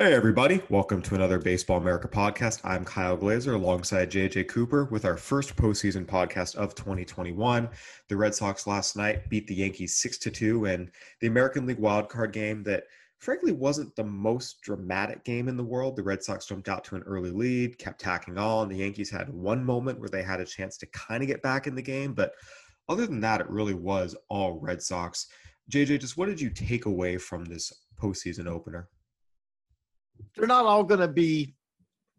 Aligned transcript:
Hey, 0.00 0.14
everybody. 0.14 0.62
Welcome 0.70 1.02
to 1.02 1.16
another 1.16 1.40
Baseball 1.40 1.78
America 1.78 2.06
podcast. 2.06 2.60
I'm 2.62 2.84
Kyle 2.84 3.16
Glaser 3.16 3.54
alongside 3.54 4.12
JJ 4.12 4.46
Cooper 4.46 4.84
with 4.84 5.04
our 5.04 5.16
first 5.16 5.56
postseason 5.56 6.06
podcast 6.06 6.54
of 6.54 6.76
2021. 6.76 7.68
The 8.06 8.16
Red 8.16 8.32
Sox 8.32 8.68
last 8.68 8.96
night 8.96 9.28
beat 9.28 9.48
the 9.48 9.56
Yankees 9.56 9.96
6 9.96 10.18
to 10.18 10.30
2 10.30 10.66
in 10.66 10.92
the 11.20 11.26
American 11.26 11.66
League 11.66 11.80
wildcard 11.80 12.32
game 12.32 12.62
that 12.62 12.84
frankly 13.18 13.50
wasn't 13.50 13.96
the 13.96 14.04
most 14.04 14.62
dramatic 14.62 15.24
game 15.24 15.48
in 15.48 15.56
the 15.56 15.64
world. 15.64 15.96
The 15.96 16.04
Red 16.04 16.22
Sox 16.22 16.46
jumped 16.46 16.68
out 16.68 16.84
to 16.84 16.94
an 16.94 17.02
early 17.02 17.32
lead, 17.32 17.76
kept 17.78 18.00
tacking 18.00 18.38
on. 18.38 18.68
The 18.68 18.76
Yankees 18.76 19.10
had 19.10 19.28
one 19.28 19.64
moment 19.64 19.98
where 19.98 20.08
they 20.08 20.22
had 20.22 20.38
a 20.40 20.44
chance 20.44 20.76
to 20.76 20.86
kind 20.92 21.24
of 21.24 21.26
get 21.26 21.42
back 21.42 21.66
in 21.66 21.74
the 21.74 21.82
game, 21.82 22.14
but 22.14 22.34
other 22.88 23.04
than 23.04 23.18
that, 23.22 23.40
it 23.40 23.50
really 23.50 23.74
was 23.74 24.14
all 24.28 24.60
Red 24.60 24.80
Sox. 24.80 25.26
JJ, 25.72 25.98
just 25.98 26.16
what 26.16 26.28
did 26.28 26.40
you 26.40 26.50
take 26.50 26.86
away 26.86 27.16
from 27.16 27.44
this 27.44 27.72
postseason 28.00 28.46
opener? 28.46 28.88
They're 30.36 30.46
not 30.46 30.66
all 30.66 30.84
going 30.84 31.00
to 31.00 31.08
be 31.08 31.54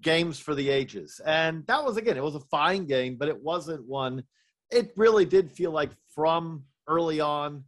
games 0.01 0.39
for 0.39 0.55
the 0.55 0.69
ages. 0.69 1.19
And 1.25 1.65
that 1.67 1.83
was, 1.83 1.97
again, 1.97 2.17
it 2.17 2.23
was 2.23 2.35
a 2.35 2.39
fine 2.39 2.85
game, 2.85 3.17
but 3.17 3.27
it 3.27 3.41
wasn't 3.41 3.87
one. 3.87 4.23
It 4.71 4.91
really 4.95 5.25
did 5.25 5.51
feel 5.51 5.71
like 5.71 5.91
from 6.13 6.63
early 6.87 7.19
on, 7.19 7.63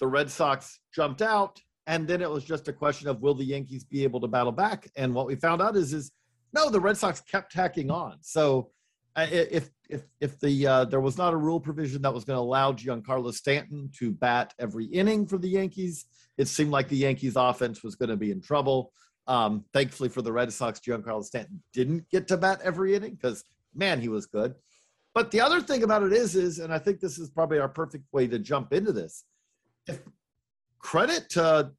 the 0.00 0.06
Red 0.06 0.30
Sox 0.30 0.78
jumped 0.94 1.22
out. 1.22 1.60
And 1.86 2.08
then 2.08 2.22
it 2.22 2.30
was 2.30 2.44
just 2.44 2.68
a 2.68 2.72
question 2.72 3.08
of 3.08 3.20
will 3.20 3.34
the 3.34 3.44
Yankees 3.44 3.84
be 3.84 4.04
able 4.04 4.20
to 4.20 4.28
battle 4.28 4.52
back? 4.52 4.90
And 4.96 5.14
what 5.14 5.26
we 5.26 5.36
found 5.36 5.60
out 5.60 5.76
is, 5.76 5.92
is 5.92 6.10
no, 6.54 6.70
the 6.70 6.80
Red 6.80 6.96
Sox 6.96 7.20
kept 7.20 7.52
tacking 7.52 7.90
on. 7.90 8.18
So 8.22 8.70
uh, 9.16 9.26
if 9.30 9.70
if 9.88 10.02
if 10.20 10.40
the 10.40 10.66
uh, 10.66 10.84
there 10.86 11.00
was 11.00 11.18
not 11.18 11.34
a 11.34 11.36
rule 11.36 11.60
provision 11.60 12.02
that 12.02 12.14
was 12.14 12.24
going 12.24 12.36
to 12.36 12.40
allow 12.40 12.72
Giancarlo 12.72 13.32
Stanton 13.32 13.90
to 13.98 14.12
bat 14.12 14.54
every 14.58 14.86
inning 14.86 15.26
for 15.26 15.38
the 15.38 15.48
Yankees, 15.48 16.06
it 16.38 16.48
seemed 16.48 16.70
like 16.70 16.88
the 16.88 16.96
Yankees 16.96 17.36
offense 17.36 17.82
was 17.82 17.96
going 17.96 18.08
to 18.08 18.16
be 18.16 18.30
in 18.30 18.40
trouble. 18.40 18.92
Um, 19.26 19.64
thankfully 19.72 20.10
for 20.10 20.22
the 20.22 20.32
Red 20.32 20.52
Sox, 20.52 20.80
Giancarlo 20.80 21.24
Stanton 21.24 21.62
didn't 21.72 22.08
get 22.10 22.28
to 22.28 22.36
bat 22.36 22.60
every 22.62 22.94
inning 22.94 23.14
because 23.14 23.42
man, 23.74 24.00
he 24.00 24.08
was 24.08 24.26
good. 24.26 24.54
But 25.14 25.30
the 25.30 25.40
other 25.40 25.60
thing 25.60 25.82
about 25.82 26.02
it 26.02 26.12
is, 26.12 26.34
is, 26.34 26.58
and 26.58 26.72
I 26.72 26.78
think 26.78 27.00
this 27.00 27.18
is 27.18 27.30
probably 27.30 27.58
our 27.58 27.68
perfect 27.68 28.04
way 28.12 28.26
to 28.26 28.38
jump 28.38 28.72
into 28.72 28.92
this. 28.92 29.24
If 29.86 30.00
credit 30.78 31.28
to 31.30 31.70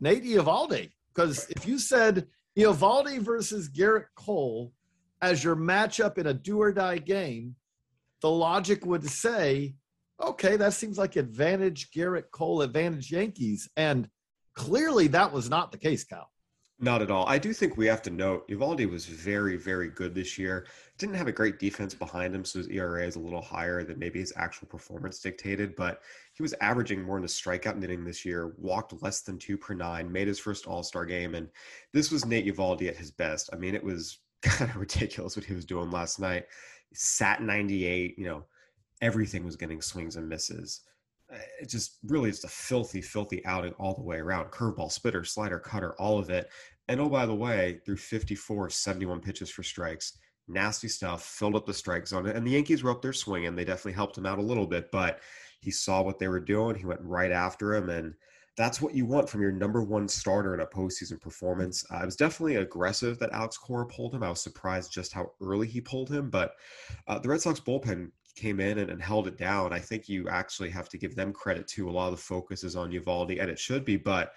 Nate 0.00 0.24
Eovaldi, 0.24 0.90
because 1.14 1.48
if 1.50 1.66
you 1.66 1.78
said 1.78 2.26
Eovaldi 2.58 3.18
versus 3.18 3.70
Gerrit 3.70 4.06
Cole 4.14 4.72
as 5.22 5.42
your 5.42 5.56
matchup 5.56 6.18
in 6.18 6.26
a 6.26 6.34
do 6.34 6.60
or 6.60 6.72
die 6.72 6.98
game, 6.98 7.56
the 8.20 8.30
logic 8.30 8.84
would 8.84 9.08
say, 9.08 9.74
okay, 10.22 10.56
that 10.56 10.74
seems 10.74 10.98
like 10.98 11.16
advantage 11.16 11.90
Gerrit 11.90 12.30
Cole, 12.30 12.60
advantage 12.60 13.10
Yankees. 13.10 13.68
And 13.76 14.08
clearly 14.54 15.06
that 15.08 15.32
was 15.32 15.48
not 15.48 15.72
the 15.72 15.78
case, 15.78 16.04
Kyle. 16.04 16.30
Not 16.78 17.00
at 17.00 17.10
all. 17.10 17.26
I 17.26 17.38
do 17.38 17.54
think 17.54 17.78
we 17.78 17.86
have 17.86 18.02
to 18.02 18.10
note 18.10 18.46
Eovaldi 18.48 18.88
was 18.90 19.06
very, 19.06 19.56
very 19.56 19.88
good 19.88 20.14
this 20.14 20.36
year. 20.36 20.66
Didn't 20.98 21.14
have 21.14 21.26
a 21.26 21.32
great 21.32 21.58
defense 21.58 21.94
behind 21.94 22.34
him, 22.34 22.44
so 22.44 22.58
his 22.58 22.68
ERA 22.68 23.06
is 23.06 23.16
a 23.16 23.20
little 23.20 23.40
higher 23.40 23.82
than 23.82 23.98
maybe 23.98 24.18
his 24.18 24.34
actual 24.36 24.68
performance 24.68 25.18
dictated. 25.18 25.74
But 25.74 26.02
he 26.34 26.42
was 26.42 26.54
averaging 26.60 27.02
more 27.02 27.16
in 27.16 27.22
the 27.22 27.28
strikeout 27.28 27.78
knitting 27.78 28.04
this 28.04 28.26
year, 28.26 28.54
walked 28.58 29.02
less 29.02 29.22
than 29.22 29.38
two 29.38 29.56
per 29.56 29.72
nine, 29.72 30.12
made 30.12 30.28
his 30.28 30.38
first 30.38 30.66
All 30.66 30.82
Star 30.82 31.06
game, 31.06 31.34
and 31.34 31.48
this 31.94 32.10
was 32.10 32.26
Nate 32.26 32.46
Eovaldi 32.46 32.88
at 32.88 32.96
his 32.96 33.10
best. 33.10 33.48
I 33.54 33.56
mean, 33.56 33.74
it 33.74 33.84
was 33.84 34.18
kind 34.42 34.70
of 34.70 34.76
ridiculous 34.76 35.34
what 35.34 35.46
he 35.46 35.54
was 35.54 35.64
doing 35.64 35.90
last 35.90 36.20
night. 36.20 36.44
He 36.90 36.94
sat 36.94 37.40
98, 37.40 38.18
you 38.18 38.26
know, 38.26 38.44
everything 39.00 39.46
was 39.46 39.56
getting 39.56 39.80
swings 39.80 40.16
and 40.16 40.28
misses 40.28 40.82
it 41.60 41.68
just 41.68 41.98
really 42.04 42.30
just 42.30 42.44
a 42.44 42.48
filthy, 42.48 43.00
filthy 43.00 43.44
outing 43.46 43.72
all 43.74 43.94
the 43.94 44.02
way 44.02 44.18
around. 44.18 44.50
Curveball, 44.50 44.92
spitter, 44.92 45.24
slider, 45.24 45.58
cutter, 45.58 45.94
all 45.98 46.18
of 46.18 46.30
it. 46.30 46.48
And 46.88 47.00
oh, 47.00 47.08
by 47.08 47.26
the 47.26 47.34
way, 47.34 47.80
through 47.84 47.96
54, 47.96 48.70
71 48.70 49.20
pitches 49.20 49.50
for 49.50 49.62
strikes, 49.62 50.18
nasty 50.46 50.88
stuff, 50.88 51.24
filled 51.24 51.56
up 51.56 51.66
the 51.66 51.74
strike 51.74 52.06
zone. 52.06 52.26
And 52.26 52.46
the 52.46 52.52
Yankees 52.52 52.82
were 52.82 52.92
up 52.92 53.02
there 53.02 53.12
swinging. 53.12 53.56
They 53.56 53.64
definitely 53.64 53.94
helped 53.94 54.16
him 54.16 54.26
out 54.26 54.38
a 54.38 54.42
little 54.42 54.66
bit, 54.66 54.90
but 54.92 55.20
he 55.60 55.70
saw 55.70 56.02
what 56.02 56.18
they 56.18 56.28
were 56.28 56.40
doing. 56.40 56.76
He 56.76 56.86
went 56.86 57.00
right 57.02 57.32
after 57.32 57.74
him. 57.74 57.90
And 57.90 58.14
that's 58.56 58.80
what 58.80 58.94
you 58.94 59.04
want 59.04 59.28
from 59.28 59.42
your 59.42 59.52
number 59.52 59.82
one 59.82 60.08
starter 60.08 60.54
in 60.54 60.60
a 60.60 60.66
postseason 60.66 61.20
performance. 61.20 61.84
Uh, 61.92 61.98
it 62.02 62.06
was 62.06 62.16
definitely 62.16 62.56
aggressive 62.56 63.18
that 63.18 63.32
Alex 63.32 63.58
Cora 63.58 63.86
pulled 63.86 64.14
him. 64.14 64.22
I 64.22 64.30
was 64.30 64.40
surprised 64.40 64.92
just 64.92 65.12
how 65.12 65.32
early 65.42 65.66
he 65.66 65.80
pulled 65.80 66.10
him, 66.10 66.30
but 66.30 66.52
uh, 67.08 67.18
the 67.18 67.28
Red 67.28 67.40
Sox 67.40 67.58
bullpen 67.58 68.12
came 68.36 68.60
in 68.60 68.78
and, 68.78 68.90
and, 68.90 69.02
held 69.02 69.26
it 69.26 69.36
down. 69.36 69.72
I 69.72 69.78
think 69.78 70.08
you 70.08 70.28
actually 70.28 70.70
have 70.70 70.88
to 70.90 70.98
give 70.98 71.16
them 71.16 71.32
credit 71.32 71.66
too. 71.66 71.88
A 71.88 71.90
lot 71.90 72.06
of 72.06 72.16
the 72.16 72.22
focus 72.22 72.62
is 72.62 72.76
on 72.76 72.92
Eovaldi, 72.92 73.40
and 73.40 73.50
it 73.50 73.58
should 73.58 73.84
be, 73.84 73.96
but 73.96 74.32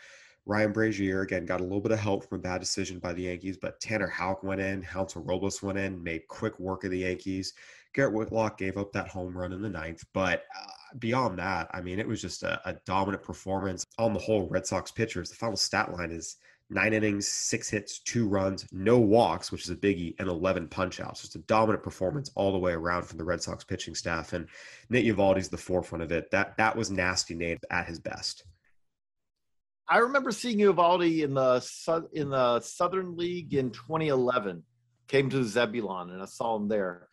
Ryan 0.45 0.73
Brasier 0.73 1.23
again 1.23 1.45
got 1.45 1.59
a 1.59 1.63
little 1.63 1.81
bit 1.81 1.91
of 1.91 1.99
help 1.99 2.27
from 2.27 2.39
a 2.39 2.41
bad 2.41 2.59
decision 2.59 2.97
by 2.97 3.13
the 3.13 3.23
Yankees, 3.23 3.57
but 3.57 3.79
Tanner 3.79 4.07
Houck 4.07 4.41
went 4.41 4.61
in, 4.61 4.81
Hansel 4.81 5.21
Robles 5.21 5.61
went 5.61 5.77
in, 5.77 6.01
made 6.01 6.27
quick 6.27 6.59
work 6.59 6.83
of 6.83 6.91
the 6.91 6.99
Yankees. 6.99 7.53
Garrett 7.93 8.13
Whitlock 8.13 8.57
gave 8.57 8.77
up 8.77 8.91
that 8.93 9.07
home 9.07 9.37
run 9.37 9.53
in 9.53 9.61
the 9.61 9.69
ninth, 9.69 10.03
but 10.13 10.45
uh, 10.57 10.95
beyond 10.97 11.37
that, 11.39 11.69
I 11.71 11.81
mean, 11.81 11.99
it 11.99 12.07
was 12.07 12.21
just 12.21 12.43
a, 12.43 12.59
a 12.67 12.73
dominant 12.85 13.23
performance 13.23 13.83
on 13.97 14.13
the 14.13 14.19
whole. 14.19 14.47
Red 14.47 14.65
Sox 14.65 14.91
pitchers. 14.91 15.29
The 15.29 15.35
final 15.35 15.57
stat 15.57 15.91
line 15.91 16.11
is 16.11 16.37
nine 16.69 16.93
innings, 16.93 17.27
six 17.27 17.69
hits, 17.69 17.99
two 17.99 18.27
runs, 18.27 18.65
no 18.71 18.99
walks, 18.99 19.51
which 19.51 19.63
is 19.63 19.69
a 19.69 19.75
biggie, 19.75 20.15
and 20.19 20.27
11 20.27 20.67
punchouts. 20.67 21.21
Just 21.21 21.35
a 21.35 21.39
dominant 21.39 21.83
performance 21.83 22.31
all 22.35 22.51
the 22.51 22.59
way 22.59 22.73
around 22.73 23.03
from 23.03 23.17
the 23.17 23.23
Red 23.23 23.41
Sox 23.41 23.63
pitching 23.63 23.95
staff. 23.95 24.33
And 24.33 24.47
Nate 24.89 25.05
Eovaldi's 25.05 25.49
the 25.49 25.57
forefront 25.57 26.03
of 26.03 26.11
it. 26.11 26.29
That 26.31 26.57
that 26.57 26.75
was 26.75 26.91
nasty 26.91 27.35
Nate 27.35 27.63
at 27.69 27.87
his 27.87 27.99
best. 27.99 28.43
I 29.87 29.97
remember 29.99 30.31
seeing 30.31 30.59
Eovaldi 30.59 31.23
in 31.23 31.33
the 31.33 32.07
in 32.13 32.29
the 32.29 32.59
Southern 32.59 33.17
League 33.17 33.53
in 33.55 33.71
2011. 33.71 34.63
Came 35.07 35.29
to 35.31 35.43
Zebulon 35.43 36.11
and 36.11 36.21
I 36.21 36.25
saw 36.25 36.55
him 36.55 36.67
there. 36.67 37.07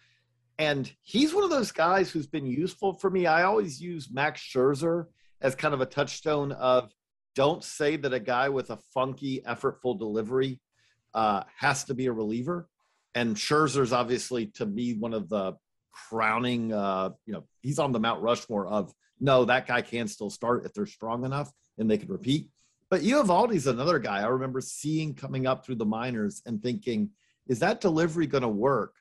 And 0.58 0.90
he's 1.02 1.34
one 1.34 1.44
of 1.44 1.50
those 1.50 1.72
guys 1.72 2.10
who's 2.10 2.26
been 2.26 2.46
useful 2.46 2.94
for 2.94 3.10
me. 3.10 3.26
I 3.26 3.44
always 3.44 3.80
use 3.80 4.10
Max 4.10 4.42
Scherzer 4.42 5.06
as 5.40 5.54
kind 5.54 5.74
of 5.74 5.80
a 5.80 5.86
touchstone 5.86 6.52
of 6.52 6.92
don't 7.36 7.62
say 7.62 7.96
that 7.96 8.12
a 8.12 8.18
guy 8.18 8.48
with 8.48 8.70
a 8.70 8.78
funky, 8.92 9.42
effortful 9.46 9.96
delivery 9.96 10.60
uh, 11.14 11.44
has 11.56 11.84
to 11.84 11.94
be 11.94 12.06
a 12.06 12.12
reliever. 12.12 12.68
and 13.14 13.36
Scherzer's 13.36 13.92
obviously 13.92 14.46
to 14.46 14.66
me 14.66 14.94
one 14.94 15.14
of 15.14 15.28
the 15.28 15.54
crowning. 15.92 16.72
Uh, 16.72 17.10
you 17.24 17.32
know, 17.32 17.44
he's 17.62 17.78
on 17.78 17.92
the 17.92 18.00
Mount 18.00 18.20
Rushmore 18.22 18.66
of 18.66 18.92
no, 19.20 19.44
that 19.46 19.66
guy 19.66 19.80
can 19.80 20.08
still 20.08 20.28
start 20.28 20.66
if 20.66 20.74
they're 20.74 20.86
strong 20.86 21.24
enough 21.24 21.50
and 21.78 21.90
they 21.90 21.96
can 21.96 22.08
repeat. 22.08 22.48
But 22.90 23.00
Eovaldi's 23.00 23.66
another 23.66 23.98
guy 23.98 24.20
I 24.20 24.26
remember 24.26 24.60
seeing 24.60 25.14
coming 25.14 25.46
up 25.46 25.64
through 25.64 25.76
the 25.76 25.86
minors 25.86 26.42
and 26.46 26.62
thinking, 26.62 27.10
is 27.48 27.58
that 27.60 27.80
delivery 27.80 28.26
going 28.26 28.42
to 28.42 28.48
work? 28.48 28.94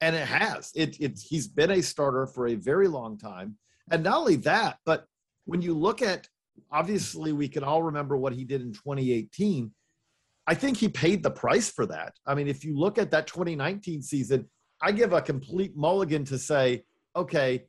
And 0.00 0.14
it 0.14 0.26
has. 0.26 0.70
It, 0.74 0.96
it's 1.00 1.22
he's 1.22 1.48
been 1.48 1.70
a 1.70 1.82
starter 1.82 2.26
for 2.26 2.46
a 2.46 2.54
very 2.54 2.88
long 2.88 3.18
time. 3.18 3.56
And 3.90 4.04
not 4.04 4.18
only 4.18 4.36
that, 4.36 4.78
but 4.84 5.06
when 5.44 5.62
you 5.62 5.74
look 5.74 6.02
at 6.02 6.28
obviously 6.70 7.32
we 7.32 7.48
can 7.48 7.64
all 7.64 7.82
remember 7.82 8.16
what 8.16 8.32
he 8.32 8.44
did 8.44 8.60
in 8.60 8.72
2018. 8.72 9.72
I 10.46 10.54
think 10.54 10.76
he 10.76 10.88
paid 10.88 11.22
the 11.22 11.30
price 11.30 11.70
for 11.70 11.86
that. 11.86 12.14
I 12.26 12.34
mean, 12.34 12.48
if 12.48 12.64
you 12.64 12.78
look 12.78 12.98
at 12.98 13.10
that 13.10 13.26
2019 13.26 14.02
season, 14.02 14.48
I 14.80 14.92
give 14.92 15.12
a 15.12 15.22
complete 15.22 15.76
mulligan 15.76 16.24
to 16.26 16.38
say, 16.38 16.84
okay, 17.14 17.64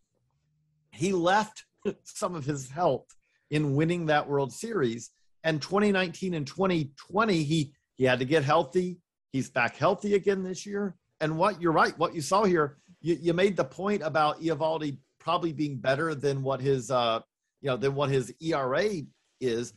he 0.92 1.12
left 1.12 1.66
some 2.04 2.36
of 2.36 2.46
his 2.46 2.70
health 2.70 3.08
in 3.50 3.76
winning 3.76 4.08
that 4.08 4.28
World 4.28 4.54
Series. 4.54 5.12
And 5.44 5.62
2019 5.62 6.34
and 6.34 6.46
2020, 6.46 7.44
he 7.44 7.74
he 7.96 8.04
had 8.04 8.20
to 8.20 8.26
get 8.26 8.44
healthy. 8.44 9.00
He's 9.32 9.50
back 9.50 9.76
healthy 9.76 10.14
again 10.14 10.44
this 10.44 10.66
year. 10.66 10.96
And 11.20 11.38
what 11.38 11.60
you're 11.62 11.72
right, 11.72 11.98
what 11.98 12.14
you 12.14 12.22
saw 12.22 12.44
here, 12.44 12.78
you, 13.02 13.18
you 13.20 13.34
made 13.34 13.58
the 13.58 13.64
point 13.64 14.04
about 14.04 14.40
Eovaldi 14.40 14.98
probably 15.20 15.52
being 15.52 15.78
better 15.78 16.14
than 16.14 16.44
what 16.44 16.62
his 16.62 16.92
uh, 16.92 17.22
you 17.62 17.70
know 17.70 17.78
than 17.78 17.96
what 17.96 18.10
his 18.10 18.34
ERA 18.42 18.90
is. 19.40 19.74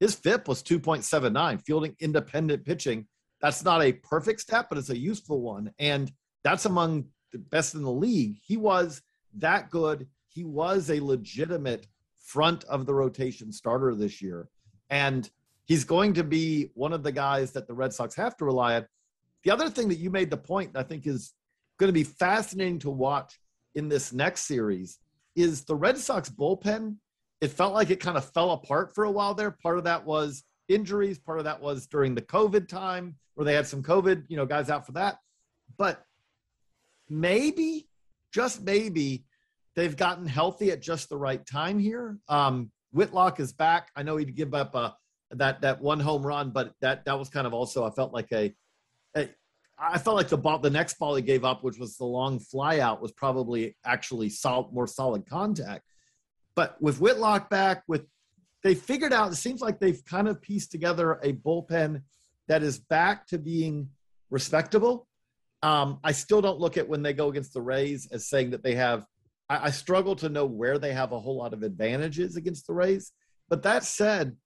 His 0.00 0.14
FIP 0.16 0.48
was 0.48 0.62
2.79, 0.62 1.64
fielding 1.64 1.94
independent 2.00 2.64
pitching. 2.64 3.06
That's 3.40 3.64
not 3.64 3.82
a 3.82 3.92
perfect 3.92 4.40
stat, 4.40 4.66
but 4.68 4.78
it's 4.78 4.90
a 4.90 4.98
useful 4.98 5.40
one. 5.40 5.70
And 5.78 6.10
that's 6.42 6.64
among 6.64 7.06
the 7.30 7.38
best 7.38 7.74
in 7.74 7.82
the 7.82 7.92
league. 7.92 8.38
He 8.44 8.56
was 8.56 9.00
that 9.38 9.70
good. 9.70 10.08
He 10.28 10.44
was 10.44 10.90
a 10.90 11.00
legitimate 11.00 11.86
front 12.18 12.64
of 12.64 12.86
the 12.86 12.94
rotation 12.94 13.52
starter 13.52 13.94
this 13.94 14.20
year. 14.20 14.48
And 14.90 15.28
he's 15.64 15.84
going 15.84 16.14
to 16.14 16.24
be 16.24 16.70
one 16.74 16.92
of 16.92 17.02
the 17.02 17.12
guys 17.12 17.52
that 17.52 17.66
the 17.66 17.74
Red 17.74 17.92
Sox 17.92 18.14
have 18.16 18.36
to 18.38 18.44
rely 18.44 18.76
on. 18.76 18.86
The 19.44 19.50
other 19.50 19.70
thing 19.70 19.88
that 19.88 19.98
you 19.98 20.10
made 20.10 20.30
the 20.30 20.36
point 20.36 20.76
I 20.76 20.82
think 20.82 21.06
is 21.06 21.32
going 21.78 21.88
to 21.88 21.92
be 21.92 22.04
fascinating 22.04 22.78
to 22.80 22.90
watch 22.90 23.40
in 23.74 23.88
this 23.88 24.12
next 24.12 24.42
series 24.42 24.98
is 25.34 25.64
the 25.64 25.74
Red 25.74 25.98
Sox 25.98 26.28
bullpen. 26.28 26.96
It 27.42 27.50
felt 27.50 27.74
like 27.74 27.90
it 27.90 27.98
kind 27.98 28.16
of 28.16 28.24
fell 28.32 28.52
apart 28.52 28.94
for 28.94 29.02
a 29.02 29.10
while 29.10 29.34
there. 29.34 29.50
Part 29.50 29.76
of 29.76 29.84
that 29.84 30.06
was 30.06 30.44
injuries, 30.68 31.18
part 31.18 31.38
of 31.38 31.44
that 31.44 31.60
was 31.60 31.88
during 31.88 32.14
the 32.14 32.22
COVID 32.22 32.68
time 32.68 33.16
where 33.34 33.44
they 33.44 33.54
had 33.54 33.66
some 33.66 33.82
COVID, 33.82 34.26
you 34.28 34.36
know, 34.36 34.46
guys 34.46 34.70
out 34.70 34.86
for 34.86 34.92
that. 34.92 35.18
But 35.76 36.04
maybe, 37.08 37.88
just 38.32 38.62
maybe, 38.62 39.24
they've 39.74 39.96
gotten 39.96 40.24
healthy 40.24 40.70
at 40.70 40.80
just 40.80 41.08
the 41.08 41.16
right 41.16 41.44
time 41.44 41.80
here. 41.80 42.16
Um, 42.28 42.70
Whitlock 42.92 43.40
is 43.40 43.52
back. 43.52 43.90
I 43.96 44.04
know 44.04 44.18
he'd 44.18 44.36
give 44.36 44.54
up 44.54 44.76
a, 44.76 44.94
that 45.32 45.62
that 45.62 45.80
one 45.80 45.98
home 45.98 46.24
run, 46.24 46.50
but 46.50 46.74
that 46.80 47.04
that 47.06 47.18
was 47.18 47.28
kind 47.28 47.46
of 47.46 47.54
also 47.54 47.84
I 47.84 47.90
felt 47.90 48.12
like 48.12 48.30
a, 48.32 48.54
a 49.16 49.28
I 49.78 49.98
felt 49.98 50.14
like 50.14 50.28
the 50.28 50.38
ball, 50.38 50.60
the 50.60 50.70
next 50.70 50.96
ball 50.98 51.16
he 51.16 51.22
gave 51.22 51.44
up, 51.44 51.64
which 51.64 51.78
was 51.78 51.96
the 51.96 52.04
long 52.04 52.38
fly 52.38 52.78
out, 52.78 53.02
was 53.02 53.10
probably 53.10 53.76
actually 53.84 54.28
solid, 54.28 54.72
more 54.72 54.86
solid 54.86 55.26
contact. 55.26 55.91
But 56.54 56.80
with 56.80 57.00
Whitlock 57.00 57.50
back, 57.50 57.82
with 57.88 58.06
they 58.62 58.74
figured 58.74 59.12
out, 59.12 59.32
it 59.32 59.36
seems 59.36 59.60
like 59.60 59.80
they've 59.80 60.04
kind 60.04 60.28
of 60.28 60.40
pieced 60.40 60.70
together 60.70 61.18
a 61.22 61.32
bullpen 61.32 62.02
that 62.48 62.62
is 62.62 62.78
back 62.78 63.26
to 63.28 63.38
being 63.38 63.88
respectable. 64.30 65.08
Um, 65.62 65.98
I 66.04 66.12
still 66.12 66.40
don't 66.40 66.60
look 66.60 66.76
at 66.76 66.88
when 66.88 67.02
they 67.02 67.12
go 67.12 67.28
against 67.28 67.54
the 67.54 67.62
Rays 67.62 68.08
as 68.12 68.28
saying 68.28 68.50
that 68.50 68.62
they 68.62 68.74
have 68.74 69.06
I, 69.52 69.66
I 69.66 69.70
struggle 69.70 70.16
to 70.16 70.28
know 70.28 70.46
where 70.46 70.78
they 70.78 70.92
have 70.92 71.12
a 71.12 71.20
whole 71.20 71.36
lot 71.36 71.52
of 71.52 71.62
advantages 71.62 72.36
against 72.36 72.66
the 72.66 72.72
Rays. 72.72 73.12
But 73.48 73.62
that 73.64 73.84
said, 73.84 74.36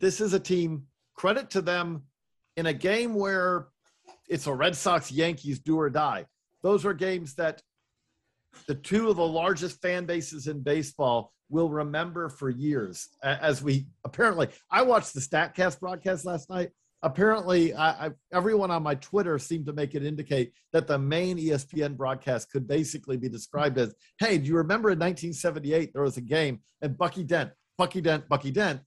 this 0.00 0.20
is 0.20 0.32
a 0.32 0.40
team, 0.40 0.86
credit 1.14 1.50
to 1.50 1.60
them, 1.60 2.04
in 2.56 2.66
a 2.66 2.72
game 2.72 3.14
where 3.14 3.68
it's 4.28 4.46
a 4.46 4.54
Red 4.54 4.74
Sox 4.74 5.12
Yankees 5.12 5.58
do 5.58 5.78
or 5.78 5.90
die. 5.90 6.26
Those 6.62 6.86
are 6.86 6.94
games 6.94 7.34
that 7.34 7.62
the 8.66 8.74
two 8.74 9.10
of 9.10 9.16
the 9.16 9.26
largest 9.26 9.82
fan 9.82 10.06
bases 10.06 10.46
in 10.46 10.62
baseball 10.62 11.32
will 11.48 11.68
remember 11.68 12.28
for 12.28 12.50
years. 12.50 13.08
As 13.22 13.62
we 13.62 13.86
apparently, 14.04 14.48
I 14.70 14.82
watched 14.82 15.14
the 15.14 15.20
StatCast 15.20 15.80
broadcast 15.80 16.24
last 16.24 16.50
night 16.50 16.70
apparently 17.02 17.74
I, 17.74 18.06
I, 18.06 18.10
everyone 18.32 18.70
on 18.70 18.82
my 18.82 18.94
twitter 18.96 19.38
seemed 19.38 19.66
to 19.66 19.72
make 19.72 19.94
it 19.94 20.04
indicate 20.04 20.52
that 20.72 20.86
the 20.86 20.98
main 20.98 21.38
espn 21.38 21.96
broadcast 21.96 22.50
could 22.50 22.66
basically 22.66 23.16
be 23.16 23.28
described 23.28 23.78
as 23.78 23.94
hey 24.18 24.38
do 24.38 24.46
you 24.46 24.56
remember 24.56 24.90
in 24.90 24.98
1978 24.98 25.92
there 25.92 26.02
was 26.02 26.16
a 26.16 26.22
game 26.22 26.60
and 26.82 26.96
bucky 26.96 27.22
dent 27.22 27.50
bucky 27.76 28.00
dent 28.00 28.28
bucky 28.28 28.50
dent 28.50 28.80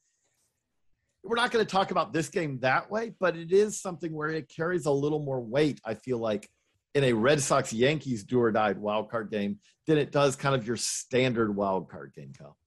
we're 1.23 1.35
not 1.35 1.51
going 1.51 1.63
to 1.63 1.71
talk 1.71 1.91
about 1.91 2.11
this 2.11 2.29
game 2.29 2.59
that 2.59 2.89
way 2.89 3.13
but 3.19 3.37
it 3.37 3.51
is 3.51 3.79
something 3.79 4.13
where 4.13 4.29
it 4.29 4.49
carries 4.49 4.85
a 4.85 4.91
little 4.91 5.19
more 5.23 5.41
weight 5.41 5.79
i 5.85 5.93
feel 5.93 6.17
like 6.17 6.49
in 6.95 7.03
a 7.03 7.13
red 7.13 7.41
sox 7.41 7.71
yankees 7.71 8.23
do 8.23 8.41
or 8.41 8.51
die 8.51 8.73
wild 8.73 9.09
card 9.09 9.29
game 9.29 9.59
than 9.87 9.97
it 9.97 10.11
does 10.11 10.35
kind 10.35 10.55
of 10.55 10.65
your 10.65 10.77
standard 10.77 11.55
wild 11.55 11.89
card 11.89 12.11
game 12.15 12.31
cal 12.37 12.57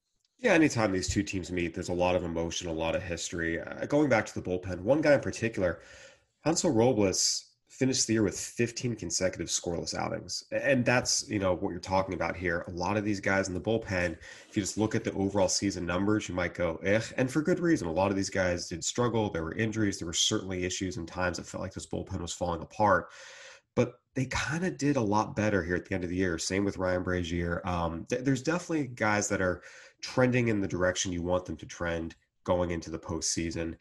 yeah, 0.43 0.55
anytime 0.55 0.91
these 0.91 1.07
two 1.07 1.23
teams 1.23 1.53
meet, 1.53 1.73
there's 1.73 1.89
a 1.89 1.95
lot 1.95 2.17
of 2.17 2.25
emotion, 2.25 2.69
a 2.69 2.73
lot 2.73 2.97
of 2.97 3.03
history. 3.03 3.61
Uh, 3.61 3.87
going 3.87 4.09
back 4.09 4.27
to 4.27 4.35
the 4.35 4.43
bullpen, 4.43 4.81
one 4.81 5.01
guy 5.01 5.15
in 5.15 5.21
particular, 5.21 5.83
Hansel 6.45 6.73
Robles 6.73 7.53
finished 7.69 8.09
the 8.09 8.15
year 8.15 8.25
with 8.25 8.39
15 8.39 8.97
consecutive 8.97 9.47
scoreless 9.47 9.95
outings. 9.95 10.45
And 10.51 10.85
that's, 10.85 11.29
you 11.29 11.39
know, 11.39 11.55
what 11.55 11.71
you're 11.71 11.79
talking 11.79 12.15
about 12.15 12.37
here. 12.37 12.65
A 12.67 12.73
lot 12.73 12.97
of 12.97 13.05
these 13.05 13.21
guys 13.21 13.47
in 13.47 13.55
the 13.55 13.61
bullpen, 13.61 14.17
if 14.49 14.57
you 14.57 14.63
just 14.63 14.77
look 14.77 14.97
at 14.97 15.05
the 15.05 15.13
overall 15.13 15.49
season 15.49 15.87
numbers, 15.87 16.29
you 16.29 16.35
might 16.35 16.55
go, 16.55 16.79
eh, 16.83 17.01
and 17.17 17.31
for 17.31 17.41
good 17.41 17.61
reason. 17.61 17.87
A 17.87 17.93
lot 17.93 18.11
of 18.11 18.17
these 18.17 18.31
guys 18.31 18.69
did 18.69 18.85
struggle. 18.85 19.31
There 19.31 19.45
were 19.45 19.55
injuries. 19.55 19.99
There 19.99 20.07
were 20.07 20.13
certainly 20.13 20.65
issues 20.65 20.97
and 20.97 21.07
times 21.07 21.37
that 21.37 21.47
felt 21.47 21.63
like 21.63 21.73
this 21.73 21.87
bullpen 21.87 22.21
was 22.21 22.33
falling 22.33 22.63
apart. 22.63 23.11
But 23.77 23.95
they 24.14 24.26
kind 24.26 24.64
of 24.64 24.76
did 24.76 24.97
a 24.97 25.00
lot 25.00 25.35
better 25.35 25.62
here 25.62 25.75
at 25.75 25.87
the 25.87 25.94
end 25.94 26.05
of 26.05 26.11
the 26.11 26.17
year. 26.17 26.38
Same 26.38 26.64
with 26.64 26.76
Ryan 26.76 27.03
Brasier. 27.03 27.64
Um, 27.67 28.06
th- 28.09 28.23
there's 28.23 28.43
definitely 28.43 28.88
guys 28.88 29.29
that 29.29 29.41
are 29.41 29.62
trending 30.03 30.49
in 30.49 30.61
the 30.61 30.69
direction 30.69 31.12
you 31.12 31.23
want 31.23 31.47
them 31.47 31.56
to 31.56 31.67
trend 31.67 32.14
going 32.44 32.70
into 32.70 32.91
the 32.91 32.99
postseason. 32.99 33.76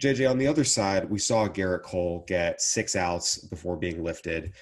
JJ, 0.00 0.28
on 0.28 0.38
the 0.38 0.46
other 0.46 0.64
side, 0.64 1.08
we 1.08 1.18
saw 1.18 1.46
Gerrit 1.48 1.82
Cole 1.82 2.24
get 2.26 2.60
six 2.60 2.96
outs 2.96 3.38
before 3.38 3.76
being 3.76 4.02
lifted. 4.02 4.52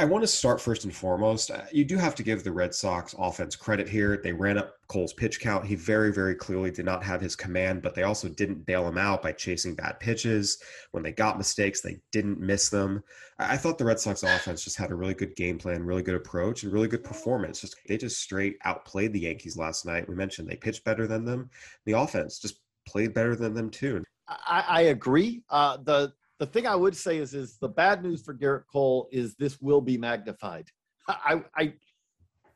I 0.00 0.04
want 0.04 0.22
to 0.22 0.28
start 0.28 0.62
first 0.62 0.84
and 0.84 0.96
foremost. 0.96 1.50
Uh, 1.50 1.60
you 1.70 1.84
do 1.84 1.98
have 1.98 2.14
to 2.14 2.22
give 2.22 2.42
the 2.42 2.50
Red 2.50 2.74
Sox 2.74 3.14
offense 3.18 3.54
credit 3.54 3.86
here. 3.86 4.16
They 4.16 4.32
ran 4.32 4.56
up 4.56 4.76
Cole's 4.88 5.12
pitch 5.12 5.40
count. 5.40 5.66
He 5.66 5.74
very, 5.74 6.10
very 6.10 6.34
clearly 6.34 6.70
did 6.70 6.86
not 6.86 7.04
have 7.04 7.20
his 7.20 7.36
command, 7.36 7.82
but 7.82 7.94
they 7.94 8.04
also 8.04 8.30
didn't 8.30 8.64
bail 8.64 8.88
him 8.88 8.96
out 8.96 9.20
by 9.20 9.32
chasing 9.32 9.74
bad 9.74 10.00
pitches. 10.00 10.62
When 10.92 11.02
they 11.02 11.12
got 11.12 11.36
mistakes, 11.36 11.82
they 11.82 11.98
didn't 12.12 12.40
miss 12.40 12.70
them. 12.70 13.04
I 13.38 13.58
thought 13.58 13.76
the 13.76 13.84
Red 13.84 14.00
Sox 14.00 14.22
offense 14.22 14.64
just 14.64 14.78
had 14.78 14.90
a 14.90 14.94
really 14.94 15.12
good 15.12 15.36
game 15.36 15.58
plan, 15.58 15.84
really 15.84 16.02
good 16.02 16.14
approach, 16.14 16.62
and 16.62 16.72
really 16.72 16.88
good 16.88 17.04
performance. 17.04 17.60
Just 17.60 17.76
they 17.86 17.98
just 17.98 18.22
straight 18.22 18.56
outplayed 18.64 19.12
the 19.12 19.20
Yankees 19.20 19.58
last 19.58 19.84
night. 19.84 20.08
We 20.08 20.14
mentioned 20.14 20.48
they 20.48 20.56
pitched 20.56 20.82
better 20.82 21.06
than 21.06 21.26
them. 21.26 21.50
The 21.84 21.92
offense 21.92 22.38
just 22.38 22.60
played 22.86 23.12
better 23.12 23.36
than 23.36 23.52
them 23.52 23.68
too. 23.68 24.02
I, 24.26 24.64
I 24.66 24.80
agree. 24.82 25.42
Uh, 25.50 25.76
the 25.76 26.14
the 26.40 26.46
thing 26.46 26.66
I 26.66 26.74
would 26.74 26.96
say 26.96 27.18
is, 27.18 27.34
is 27.34 27.58
the 27.58 27.68
bad 27.68 28.02
news 28.02 28.22
for 28.22 28.34
Gerrit 28.34 28.62
Cole 28.72 29.08
is 29.12 29.34
this 29.36 29.60
will 29.60 29.82
be 29.82 29.98
magnified. 29.98 30.68
I, 31.06 31.44
I, 31.54 31.74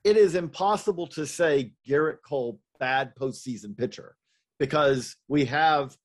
it 0.05 0.17
is 0.17 0.35
impossible 0.35 1.07
to 1.09 1.27
say 1.27 1.75
Gerrit 1.87 2.23
Cole 2.27 2.59
bad 2.81 3.15
postseason 3.15 3.77
pitcher 3.77 4.17
because 4.59 5.17
we 5.29 5.45
have 5.45 5.97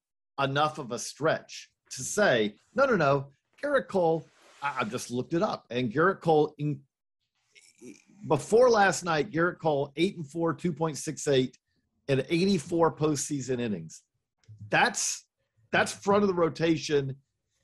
enough 0.41 0.77
of 0.77 0.91
a 0.91 0.99
stretch 0.99 1.69
to 1.91 2.03
say 2.03 2.55
no, 2.75 2.85
no, 2.85 2.97
no. 2.97 3.27
Gerrit 3.63 3.87
Cole, 3.87 4.25
I, 4.61 4.79
I 4.81 4.83
just 4.83 5.09
looked 5.09 5.33
it 5.33 5.41
up, 5.41 5.65
and 5.69 5.91
Gerrit 5.91 6.19
Cole 6.19 6.53
in, 6.57 6.81
before 8.27 8.69
last 8.69 9.05
night, 9.05 9.31
Gerrit 9.31 9.59
Cole 9.59 9.93
eight 9.95 10.17
and 10.17 10.29
four, 10.29 10.53
two 10.53 10.73
point 10.73 10.97
six 10.97 11.29
eight, 11.29 11.57
and 12.09 12.25
eighty 12.29 12.57
four 12.57 12.93
postseason 12.93 13.61
innings. 13.61 14.01
That's 14.69 15.25
that's 15.71 15.93
front 15.93 16.23
of 16.23 16.27
the 16.27 16.33
rotation 16.33 17.15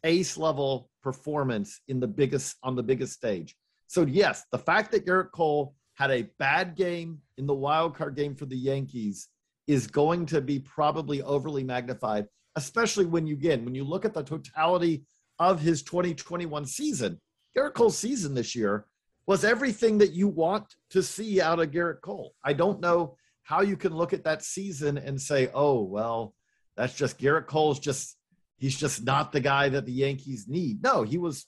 ace 0.05 0.37
level 0.37 0.89
performance 1.03 1.81
in 1.89 1.99
the 1.99 2.07
biggest 2.07 2.55
on 2.63 2.75
the 2.75 2.83
biggest 2.83 3.13
stage. 3.13 3.55
So 3.87 4.05
yes, 4.05 4.43
the 4.51 4.57
fact 4.57 4.91
that 4.91 5.05
Gerrit 5.05 5.31
Cole 5.31 5.75
had 5.95 6.11
a 6.11 6.29
bad 6.39 6.75
game 6.75 7.19
in 7.37 7.45
the 7.45 7.53
wild 7.53 7.95
card 7.95 8.15
game 8.15 8.35
for 8.35 8.45
the 8.45 8.55
Yankees 8.55 9.27
is 9.67 9.87
going 9.87 10.25
to 10.27 10.41
be 10.41 10.59
probably 10.59 11.21
overly 11.21 11.63
magnified, 11.63 12.27
especially 12.55 13.05
when 13.05 13.27
you 13.27 13.35
again 13.35 13.65
when 13.65 13.75
you 13.75 13.83
look 13.83 14.05
at 14.05 14.13
the 14.13 14.23
totality 14.23 15.03
of 15.39 15.59
his 15.59 15.83
2021 15.83 16.65
season. 16.65 17.19
Gerrit 17.57 17.73
Cole's 17.73 17.97
season 17.97 18.33
this 18.33 18.55
year 18.55 18.85
was 19.27 19.43
everything 19.43 19.97
that 19.97 20.13
you 20.13 20.27
want 20.27 20.65
to 20.91 21.01
see 21.01 21.41
out 21.41 21.59
of 21.59 21.71
Gerrit 21.71 22.01
Cole. 22.01 22.35
I 22.43 22.53
don't 22.53 22.79
know 22.79 23.15
how 23.43 23.61
you 23.61 23.77
can 23.77 23.93
look 23.93 24.13
at 24.13 24.23
that 24.23 24.43
season 24.43 24.97
and 24.97 25.21
say, 25.21 25.49
"Oh, 25.53 25.81
well, 25.83 26.35
that's 26.75 26.95
just 26.95 27.19
Gerrit 27.19 27.47
Cole's 27.47 27.79
just 27.79 28.17
he's 28.57 28.77
just 28.77 29.03
not 29.03 29.31
the 29.31 29.39
guy 29.39 29.69
that 29.69 29.85
the 29.85 29.91
Yankees 29.91 30.47
need. 30.47 30.81
No, 30.83 31.03
he 31.03 31.17
was 31.17 31.45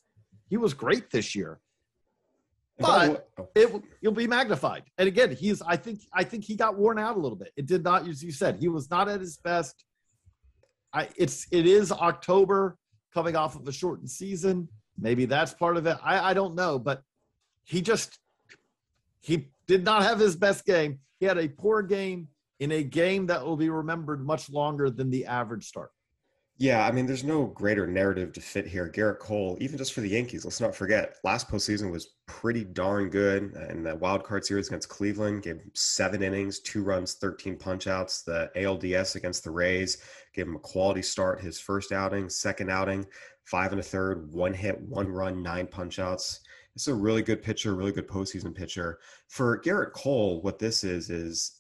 he 0.50 0.58
was 0.58 0.74
great 0.74 1.10
this 1.12 1.36
year. 1.36 1.60
but 2.80 3.28
Oh, 3.38 3.48
it 3.56 3.72
will- 3.74 3.84
you'll 4.02 4.14
be 4.14 4.28
magnified. 4.28 4.84
And 4.98 5.08
again, 5.08 5.32
he's 5.36 5.62
I 5.62 5.78
think 5.78 6.02
I 6.14 6.24
think 6.24 6.44
he 6.44 6.56
got 6.56 6.78
worn 6.78 7.00
out 7.00 7.18
a 7.18 7.20
little 7.20 7.38
bit. 7.38 7.52
It 7.56 7.66
did 7.66 7.84
not, 7.84 8.08
as 8.08 8.24
you 8.24 8.32
said, 8.32 8.58
he 8.60 8.68
was 8.68 8.90
not 8.90 9.10
at 9.10 9.20
his 9.20 9.38
best. 9.38 9.84
I 10.94 11.10
it's 11.18 11.48
it 11.52 11.66
is 11.66 11.92
October 11.92 12.78
coming 13.14 13.36
off 13.36 13.56
of 13.56 13.68
a 13.68 13.72
shortened 13.72 14.10
season. 14.10 14.68
Maybe 15.00 15.26
that's 15.26 15.54
part 15.54 15.78
of 15.78 15.86
it. 15.86 15.98
I, 16.04 16.32
I 16.32 16.34
don't 16.34 16.56
know, 16.56 16.80
but 16.80 17.02
he 17.64 17.82
just 17.82 18.20
he 19.22 19.50
did 19.68 19.84
not 19.84 20.04
have 20.04 20.20
his 20.20 20.36
best 20.36 20.66
game. 20.66 21.00
He 21.20 21.26
had 21.26 21.38
a 21.38 21.48
poor 21.50 21.82
game 21.82 22.30
in 22.60 22.72
a 22.72 22.84
game 22.84 23.28
that 23.28 23.44
will 23.46 23.58
be 23.58 23.70
remembered 23.70 24.26
much 24.26 24.50
longer 24.50 24.90
than 24.90 25.10
the 25.10 25.26
average 25.26 25.66
start. 25.68 25.92
Yeah, 26.60 26.88
I 26.88 26.92
mean, 26.92 27.06
there's 27.06 27.24
no 27.24 27.46
greater 27.46 27.86
narrative 27.86 28.34
to 28.34 28.42
fit 28.42 28.66
here. 28.66 28.90
Gerrit 28.90 29.20
Cole, 29.20 29.58
even 29.62 29.78
just 29.78 29.94
for 29.94 30.02
the 30.02 30.10
Yankees, 30.10 30.44
let's 30.44 30.60
not 30.60 30.76
forget, 30.76 31.18
last 31.24 31.48
postseason 31.48 31.92
was 31.92 32.16
pretty 32.26 32.64
darn 32.64 33.10
good. 33.10 33.54
In 33.70 33.84
the 33.84 33.96
wild 33.96 34.24
card 34.24 34.44
series 34.44 34.68
against 34.68 34.90
Cleveland, 34.90 35.44
gave 35.44 35.62
seven 35.76 36.24
innings, 36.24 36.60
two 36.60 36.82
runs, 36.82 37.14
13 37.14 37.58
punchouts. 37.58 38.26
The 38.26 38.50
ALDS 38.56 39.16
against 39.16 39.44
the 39.44 39.52
Rays 39.52 39.98
gave 40.34 40.48
him 40.48 40.56
a 40.56 40.60
quality 40.60 41.04
start 41.04 41.40
his 41.40 41.60
first 41.60 41.92
outing, 41.92 42.28
second 42.28 42.72
outing, 42.72 43.06
five 43.44 43.72
and 43.72 43.80
a 43.80 43.84
third, 43.84 44.34
one 44.34 44.54
hit, 44.54 44.82
one 44.82 45.10
run, 45.10 45.44
nine 45.44 45.68
punchouts. 45.68 46.40
It's 46.74 46.88
a 46.88 46.94
really 46.94 47.22
good 47.22 47.44
pitcher, 47.44 47.76
really 47.76 47.92
good 47.92 48.08
postseason 48.08 48.56
pitcher. 48.56 48.98
For 49.28 49.62
Gerrit 49.62 49.94
Cole, 49.94 50.42
what 50.42 50.58
this 50.58 50.84
is, 50.84 51.12
is 51.12 51.57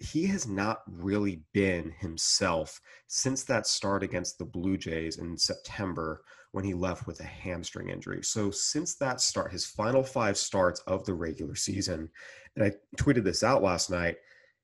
he 0.00 0.26
has 0.26 0.48
not 0.48 0.82
really 0.86 1.42
been 1.52 1.92
himself 1.98 2.80
since 3.06 3.44
that 3.44 3.66
start 3.66 4.02
against 4.02 4.38
the 4.38 4.44
Blue 4.44 4.78
Jays 4.78 5.18
in 5.18 5.36
September 5.36 6.22
when 6.52 6.64
he 6.64 6.74
left 6.74 7.06
with 7.06 7.20
a 7.20 7.24
hamstring 7.24 7.90
injury. 7.90 8.22
So 8.22 8.50
since 8.50 8.94
that 8.96 9.20
start, 9.20 9.52
his 9.52 9.66
final 9.66 10.02
five 10.02 10.36
starts 10.36 10.80
of 10.80 11.04
the 11.04 11.14
regular 11.14 11.54
season, 11.54 12.08
and 12.56 12.64
I 12.64 12.72
tweeted 12.96 13.24
this 13.24 13.44
out 13.44 13.62
last 13.62 13.90
night, 13.90 14.16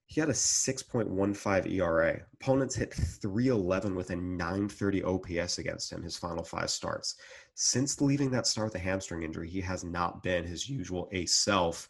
he 0.07 0.21
had 0.21 0.31
a 0.31 0.33
6.15 0.33 1.71
ERA. 1.73 2.21
Opponents 2.35 2.77
hit 2.77 2.95
311 2.95 3.95
with 3.95 4.11
a 4.11 4.17
930 4.17 5.03
OPS 5.03 5.59
against 5.59 5.93
him 5.93 6.03
his 6.03 6.17
final 6.17 6.45
five 6.45 6.71
starts. 6.71 7.17
Since 7.55 8.01
leaving 8.01 8.31
that 8.31 8.47
start 8.47 8.69
with 8.69 8.77
a 8.77 8.85
hamstring 8.85 9.25
injury, 9.25 9.51
he 9.51 9.61
has 9.63 9.83
not 9.83 10.23
been 10.23 10.45
his 10.45 10.69
usual 10.69 11.09
ace 11.13 11.35
self. 11.35 11.89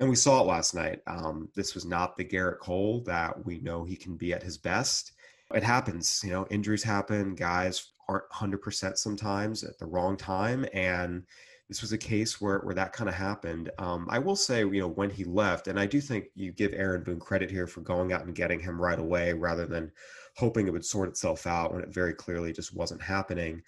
And 0.00 0.08
we 0.08 0.16
saw 0.16 0.40
it 0.40 0.46
last 0.46 0.74
night. 0.74 1.00
Um, 1.06 1.48
this 1.56 1.74
was 1.74 1.84
not 1.84 2.16
the 2.16 2.24
Gerrit 2.24 2.60
Cole 2.60 3.02
that 3.06 3.44
we 3.44 3.58
know 3.58 3.84
he 3.84 3.96
can 3.96 4.16
be 4.16 4.32
at 4.32 4.42
his 4.42 4.56
best. 4.56 5.12
It 5.52 5.62
happens, 5.62 6.20
you 6.24 6.30
know, 6.30 6.46
injuries 6.50 6.84
happen. 6.84 7.34
Guys 7.34 7.92
aren't 8.08 8.28
100% 8.30 8.96
sometimes 8.96 9.64
at 9.64 9.78
the 9.78 9.86
wrong 9.86 10.16
time. 10.16 10.66
And 10.72 11.24
this 11.68 11.82
was 11.82 11.92
a 11.92 11.98
case 11.98 12.40
where, 12.40 12.60
where 12.60 12.74
that 12.74 12.92
kind 12.92 13.08
of 13.08 13.14
happened. 13.14 13.70
Um, 13.78 14.06
I 14.08 14.18
will 14.18 14.36
say, 14.36 14.60
you 14.60 14.80
know, 14.80 14.88
when 14.88 15.10
he 15.10 15.24
left, 15.24 15.66
and 15.66 15.80
I 15.80 15.86
do 15.86 16.00
think 16.00 16.26
you 16.34 16.52
give 16.52 16.72
Aaron 16.74 17.02
Boone 17.02 17.20
credit 17.20 17.50
here 17.50 17.66
for 17.66 17.80
going 17.80 18.12
out 18.12 18.24
and 18.24 18.34
getting 18.34 18.60
him 18.60 18.80
right 18.80 18.98
away 18.98 19.32
rather 19.32 19.66
than 19.66 19.90
hoping 20.36 20.66
it 20.66 20.72
would 20.72 20.84
sort 20.84 21.08
itself 21.08 21.46
out 21.46 21.74
when 21.74 21.82
it 21.82 21.92
very 21.92 22.14
clearly 22.14 22.52
just 22.52 22.74
wasn't 22.74 23.02
happening 23.02 23.62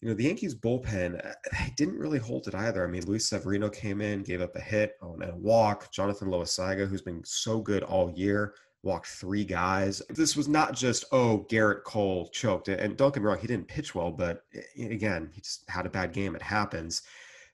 you 0.00 0.08
know, 0.08 0.14
the 0.14 0.24
Yankees 0.24 0.54
bullpen 0.54 1.24
uh, 1.24 1.32
didn't 1.76 1.98
really 1.98 2.18
hold 2.18 2.48
it 2.48 2.54
either. 2.54 2.82
I 2.84 2.90
mean, 2.90 3.04
Luis 3.04 3.28
Severino 3.28 3.68
came 3.68 4.00
in, 4.00 4.22
gave 4.22 4.40
up 4.40 4.56
a 4.56 4.60
hit 4.60 4.94
and 5.02 5.22
a 5.22 5.36
walk. 5.36 5.92
Jonathan 5.92 6.28
Loaisiga, 6.28 6.88
who's 6.88 7.02
been 7.02 7.22
so 7.24 7.60
good 7.60 7.82
all 7.82 8.10
year, 8.12 8.54
walked 8.82 9.08
three 9.08 9.44
guys. 9.44 10.00
This 10.08 10.36
was 10.36 10.48
not 10.48 10.74
just, 10.74 11.04
oh, 11.12 11.46
Gerrit 11.50 11.84
Cole 11.84 12.30
choked. 12.32 12.68
And 12.68 12.96
don't 12.96 13.12
get 13.12 13.22
me 13.22 13.26
wrong, 13.26 13.38
he 13.38 13.46
didn't 13.46 13.68
pitch 13.68 13.94
well, 13.94 14.10
but 14.10 14.44
again, 14.78 15.30
he 15.34 15.42
just 15.42 15.68
had 15.68 15.84
a 15.84 15.90
bad 15.90 16.12
game. 16.12 16.34
It 16.34 16.42
happens. 16.42 17.02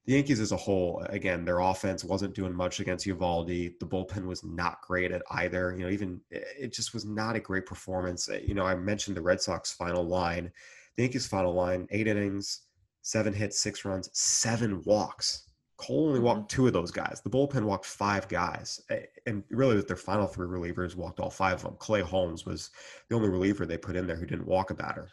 The 0.04 0.12
Yankees 0.12 0.38
as 0.38 0.52
a 0.52 0.56
whole, 0.56 1.04
again, 1.08 1.44
their 1.44 1.58
offense 1.58 2.04
wasn't 2.04 2.36
doing 2.36 2.54
much 2.54 2.78
against 2.78 3.06
Eovaldi. 3.06 3.76
The 3.80 3.86
bullpen 3.86 4.24
was 4.24 4.44
not 4.44 4.80
great 4.82 5.10
at 5.10 5.22
either. 5.32 5.74
You 5.76 5.82
know, 5.82 5.90
even 5.90 6.20
it 6.30 6.72
just 6.72 6.94
was 6.94 7.04
not 7.04 7.34
a 7.34 7.40
great 7.40 7.66
performance. 7.66 8.28
You 8.46 8.54
know, 8.54 8.64
I 8.64 8.76
mentioned 8.76 9.16
the 9.16 9.22
Red 9.22 9.40
Sox 9.40 9.72
final 9.72 10.06
line 10.06 10.52
Yankees 10.96 11.26
final 11.26 11.52
line, 11.52 11.86
eight 11.90 12.06
innings, 12.06 12.62
seven 13.02 13.32
hits, 13.32 13.60
six 13.60 13.84
runs, 13.84 14.08
seven 14.12 14.82
walks. 14.84 15.44
Cole 15.76 16.08
only 16.08 16.20
walked 16.20 16.40
mm-hmm. 16.40 16.56
two 16.56 16.66
of 16.66 16.72
those 16.72 16.90
guys. 16.90 17.20
The 17.22 17.30
bullpen 17.30 17.64
walked 17.64 17.84
five 17.84 18.28
guys. 18.28 18.80
And 19.26 19.44
really, 19.50 19.80
their 19.82 19.96
final 19.96 20.26
three 20.26 20.46
relievers 20.46 20.96
walked 20.96 21.20
all 21.20 21.30
five 21.30 21.56
of 21.56 21.62
them. 21.62 21.76
Clay 21.78 22.00
Holmes 22.00 22.46
was 22.46 22.70
the 23.08 23.16
only 23.16 23.28
reliever 23.28 23.66
they 23.66 23.76
put 23.76 23.96
in 23.96 24.06
there 24.06 24.16
who 24.16 24.26
didn't 24.26 24.46
walk 24.46 24.70
a 24.70 24.74
batter. 24.74 25.10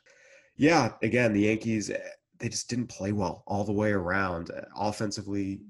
Yeah, 0.55 0.93
again, 1.01 1.33
the 1.33 1.41
Yankees, 1.41 1.89
eh, 1.89 1.97
they 2.39 2.47
just 2.47 2.69
didn't 2.69 2.87
play 2.87 3.11
well 3.11 3.43
all 3.45 3.63
the 3.63 3.71
way 3.73 3.91
around. 3.91 4.51
Offensively, 4.77 5.61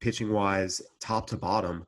pitching 0.00 0.32
wise, 0.32 0.82
top 1.00 1.26
to 1.28 1.36
bottom, 1.36 1.86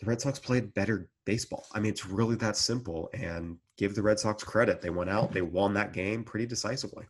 the 0.00 0.06
Red 0.06 0.20
Sox 0.20 0.38
played 0.38 0.74
better 0.74 1.08
baseball. 1.24 1.66
I 1.72 1.80
mean, 1.80 1.92
it's 1.92 2.06
really 2.06 2.36
that 2.36 2.56
simple. 2.56 3.10
And 3.14 3.58
give 3.76 3.94
the 3.94 4.02
Red 4.02 4.20
Sox 4.20 4.44
credit. 4.44 4.80
They 4.80 4.90
went 4.90 5.10
out, 5.10 5.32
they 5.32 5.42
won 5.42 5.74
that 5.74 5.92
game 5.92 6.22
pretty 6.24 6.46
decisively. 6.46 7.04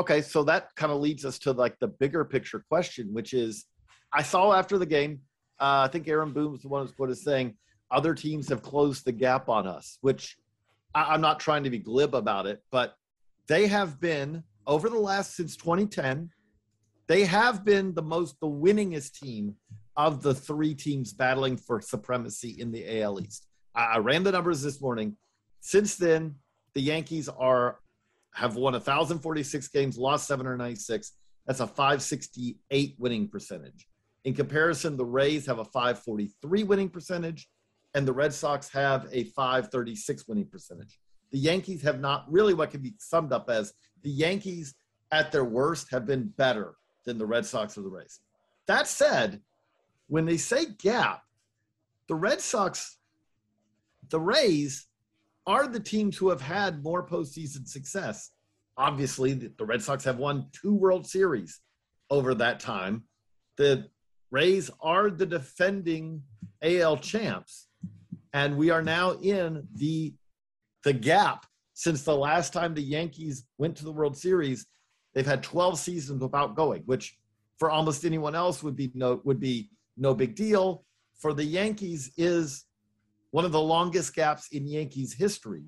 Okay, 0.00 0.22
so 0.22 0.42
that 0.44 0.74
kind 0.76 0.90
of 0.90 0.98
leads 0.98 1.26
us 1.26 1.38
to 1.40 1.52
like 1.52 1.78
the 1.78 1.88
bigger 1.88 2.24
picture 2.24 2.64
question, 2.70 3.12
which 3.12 3.34
is 3.34 3.66
I 4.14 4.22
saw 4.22 4.54
after 4.54 4.78
the 4.78 4.86
game, 4.86 5.20
uh, 5.60 5.84
I 5.84 5.88
think 5.88 6.08
Aaron 6.08 6.32
Boone 6.32 6.52
was 6.52 6.62
the 6.62 6.68
one 6.68 6.80
who's 6.80 6.90
quoted 6.90 7.18
saying 7.18 7.54
other 7.90 8.14
teams 8.14 8.48
have 8.48 8.62
closed 8.62 9.04
the 9.04 9.12
gap 9.12 9.50
on 9.50 9.66
us, 9.66 9.98
which 10.00 10.38
I, 10.94 11.12
I'm 11.12 11.20
not 11.20 11.38
trying 11.38 11.64
to 11.64 11.70
be 11.70 11.78
glib 11.78 12.14
about 12.14 12.46
it, 12.46 12.62
but 12.70 12.94
they 13.46 13.66
have 13.66 14.00
been 14.00 14.42
over 14.66 14.88
the 14.88 14.98
last 14.98 15.36
since 15.36 15.54
2010, 15.54 16.30
they 17.06 17.26
have 17.26 17.62
been 17.62 17.92
the 17.92 18.00
most 18.00 18.40
the 18.40 18.46
winningest 18.48 19.18
team 19.20 19.54
of 19.98 20.22
the 20.22 20.32
three 20.34 20.74
teams 20.74 21.12
battling 21.12 21.58
for 21.58 21.82
supremacy 21.82 22.56
in 22.58 22.72
the 22.72 23.02
AL 23.02 23.20
East. 23.20 23.48
I, 23.74 23.84
I 23.84 23.98
ran 23.98 24.22
the 24.22 24.32
numbers 24.32 24.62
this 24.62 24.80
morning. 24.80 25.18
Since 25.60 25.96
then, 25.96 26.36
the 26.72 26.80
Yankees 26.80 27.28
are 27.28 27.80
have 28.34 28.56
won 28.56 28.72
1,046 28.72 29.68
games, 29.68 29.98
lost 29.98 30.26
796. 30.26 31.12
That's 31.46 31.60
a 31.60 31.66
568 31.66 32.94
winning 32.98 33.28
percentage. 33.28 33.88
In 34.24 34.34
comparison, 34.34 34.96
the 34.96 35.04
Rays 35.04 35.46
have 35.46 35.58
a 35.58 35.64
543 35.64 36.62
winning 36.64 36.88
percentage, 36.88 37.48
and 37.94 38.06
the 38.06 38.12
Red 38.12 38.32
Sox 38.32 38.68
have 38.70 39.08
a 39.12 39.24
536 39.24 40.28
winning 40.28 40.46
percentage. 40.46 40.98
The 41.32 41.38
Yankees 41.38 41.82
have 41.82 42.00
not 42.00 42.26
really 42.30 42.54
what 42.54 42.70
can 42.70 42.82
be 42.82 42.94
summed 42.98 43.32
up 43.32 43.48
as 43.48 43.72
the 44.02 44.10
Yankees 44.10 44.74
at 45.10 45.32
their 45.32 45.44
worst 45.44 45.90
have 45.90 46.06
been 46.06 46.28
better 46.36 46.74
than 47.04 47.18
the 47.18 47.26
Red 47.26 47.46
Sox 47.46 47.76
or 47.76 47.82
the 47.82 47.88
Rays. 47.88 48.20
That 48.66 48.86
said, 48.86 49.40
when 50.08 50.26
they 50.26 50.36
say 50.36 50.66
gap, 50.66 51.22
the 52.08 52.14
Red 52.14 52.40
Sox, 52.40 52.98
the 54.08 54.20
Rays 54.20 54.86
are 55.50 55.66
the 55.66 55.80
teams 55.80 56.16
who 56.16 56.28
have 56.28 56.40
had 56.40 56.80
more 56.84 57.04
postseason 57.04 57.66
success. 57.66 58.30
Obviously, 58.76 59.32
the, 59.34 59.64
Red 59.64 59.82
Sox 59.82 60.04
have 60.04 60.16
won 60.16 60.46
two 60.52 60.72
World 60.72 61.08
Series 61.08 61.58
over 62.08 62.34
that 62.34 62.60
time. 62.60 63.02
The 63.56 63.88
Rays 64.30 64.70
are 64.80 65.10
the 65.10 65.26
defending 65.26 66.22
AL 66.62 66.98
champs, 66.98 67.66
and 68.32 68.56
we 68.56 68.70
are 68.70 68.80
now 68.80 69.18
in 69.18 69.66
the 69.74 70.14
the 70.84 70.92
gap 70.92 71.46
since 71.74 72.04
the 72.04 72.16
last 72.16 72.52
time 72.52 72.72
the 72.72 72.80
Yankees 72.80 73.44
went 73.58 73.76
to 73.78 73.84
the 73.84 73.92
World 73.92 74.16
Series. 74.16 74.66
They've 75.14 75.26
had 75.26 75.42
12 75.42 75.80
seasons 75.80 76.22
without 76.22 76.54
going, 76.54 76.82
which 76.86 77.18
for 77.58 77.72
almost 77.72 78.04
anyone 78.04 78.36
else 78.36 78.62
would 78.62 78.76
be 78.76 78.92
no 78.94 79.20
would 79.24 79.40
be 79.40 79.70
no 79.96 80.14
big 80.14 80.36
deal. 80.36 80.84
For 81.18 81.34
the 81.34 81.44
Yankees 81.44 82.12
is 82.16 82.66
one 83.30 83.44
of 83.44 83.52
the 83.52 83.60
longest 83.60 84.14
gaps 84.14 84.48
in 84.52 84.66
Yankees 84.66 85.12
history. 85.12 85.64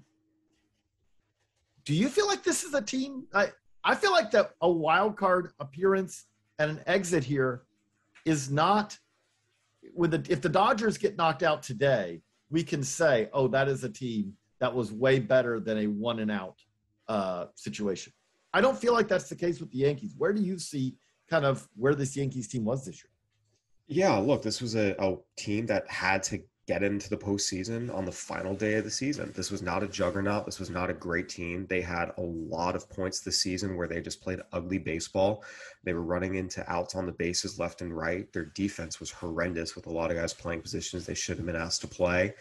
Do 1.84 1.94
you 1.94 2.08
feel 2.08 2.26
like 2.26 2.42
this 2.42 2.64
is 2.64 2.74
a 2.74 2.82
team? 2.82 3.24
I, 3.34 3.48
I 3.84 3.94
feel 3.94 4.12
like 4.12 4.30
that 4.32 4.52
a 4.60 4.70
wild 4.70 5.16
card 5.16 5.50
appearance 5.60 6.26
and 6.58 6.70
an 6.70 6.80
exit 6.86 7.24
here 7.24 7.62
is 8.24 8.50
not 8.50 8.96
with 9.94 10.12
the 10.12 10.24
if 10.32 10.40
the 10.40 10.48
Dodgers 10.48 10.96
get 10.96 11.16
knocked 11.16 11.42
out 11.42 11.62
today, 11.62 12.22
we 12.50 12.62
can 12.62 12.82
say, 12.82 13.28
oh, 13.32 13.48
that 13.48 13.68
is 13.68 13.82
a 13.84 13.88
team 13.88 14.34
that 14.60 14.72
was 14.72 14.92
way 14.92 15.18
better 15.18 15.58
than 15.58 15.78
a 15.78 15.86
one 15.88 16.20
and 16.20 16.30
out 16.30 16.56
uh, 17.08 17.46
situation. 17.56 18.12
I 18.54 18.60
don't 18.60 18.78
feel 18.78 18.92
like 18.92 19.08
that's 19.08 19.28
the 19.28 19.34
case 19.34 19.60
with 19.60 19.70
the 19.72 19.78
Yankees. 19.78 20.14
Where 20.16 20.32
do 20.32 20.42
you 20.42 20.58
see 20.58 20.94
kind 21.28 21.44
of 21.44 21.66
where 21.74 21.94
this 21.94 22.16
Yankees 22.16 22.46
team 22.46 22.64
was 22.64 22.84
this 22.84 23.02
year? 23.02 23.10
Yeah, 23.88 24.16
look, 24.18 24.42
this 24.42 24.60
was 24.60 24.76
a, 24.76 24.94
a 24.98 25.16
team 25.36 25.66
that 25.66 25.88
had 25.90 26.22
to 26.24 26.40
get 26.68 26.84
into 26.84 27.10
the 27.10 27.16
postseason 27.16 27.92
on 27.92 28.04
the 28.04 28.12
final 28.12 28.54
day 28.54 28.74
of 28.74 28.84
the 28.84 28.90
season. 28.90 29.32
This 29.34 29.50
was 29.50 29.62
not 29.62 29.82
a 29.82 29.88
juggernaut. 29.88 30.46
This 30.46 30.60
was 30.60 30.70
not 30.70 30.90
a 30.90 30.94
great 30.94 31.28
team. 31.28 31.66
They 31.68 31.80
had 31.80 32.12
a 32.16 32.22
lot 32.22 32.76
of 32.76 32.88
points 32.88 33.20
this 33.20 33.40
season 33.40 33.76
where 33.76 33.88
they 33.88 34.00
just 34.00 34.22
played 34.22 34.40
ugly 34.52 34.78
baseball. 34.78 35.42
They 35.82 35.92
were 35.92 36.02
running 36.02 36.36
into 36.36 36.68
outs 36.70 36.94
on 36.94 37.06
the 37.06 37.12
bases 37.12 37.58
left 37.58 37.82
and 37.82 37.96
right. 37.96 38.32
Their 38.32 38.44
defense 38.44 39.00
was 39.00 39.10
horrendous 39.10 39.74
with 39.74 39.86
a 39.86 39.92
lot 39.92 40.12
of 40.12 40.16
guys 40.16 40.32
playing 40.32 40.62
positions 40.62 41.04
they 41.04 41.14
should 41.14 41.36
have 41.36 41.46
been 41.46 41.56
asked 41.56 41.80
to 41.80 41.88
play. 41.88 42.34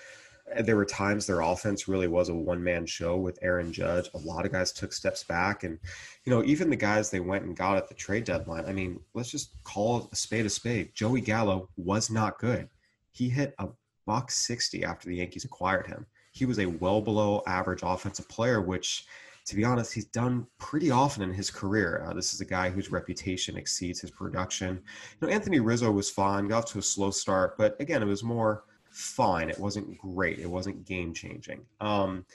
there 0.59 0.75
were 0.75 0.85
times 0.85 1.25
their 1.25 1.41
offense 1.41 1.87
really 1.87 2.07
was 2.07 2.29
a 2.29 2.35
one 2.35 2.63
man 2.63 2.85
show 2.85 3.17
with 3.17 3.39
Aaron 3.41 3.71
Judge. 3.71 4.09
A 4.13 4.17
lot 4.19 4.45
of 4.45 4.51
guys 4.51 4.71
took 4.71 4.93
steps 4.93 5.23
back. 5.23 5.63
And, 5.63 5.79
you 6.25 6.31
know, 6.31 6.43
even 6.43 6.69
the 6.69 6.75
guys 6.75 7.09
they 7.09 7.19
went 7.19 7.45
and 7.45 7.55
got 7.55 7.77
at 7.77 7.87
the 7.87 7.95
trade 7.95 8.25
deadline, 8.25 8.65
I 8.65 8.73
mean, 8.73 8.99
let's 9.13 9.31
just 9.31 9.63
call 9.63 10.09
a 10.11 10.15
spade 10.15 10.45
a 10.45 10.49
spade. 10.49 10.93
Joey 10.93 11.21
Gallo 11.21 11.69
was 11.77 12.09
not 12.09 12.39
good. 12.39 12.69
He 13.11 13.29
hit 13.29 13.53
a 13.59 13.67
buck 14.05 14.31
60 14.31 14.83
after 14.83 15.09
the 15.09 15.15
Yankees 15.15 15.45
acquired 15.45 15.87
him. 15.87 16.05
He 16.31 16.45
was 16.45 16.59
a 16.59 16.65
well 16.65 17.01
below 17.01 17.43
average 17.47 17.81
offensive 17.83 18.27
player, 18.29 18.61
which, 18.61 19.05
to 19.45 19.55
be 19.55 19.63
honest, 19.63 19.93
he's 19.93 20.05
done 20.05 20.47
pretty 20.57 20.91
often 20.91 21.23
in 21.23 21.33
his 21.33 21.51
career. 21.51 22.05
Uh, 22.07 22.13
this 22.13 22.33
is 22.33 22.41
a 22.41 22.45
guy 22.45 22.69
whose 22.69 22.91
reputation 22.91 23.57
exceeds 23.57 23.99
his 23.99 24.11
production. 24.11 24.81
You 25.19 25.27
know, 25.27 25.33
Anthony 25.33 25.59
Rizzo 25.59 25.91
was 25.91 26.09
fine, 26.09 26.47
got 26.47 26.59
off 26.59 26.71
to 26.71 26.79
a 26.79 26.83
slow 26.83 27.11
start, 27.11 27.57
but 27.57 27.75
again, 27.79 28.01
it 28.01 28.07
was 28.07 28.23
more 28.23 28.63
fine. 28.91 29.49
It 29.49 29.59
wasn't 29.59 29.97
great. 29.97 30.39
It 30.39 30.49
wasn't 30.49 30.85
game 30.85 31.13
changing. 31.13 31.65
Um, 31.79 32.25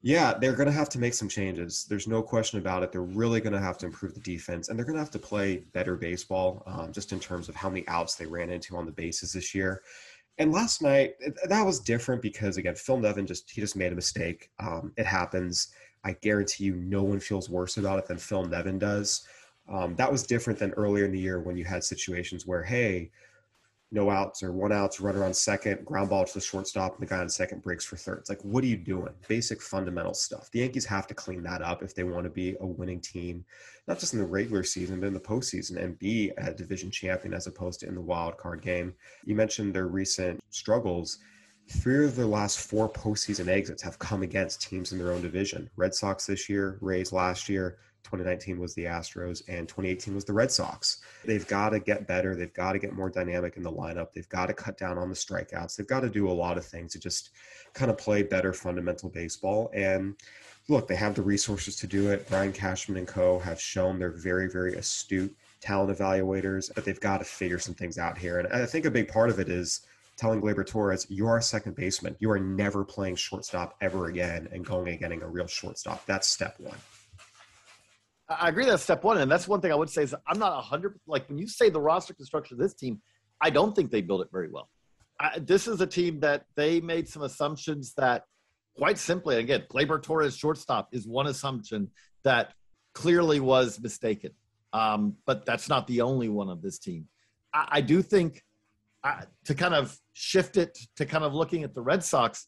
yeah, 0.00 0.34
they're 0.38 0.54
going 0.54 0.68
to 0.68 0.72
have 0.72 0.88
to 0.90 0.98
make 1.00 1.14
some 1.14 1.28
changes. 1.28 1.84
There's 1.88 2.06
no 2.06 2.22
question 2.22 2.60
about 2.60 2.84
it. 2.84 2.92
They're 2.92 3.02
really 3.02 3.40
going 3.40 3.52
to 3.52 3.60
have 3.60 3.78
to 3.78 3.86
improve 3.86 4.14
the 4.14 4.20
defense, 4.20 4.68
and 4.68 4.78
they're 4.78 4.86
going 4.86 4.94
to 4.94 5.02
have 5.02 5.10
to 5.10 5.18
play 5.18 5.64
better 5.72 5.96
baseball, 5.96 6.62
um, 6.66 6.92
just 6.92 7.12
in 7.12 7.18
terms 7.18 7.48
of 7.48 7.56
how 7.56 7.68
many 7.68 7.86
outs 7.88 8.14
they 8.14 8.26
ran 8.26 8.50
into 8.50 8.76
on 8.76 8.86
the 8.86 8.92
bases 8.92 9.32
this 9.32 9.54
year. 9.54 9.82
And 10.38 10.52
last 10.52 10.82
night, 10.82 11.14
that 11.48 11.66
was 11.66 11.80
different 11.80 12.22
because 12.22 12.56
again, 12.56 12.76
Phil 12.76 12.98
Nevin 12.98 13.26
just 13.26 13.50
he 13.50 13.60
just 13.60 13.76
made 13.76 13.92
a 13.92 13.96
mistake. 13.96 14.50
Um, 14.60 14.92
it 14.96 15.06
happens. 15.06 15.68
I 16.04 16.12
guarantee 16.12 16.64
you, 16.64 16.76
no 16.76 17.02
one 17.02 17.18
feels 17.18 17.50
worse 17.50 17.76
about 17.76 17.98
it 17.98 18.06
than 18.06 18.18
Phil 18.18 18.44
Nevin 18.44 18.78
does. 18.78 19.26
Um, 19.68 19.96
that 19.96 20.10
was 20.10 20.22
different 20.22 20.58
than 20.58 20.70
earlier 20.72 21.04
in 21.04 21.12
the 21.12 21.18
year 21.18 21.40
when 21.40 21.56
you 21.56 21.64
had 21.64 21.84
situations 21.84 22.46
where, 22.46 22.62
hey, 22.62 23.10
no 23.90 24.10
outs 24.10 24.42
or 24.42 24.52
one 24.52 24.72
outs, 24.72 25.00
runner 25.00 25.24
on 25.24 25.32
second, 25.32 25.84
ground 25.84 26.10
ball 26.10 26.24
to 26.24 26.34
the 26.34 26.40
shortstop, 26.40 26.98
and 26.98 27.06
the 27.06 27.10
guy 27.10 27.20
on 27.20 27.28
second 27.28 27.62
breaks 27.62 27.84
for 27.84 27.96
third. 27.96 28.18
It's 28.18 28.28
like, 28.28 28.44
what 28.44 28.62
are 28.62 28.66
you 28.68 28.76
doing? 28.76 29.14
Basic 29.28 29.62
fundamental 29.62 30.12
stuff. 30.12 30.50
The 30.50 30.60
Yankees 30.60 30.84
have 30.86 31.06
to 31.06 31.14
clean 31.14 31.42
that 31.44 31.62
up 31.62 31.82
if 31.82 31.94
they 31.94 32.04
want 32.04 32.24
to 32.24 32.30
be 32.30 32.54
a 32.60 32.66
winning 32.66 33.00
team, 33.00 33.44
not 33.86 33.98
just 33.98 34.12
in 34.12 34.18
the 34.18 34.26
regular 34.26 34.62
season, 34.62 35.00
but 35.00 35.06
in 35.06 35.14
the 35.14 35.20
postseason 35.20 35.82
and 35.82 35.98
be 35.98 36.32
a 36.36 36.52
division 36.52 36.90
champion 36.90 37.32
as 37.32 37.46
opposed 37.46 37.80
to 37.80 37.88
in 37.88 37.94
the 37.94 38.00
wild 38.00 38.36
card 38.36 38.60
game. 38.60 38.94
You 39.24 39.34
mentioned 39.34 39.74
their 39.74 39.88
recent 39.88 40.40
struggles. 40.50 41.18
Three 41.70 42.04
of 42.04 42.16
their 42.16 42.26
last 42.26 42.60
four 42.60 42.90
postseason 42.90 43.48
exits 43.48 43.82
have 43.82 43.98
come 43.98 44.22
against 44.22 44.62
teams 44.62 44.92
in 44.92 44.98
their 44.98 45.12
own 45.12 45.22
division. 45.22 45.70
Red 45.76 45.94
Sox 45.94 46.26
this 46.26 46.48
year, 46.48 46.78
Rays 46.80 47.12
last 47.12 47.48
year, 47.48 47.78
2019 48.04 48.58
was 48.58 48.74
the 48.74 48.84
Astros, 48.84 49.42
and 49.48 49.68
2018 49.68 50.14
was 50.14 50.24
the 50.24 50.32
Red 50.32 50.50
Sox. 50.50 51.00
They've 51.24 51.46
got 51.46 51.70
to 51.70 51.80
get 51.80 52.06
better. 52.06 52.34
They've 52.34 52.52
got 52.52 52.72
to 52.72 52.78
get 52.78 52.94
more 52.94 53.10
dynamic 53.10 53.56
in 53.56 53.62
the 53.62 53.72
lineup. 53.72 54.12
They've 54.12 54.28
got 54.28 54.46
to 54.46 54.54
cut 54.54 54.78
down 54.78 54.98
on 54.98 55.08
the 55.08 55.14
strikeouts. 55.14 55.76
They've 55.76 55.86
got 55.86 56.00
to 56.00 56.08
do 56.08 56.28
a 56.28 56.32
lot 56.32 56.56
of 56.56 56.64
things 56.64 56.92
to 56.92 56.98
just 56.98 57.30
kind 57.74 57.90
of 57.90 57.98
play 57.98 58.22
better 58.22 58.52
fundamental 58.52 59.10
baseball. 59.10 59.70
And 59.74 60.16
look, 60.68 60.88
they 60.88 60.96
have 60.96 61.14
the 61.14 61.22
resources 61.22 61.76
to 61.76 61.86
do 61.86 62.10
it. 62.10 62.28
Brian 62.28 62.52
Cashman 62.52 62.98
and 62.98 63.06
co. 63.06 63.38
have 63.38 63.60
shown 63.60 63.98
they're 63.98 64.10
very, 64.10 64.48
very 64.48 64.74
astute 64.74 65.34
talent 65.60 65.96
evaluators, 65.96 66.70
but 66.74 66.84
they've 66.84 67.00
got 67.00 67.18
to 67.18 67.24
figure 67.24 67.58
some 67.58 67.74
things 67.74 67.98
out 67.98 68.16
here. 68.16 68.38
And 68.38 68.48
I 68.52 68.66
think 68.66 68.84
a 68.84 68.90
big 68.90 69.08
part 69.08 69.30
of 69.30 69.38
it 69.38 69.48
is 69.48 69.82
telling 70.16 70.40
Gleyber 70.40 70.66
Torres, 70.66 71.06
you 71.08 71.26
are 71.26 71.38
a 71.38 71.42
second 71.42 71.76
baseman. 71.76 72.16
You 72.18 72.30
are 72.30 72.40
never 72.40 72.84
playing 72.84 73.16
shortstop 73.16 73.76
ever 73.80 74.06
again 74.06 74.48
and 74.52 74.64
going 74.64 74.88
and 74.88 74.98
getting 74.98 75.22
a 75.22 75.28
real 75.28 75.46
shortstop. 75.46 76.04
That's 76.06 76.26
step 76.26 76.56
one. 76.58 76.76
I 78.28 78.48
agree 78.48 78.66
that's 78.66 78.82
step 78.82 79.04
one, 79.04 79.18
and 79.18 79.30
that's 79.30 79.48
one 79.48 79.60
thing 79.60 79.72
I 79.72 79.74
would 79.74 79.90
say 79.90 80.02
is 80.02 80.14
I'm 80.26 80.38
not 80.38 80.62
hundred. 80.62 80.98
Like 81.06 81.28
when 81.28 81.38
you 81.38 81.48
say 81.48 81.70
the 81.70 81.80
roster 81.80 82.14
construction 82.14 82.54
of 82.56 82.60
this 82.60 82.74
team, 82.74 83.00
I 83.40 83.50
don't 83.50 83.74
think 83.74 83.90
they 83.90 84.02
built 84.02 84.20
it 84.20 84.28
very 84.30 84.50
well. 84.50 84.68
I, 85.18 85.38
this 85.38 85.66
is 85.66 85.80
a 85.80 85.86
team 85.86 86.20
that 86.20 86.44
they 86.54 86.80
made 86.80 87.08
some 87.08 87.22
assumptions 87.22 87.94
that, 87.94 88.24
quite 88.76 88.98
simply, 88.98 89.36
again, 89.36 89.64
Gleyber 89.70 90.02
Torres 90.02 90.36
shortstop 90.36 90.88
is 90.92 91.06
one 91.06 91.26
assumption 91.26 91.90
that 92.24 92.52
clearly 92.94 93.40
was 93.40 93.80
mistaken. 93.80 94.32
Um, 94.72 95.16
but 95.24 95.46
that's 95.46 95.68
not 95.68 95.86
the 95.86 96.02
only 96.02 96.28
one 96.28 96.50
of 96.50 96.60
this 96.60 96.78
team. 96.78 97.08
I, 97.54 97.68
I 97.72 97.80
do 97.80 98.02
think 98.02 98.42
uh, 99.02 99.22
to 99.46 99.54
kind 99.54 99.74
of 99.74 99.96
shift 100.12 100.56
it 100.56 100.76
to 100.96 101.06
kind 101.06 101.24
of 101.24 101.32
looking 101.32 101.64
at 101.64 101.74
the 101.74 101.80
Red 101.80 102.04
Sox. 102.04 102.46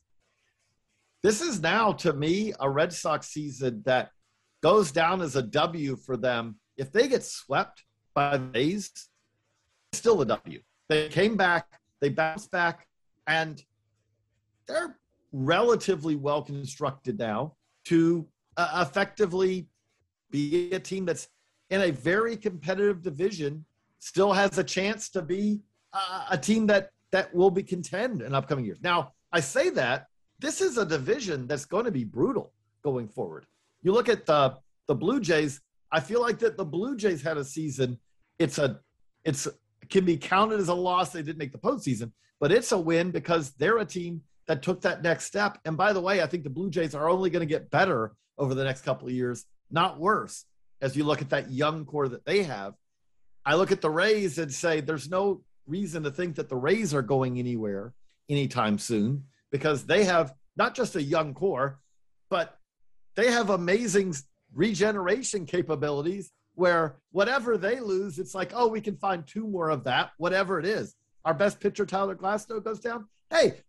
This 1.23 1.41
is 1.41 1.61
now 1.61 1.93
to 1.93 2.13
me 2.13 2.53
a 2.61 2.69
Red 2.69 2.93
Sox 2.93 3.29
season 3.29 3.83
that 3.87 4.11
goes 4.63 4.93
down 4.93 5.23
as 5.23 5.37
a 5.37 5.43
W 5.43 5.97
for 5.97 6.17
them. 6.17 6.57
If 6.77 6.93
they 6.93 7.09
get 7.09 7.25
swept 7.25 7.85
by 8.15 8.37
the 8.37 8.51
A's, 8.55 8.91
still 9.93 10.21
a 10.23 10.27
W. 10.27 10.61
They 10.89 11.09
came 11.09 11.37
back, 11.37 11.67
they 12.01 12.09
bounced 12.09 12.51
back, 12.51 12.87
and 13.27 13.63
they're 14.67 14.97
relatively 15.33 16.17
well 16.17 16.43
constructed 16.43 17.19
now 17.19 17.55
to 17.85 18.27
uh, 18.57 18.85
effectively 18.87 19.69
be 20.31 20.71
a 20.73 20.81
team 20.81 21.05
that's 21.05 21.29
in 21.71 21.83
a 21.83 21.91
very 21.91 22.37
competitive 22.37 23.03
division, 23.03 23.65
still 24.01 24.33
has 24.33 24.59
a 24.59 24.65
chance 24.65 25.09
to 25.11 25.23
be 25.23 25.61
uh, 25.93 26.27
a 26.31 26.39
team 26.39 26.67
that 26.67 26.91
that 27.13 27.35
will 27.35 27.51
be 27.51 27.63
contend 27.63 28.23
in 28.23 28.35
upcoming 28.35 28.65
years. 28.65 28.79
Now, 28.83 29.13
I 29.33 29.41
say 29.41 29.71
that 29.71 30.07
this 30.39 30.61
is 30.61 30.79
a 30.79 30.87
division 30.87 31.47
that's 31.47 31.65
going 31.65 31.85
to 31.85 31.91
be 31.91 32.05
brutal 32.05 32.53
going 32.83 33.09
forward. 33.09 33.47
You 33.83 33.93
look 33.93 34.09
at 34.09 34.27
the 34.27 34.57
the 34.89 34.95
Blue 34.95 35.21
Jays. 35.21 35.61
I 35.93 36.01
feel 36.01 36.21
like 36.21 36.39
that 36.41 36.57
the 36.57 36.65
Blue 36.65 36.97
Jays 36.97 37.23
had 37.23 37.37
a 37.37 37.45
season. 37.45 37.99
It's 38.39 38.59
a 38.59 38.81
it's 39.25 39.49
can 39.89 40.05
be 40.05 40.17
counted 40.17 40.61
as 40.61 40.69
a 40.69 40.75
loss. 40.75 41.11
They 41.11 41.23
didn't 41.23 41.39
make 41.39 41.53
the 41.53 41.59
postseason, 41.59 42.13
but 42.39 42.53
it's 42.53 42.73
a 42.73 42.79
win 42.79 43.11
because 43.11 43.51
they're 43.53 43.79
a 43.79 43.85
team 43.85 44.23
that 44.47 44.63
took 44.63 44.81
that 44.83 45.03
next 45.03 45.27
step. 45.27 45.59
And 45.65 45.77
by 45.77 45.93
the 45.93 46.01
way, 46.01 46.23
I 46.23 46.27
think 46.27 46.45
the 46.45 46.51
Blue 46.51 46.71
Jays 46.71 46.95
are 46.95 47.09
only 47.09 47.31
going 47.31 47.41
to 47.41 47.47
get 47.47 47.71
better 47.71 48.15
over 48.39 48.55
the 48.55 48.65
next 48.65 48.83
couple 48.83 49.07
of 49.07 49.15
years, 49.15 49.45
not 49.71 49.99
worse. 49.99 50.45
As 50.81 50.97
you 50.97 51.05
look 51.05 51.21
at 51.21 51.31
that 51.31 51.51
young 51.51 51.85
core 51.85 52.09
that 52.09 52.25
they 52.25 52.43
have, 52.45 52.75
I 53.45 53.55
look 53.55 53.71
at 53.71 53.81
the 53.81 53.91
Rays 53.91 54.39
and 54.39 54.53
say 54.53 54.81
there's 54.81 55.11
no 55.11 55.43
reason 55.67 56.03
to 56.05 56.11
think 56.11 56.37
that 56.37 56.49
the 56.49 56.57
Rays 56.57 56.95
are 56.95 57.03
going 57.03 57.39
anywhere 57.39 57.93
anytime 58.29 58.79
soon 58.79 59.25
because 59.51 59.85
they 59.85 60.05
have 60.05 60.33
not 60.57 60.75
just 60.75 60.97
a 60.97 61.03
young 61.03 61.35
core, 61.35 61.79
but 62.29 62.59
they 63.21 63.31
have 63.31 63.51
amazing 63.51 64.15
regeneration 64.55 65.45
capabilities 65.45 66.33
where 66.55 66.97
whatever 67.13 67.59
they 67.59 67.79
lose, 67.79 68.19
it's 68.19 68.35
like, 68.35 68.53
oh, 68.55 68.69
we 68.69 68.81
can 68.81 68.97
find 68.97 69.27
two 69.27 69.47
more 69.47 69.69
of 69.69 69.85
that, 69.85 70.13
whatever 70.17 70.59
it 70.59 70.67
is. 70.67 70.95
Our 71.25 71.35
best 71.35 71.61
pitcher, 71.61 71.85
Tyler 71.85 72.17
Glasnow, 72.17 72.65
goes 72.65 72.81
down. 72.81 73.07
Hey, 73.31 73.61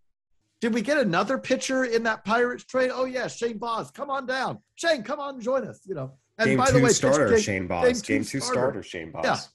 did 0.62 0.74
we 0.74 0.82
get 0.82 0.98
another 0.98 1.38
pitcher 1.38 1.84
in 1.84 2.04
that 2.04 2.24
Pirates 2.24 2.64
trade? 2.64 2.92
Oh, 2.94 3.06
yeah, 3.06 3.28
Shane 3.28 3.58
Baz. 3.58 3.92
Come 3.92 4.10
on 4.10 4.26
down. 4.26 4.60
Shane, 4.76 5.04
come 5.04 5.20
on, 5.20 5.42
join 5.42 5.68
us. 5.68 5.82
You 5.86 5.96
know, 5.96 6.14
and 6.38 6.48
game 6.48 6.58
by 6.58 6.72
the 6.72 6.80
way, 6.80 6.90
starter 6.90 7.38
Shane 7.38 7.68
Baz. 7.68 8.02
Game, 8.02 8.20
game 8.20 8.26
two, 8.26 8.40
starter. 8.40 8.60
starter 8.60 8.84
Shane 8.84 9.12
Baz. 9.12 9.50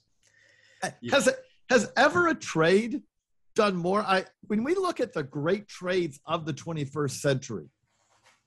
Yeah. 1.00 1.14
Has 1.14 1.26
it 1.26 1.38
has 1.70 1.90
ever 1.96 2.28
a 2.28 2.34
trade 2.34 3.02
done 3.54 3.76
more? 3.76 4.02
I 4.02 4.26
when 4.46 4.62
we 4.62 4.74
look 4.74 5.00
at 5.00 5.14
the 5.14 5.22
great 5.22 5.68
trades 5.68 6.20
of 6.26 6.44
the 6.44 6.52
21st 6.52 7.12
century, 7.12 7.70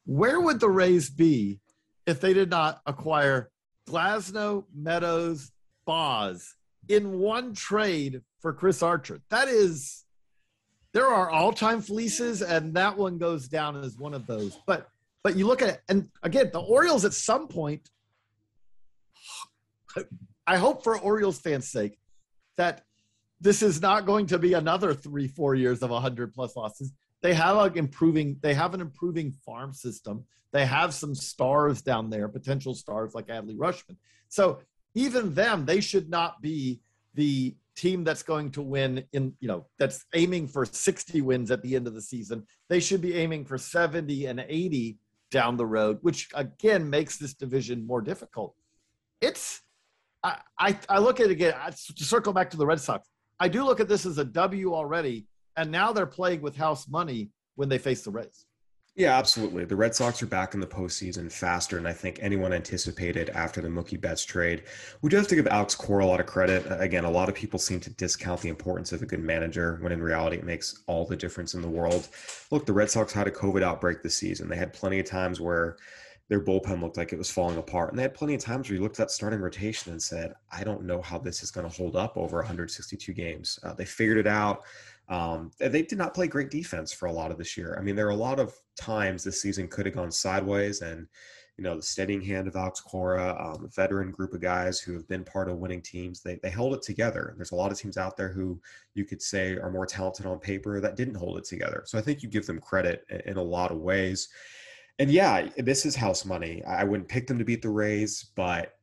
where 0.09 0.41
would 0.41 0.59
the 0.59 0.69
Rays 0.69 1.07
be 1.07 1.59
if 2.07 2.19
they 2.19 2.33
did 2.33 2.49
not 2.49 2.81
acquire 2.87 3.51
Glasnow, 3.87 4.65
Meadows, 4.75 5.51
Baz 5.85 6.55
in 6.87 7.19
one 7.19 7.53
trade 7.53 8.21
for 8.39 8.51
Chris 8.51 8.81
Archer. 8.81 9.21
That 9.29 9.49
is, 9.49 10.05
there 10.93 11.05
are 11.05 11.29
all-time 11.29 11.81
fleeces, 11.81 12.41
and 12.41 12.73
that 12.73 12.97
one 12.97 13.19
goes 13.19 13.47
down 13.47 13.83
as 13.83 13.99
one 13.99 14.15
of 14.15 14.25
those. 14.25 14.57
But 14.65 14.89
but 15.21 15.35
you 15.35 15.45
look 15.45 15.61
at 15.61 15.69
it, 15.69 15.81
and 15.89 16.09
again, 16.23 16.49
the 16.51 16.61
Orioles 16.61 17.05
at 17.05 17.13
some 17.13 17.47
point. 17.47 17.87
I 20.47 20.57
hope 20.57 20.83
for 20.83 20.97
Orioles 20.97 21.39
fans' 21.39 21.69
sake 21.69 21.99
that 22.57 22.83
this 23.39 23.61
is 23.61 23.79
not 23.79 24.07
going 24.07 24.25
to 24.27 24.39
be 24.39 24.53
another 24.53 24.95
three, 24.95 25.27
four 25.27 25.53
years 25.53 25.83
of 25.83 25.91
100 25.91 26.33
plus 26.33 26.55
losses 26.55 26.93
they 27.21 27.33
have 27.33 27.57
like 27.57 27.75
improving 27.75 28.37
they 28.41 28.53
have 28.53 28.73
an 28.73 28.81
improving 28.81 29.31
farm 29.45 29.73
system. 29.73 30.25
They 30.51 30.65
have 30.65 30.93
some 30.93 31.13
stars 31.13 31.81
down 31.81 32.09
there 32.09 32.27
potential 32.27 32.73
stars 32.73 33.13
like 33.13 33.27
adley 33.27 33.57
Rutschman. 33.57 33.97
so 34.29 34.59
even 34.95 35.33
them 35.33 35.65
they 35.65 35.81
should 35.81 36.09
not 36.09 36.41
be 36.41 36.81
the 37.13 37.55
team 37.75 38.03
that's 38.03 38.23
going 38.23 38.51
to 38.51 38.61
win 38.61 39.03
in 39.13 39.33
you 39.39 39.47
know 39.47 39.65
that's 39.77 40.05
aiming 40.13 40.47
for 40.47 40.65
60 40.65 41.21
wins 41.21 41.51
at 41.51 41.61
the 41.61 41.75
end 41.75 41.87
of 41.87 41.93
the 41.93 42.01
season. 42.01 42.45
They 42.67 42.79
should 42.79 43.01
be 43.01 43.15
aiming 43.15 43.45
for 43.45 43.57
70 43.57 44.25
and 44.25 44.43
80 44.47 44.97
down 45.31 45.57
the 45.57 45.65
road 45.65 45.99
which 46.01 46.29
again 46.33 46.89
makes 46.89 47.17
this 47.17 47.33
division 47.33 47.85
more 47.85 48.01
difficult. 48.01 48.55
It's 49.21 49.61
i 50.23 50.37
i, 50.57 50.79
I 50.89 50.99
look 50.99 51.19
at 51.19 51.27
it 51.27 51.31
again 51.31 51.53
to 51.97 52.03
circle 52.03 52.33
back 52.33 52.49
to 52.51 52.57
the 52.57 52.65
red 52.65 52.79
sox 52.79 53.07
i 53.39 53.47
do 53.47 53.63
look 53.63 53.79
at 53.79 53.87
this 53.87 54.05
as 54.05 54.17
a 54.17 54.25
w 54.25 54.73
already 54.73 55.25
and 55.57 55.71
now 55.71 55.91
they're 55.91 56.05
playing 56.05 56.41
with 56.41 56.55
house 56.55 56.87
money 56.87 57.29
when 57.55 57.69
they 57.69 57.77
face 57.77 58.03
the 58.03 58.11
Rays. 58.11 58.45
Yeah, 58.95 59.17
absolutely. 59.17 59.63
The 59.63 59.77
Red 59.77 59.95
Sox 59.95 60.21
are 60.21 60.25
back 60.25 60.53
in 60.53 60.59
the 60.59 60.67
postseason 60.67 61.31
faster 61.31 61.77
than 61.77 61.85
I 61.85 61.93
think 61.93 62.19
anyone 62.21 62.51
anticipated 62.51 63.29
after 63.29 63.61
the 63.61 63.69
Mookie 63.69 64.01
Betts 64.01 64.25
trade. 64.25 64.63
We 65.01 65.09
do 65.09 65.15
have 65.15 65.27
to 65.29 65.35
give 65.35 65.47
Alex 65.47 65.73
Cora 65.73 66.03
a 66.03 66.07
lot 66.07 66.19
of 66.19 66.25
credit. 66.25 66.65
Again, 66.69 67.05
a 67.05 67.09
lot 67.09 67.29
of 67.29 67.35
people 67.35 67.59
seem 67.59 67.79
to 67.81 67.89
discount 67.91 68.41
the 68.41 68.49
importance 68.49 68.91
of 68.91 69.01
a 69.01 69.05
good 69.05 69.21
manager 69.23 69.77
when 69.79 69.93
in 69.93 70.03
reality 70.03 70.35
it 70.37 70.43
makes 70.43 70.83
all 70.87 71.05
the 71.05 71.15
difference 71.15 71.53
in 71.53 71.61
the 71.61 71.69
world. 71.69 72.09
Look, 72.51 72.65
the 72.65 72.73
Red 72.73 72.89
Sox 72.89 73.13
had 73.13 73.27
a 73.27 73.31
COVID 73.31 73.63
outbreak 73.63 74.01
this 74.03 74.17
season. 74.17 74.49
They 74.49 74.57
had 74.57 74.73
plenty 74.73 74.99
of 74.99 75.05
times 75.05 75.39
where 75.39 75.77
their 76.27 76.41
bullpen 76.41 76.81
looked 76.81 76.97
like 76.97 77.13
it 77.13 77.17
was 77.17 77.31
falling 77.31 77.57
apart. 77.57 77.91
And 77.91 77.97
they 77.97 78.03
had 78.03 78.13
plenty 78.13 78.35
of 78.35 78.41
times 78.41 78.69
where 78.69 78.75
you 78.75 78.83
looked 78.83 78.99
at 78.99 79.07
that 79.07 79.11
starting 79.11 79.39
rotation 79.39 79.91
and 79.91 80.01
said, 80.01 80.33
I 80.51 80.63
don't 80.63 80.83
know 80.83 81.01
how 81.01 81.17
this 81.17 81.41
is 81.41 81.51
going 81.51 81.67
to 81.67 81.75
hold 81.75 81.95
up 81.95 82.17
over 82.17 82.37
162 82.37 83.13
games. 83.13 83.59
Uh, 83.63 83.73
they 83.73 83.85
figured 83.85 84.17
it 84.17 84.27
out. 84.27 84.63
Um, 85.09 85.51
they 85.59 85.81
did 85.81 85.97
not 85.97 86.13
play 86.13 86.27
great 86.27 86.51
defense 86.51 86.93
for 86.93 87.07
a 87.07 87.11
lot 87.11 87.31
of 87.31 87.37
this 87.37 87.57
year. 87.57 87.75
I 87.79 87.81
mean, 87.81 87.95
there 87.95 88.05
are 88.07 88.11
a 88.11 88.15
lot 88.15 88.39
of 88.39 88.53
times 88.79 89.23
this 89.23 89.41
season 89.41 89.67
could 89.67 89.87
have 89.87 89.95
gone 89.95 90.11
sideways, 90.11 90.81
and 90.81 91.07
you 91.57 91.63
know 91.63 91.75
the 91.75 91.81
steadying 91.81 92.21
hand 92.21 92.47
of 92.47 92.55
Alex 92.55 92.79
Cora, 92.79 93.35
um, 93.39 93.65
a 93.65 93.67
veteran 93.69 94.11
group 94.11 94.33
of 94.33 94.41
guys 94.41 94.79
who 94.79 94.93
have 94.93 95.07
been 95.07 95.23
part 95.23 95.49
of 95.49 95.57
winning 95.57 95.81
teams. 95.81 96.21
They 96.21 96.35
they 96.43 96.51
held 96.51 96.75
it 96.75 96.83
together. 96.83 97.33
There's 97.37 97.51
a 97.51 97.55
lot 97.55 97.71
of 97.71 97.79
teams 97.79 97.97
out 97.97 98.17
there 98.17 98.29
who 98.29 98.61
you 98.93 99.03
could 99.03 99.21
say 99.21 99.57
are 99.57 99.71
more 99.71 99.87
talented 99.87 100.27
on 100.27 100.37
paper 100.37 100.79
that 100.79 100.95
didn't 100.95 101.15
hold 101.15 101.39
it 101.39 101.43
together. 101.43 101.83
So 101.85 101.97
I 101.97 102.01
think 102.01 102.21
you 102.21 102.29
give 102.29 102.45
them 102.45 102.59
credit 102.59 103.03
in 103.25 103.37
a 103.37 103.43
lot 103.43 103.71
of 103.71 103.79
ways. 103.79 104.29
And 104.99 105.09
yeah, 105.09 105.47
this 105.57 105.85
is 105.85 105.95
house 105.95 106.23
money. 106.23 106.63
I 106.65 106.83
wouldn't 106.83 107.09
pick 107.09 107.25
them 107.25 107.39
to 107.39 107.45
beat 107.45 107.61
the 107.61 107.69
Rays, 107.69 108.31
but 108.35 108.75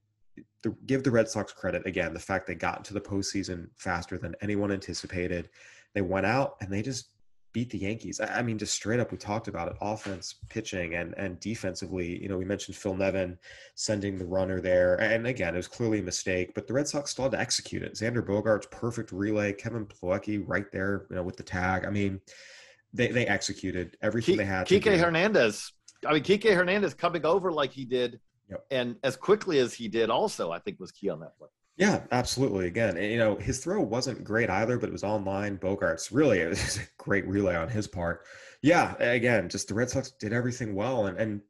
the, 0.62 0.74
give 0.86 1.04
the 1.04 1.10
Red 1.10 1.28
Sox 1.28 1.52
credit 1.52 1.86
again. 1.86 2.14
The 2.14 2.20
fact 2.20 2.46
they 2.46 2.54
got 2.54 2.78
into 2.78 2.94
the 2.94 3.00
postseason 3.00 3.68
faster 3.76 4.18
than 4.18 4.34
anyone 4.40 4.72
anticipated 4.72 5.50
they 5.96 6.02
went 6.02 6.26
out 6.26 6.56
and 6.61 6.70
they 6.70 6.82
just 6.82 7.09
beat 7.54 7.70
the 7.70 7.78
Yankees. 7.78 8.20
I 8.20 8.42
mean, 8.42 8.59
just 8.59 8.74
straight 8.74 9.00
up, 9.00 9.11
we 9.11 9.16
talked 9.16 9.48
about 9.48 9.68
it: 9.68 9.78
offense, 9.80 10.35
pitching, 10.50 10.94
and 10.94 11.14
and 11.16 11.40
defensively. 11.40 12.22
You 12.22 12.28
know, 12.28 12.37
we 12.37 12.44
mentioned 12.44 12.76
Phil 12.76 12.94
Nevin 12.94 13.38
sending 13.76 14.18
the 14.18 14.26
runner 14.26 14.61
there, 14.61 15.00
and 15.00 15.26
again, 15.26 15.54
it 15.54 15.56
was 15.56 15.66
clearly 15.66 16.00
a 16.00 16.02
mistake, 16.02 16.52
but 16.54 16.66
the 16.66 16.74
Red 16.74 16.87
Sox 16.87 17.12
still 17.12 17.24
had 17.24 17.32
to 17.32 17.40
execute 17.40 17.82
it. 17.82 17.94
Xander 17.94 18.22
Bogaerts 18.22 18.70
perfect 18.70 19.11
relay, 19.11 19.54
Kevin 19.54 19.87
Plawecki 19.87 20.44
right 20.46 20.70
there, 20.70 21.06
you 21.09 21.16
know, 21.16 21.22
with 21.22 21.38
the 21.38 21.42
tag. 21.42 21.87
I 21.87 21.90
mean, 21.90 22.20
they 22.92 23.09
they 23.09 23.26
executed 23.26 23.96
everything 24.02 24.35
K- 24.35 24.38
they 24.38 24.44
had. 24.44 24.66
Kike 24.66 24.98
Hernandez. 24.98 25.72
I 26.06 26.12
mean, 26.12 26.24
Kike 26.24 26.54
Hernandez 26.54 26.92
coming 26.92 27.24
over 27.24 27.50
like 27.50 27.72
he 27.72 27.87
did, 27.87 28.20
yep. 28.50 28.66
and 28.70 28.96
as 29.02 29.16
quickly 29.16 29.61
as 29.61 29.72
he 29.72 29.88
did, 29.88 30.11
also 30.11 30.52
I 30.52 30.59
think 30.59 30.78
was 30.78 30.92
key 30.92 31.09
on 31.09 31.20
that 31.20 31.38
play. 31.38 31.48
Yeah, 31.76 32.04
absolutely. 32.10 32.66
Again, 32.66 32.96
you 32.96 33.18
know, 33.18 33.36
his 33.36 33.58
throw 33.62 33.80
wasn't 33.82 34.24
great 34.24 34.48
either, 34.48 34.78
but 34.78 34.88
it 34.88 34.92
was 34.92 35.04
online. 35.04 35.58
Bogaerts 35.58 36.08
really 36.12 36.38
it 36.40 36.48
was 36.48 36.78
a 36.78 36.86
great 37.02 37.26
relay 37.26 37.54
on 37.54 37.68
his 37.68 37.86
part. 37.86 38.24
Yeah, 38.62 38.96
again, 38.98 39.48
just 39.48 39.68
the 39.68 39.74
Red 39.74 39.90
Sox 39.90 40.12
did 40.18 40.32
everything 40.32 40.74
well, 40.74 41.06
and 41.06 41.18
and 41.18 41.42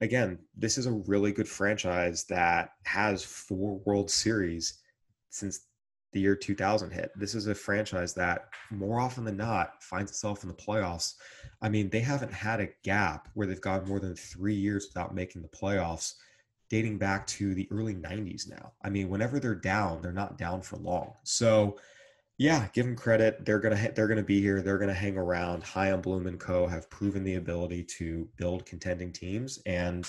again, 0.00 0.38
this 0.56 0.78
is 0.78 0.86
a 0.86 0.92
really 0.92 1.32
good 1.32 1.48
franchise 1.48 2.24
that 2.24 2.70
has 2.84 3.22
four 3.24 3.78
World 3.84 4.10
Series 4.10 4.80
since 5.30 5.66
the 6.12 6.20
year 6.20 6.34
2000 6.36 6.90
hit. 6.90 7.10
This 7.14 7.34
is 7.34 7.46
a 7.46 7.54
franchise 7.54 8.14
that 8.14 8.46
more 8.70 9.00
often 9.00 9.24
than 9.24 9.36
not 9.36 9.82
finds 9.82 10.10
itself 10.10 10.42
in 10.42 10.48
the 10.48 10.54
playoffs. 10.54 11.14
I 11.60 11.68
mean, 11.68 11.90
they 11.90 12.00
haven't 12.00 12.32
had 12.32 12.60
a 12.60 12.70
gap 12.82 13.28
where 13.34 13.46
they've 13.46 13.60
gone 13.60 13.86
more 13.86 14.00
than 14.00 14.16
three 14.16 14.54
years 14.54 14.86
without 14.88 15.14
making 15.14 15.42
the 15.42 15.48
playoffs 15.48 16.14
dating 16.68 16.98
back 16.98 17.26
to 17.26 17.54
the 17.54 17.68
early 17.70 17.94
90s 17.94 18.48
now. 18.48 18.72
I 18.82 18.90
mean, 18.90 19.08
whenever 19.08 19.38
they're 19.38 19.54
down, 19.54 20.02
they're 20.02 20.12
not 20.12 20.38
down 20.38 20.62
for 20.62 20.76
long. 20.76 21.12
So, 21.22 21.76
yeah, 22.38 22.68
give 22.72 22.84
them 22.84 22.96
credit. 22.96 23.44
They're 23.46 23.60
gonna 23.60 23.92
they're 23.94 24.08
gonna 24.08 24.22
be 24.22 24.42
here. 24.42 24.60
They're 24.60 24.78
gonna 24.78 24.92
hang 24.92 25.16
around. 25.16 25.62
Chaim 25.62 26.02
Bloom 26.02 26.26
and 26.26 26.38
Co. 26.38 26.66
have 26.66 26.90
proven 26.90 27.24
the 27.24 27.36
ability 27.36 27.84
to 27.98 28.28
build 28.36 28.66
contending 28.66 29.10
teams, 29.12 29.58
and 29.64 30.06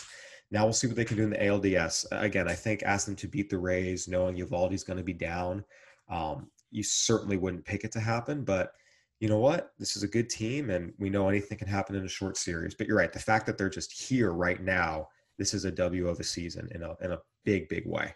now 0.51 0.63
we'll 0.63 0.73
see 0.73 0.87
what 0.87 0.95
they 0.95 1.05
can 1.05 1.17
do 1.17 1.23
in 1.23 1.29
the 1.29 1.37
ALDS. 1.37 2.05
Again, 2.11 2.47
I 2.47 2.53
think 2.53 2.83
ask 2.83 3.05
them 3.05 3.15
to 3.17 3.27
beat 3.27 3.49
the 3.49 3.57
Rays, 3.57 4.07
knowing 4.07 4.37
Eovaldi's 4.37 4.83
going 4.83 4.97
to 4.97 5.03
be 5.03 5.13
down. 5.13 5.63
Um, 6.09 6.49
you 6.71 6.83
certainly 6.83 7.37
wouldn't 7.37 7.65
pick 7.65 7.83
it 7.83 7.91
to 7.93 7.99
happen, 7.99 8.43
but 8.43 8.71
you 9.19 9.27
know 9.27 9.39
what? 9.39 9.71
This 9.79 9.97
is 9.97 10.03
a 10.03 10.07
good 10.07 10.29
team, 10.29 10.69
and 10.69 10.93
we 10.99 11.09
know 11.09 11.27
anything 11.27 11.57
can 11.57 11.67
happen 11.67 11.95
in 11.95 12.05
a 12.05 12.09
short 12.09 12.37
series. 12.37 12.75
But 12.75 12.87
you're 12.87 12.97
right. 12.97 13.11
The 13.11 13.19
fact 13.19 13.45
that 13.47 13.57
they're 13.57 13.69
just 13.69 13.91
here 13.91 14.31
right 14.31 14.61
now 14.61 15.07
this 15.37 15.53
is 15.53 15.65
a 15.65 15.71
W 15.71 16.07
of 16.07 16.19
a 16.19 16.23
season 16.23 16.67
in 16.73 16.83
a 16.83 16.95
in 17.01 17.11
a 17.11 17.19
big 17.45 17.69
big 17.69 17.85
way. 17.85 18.13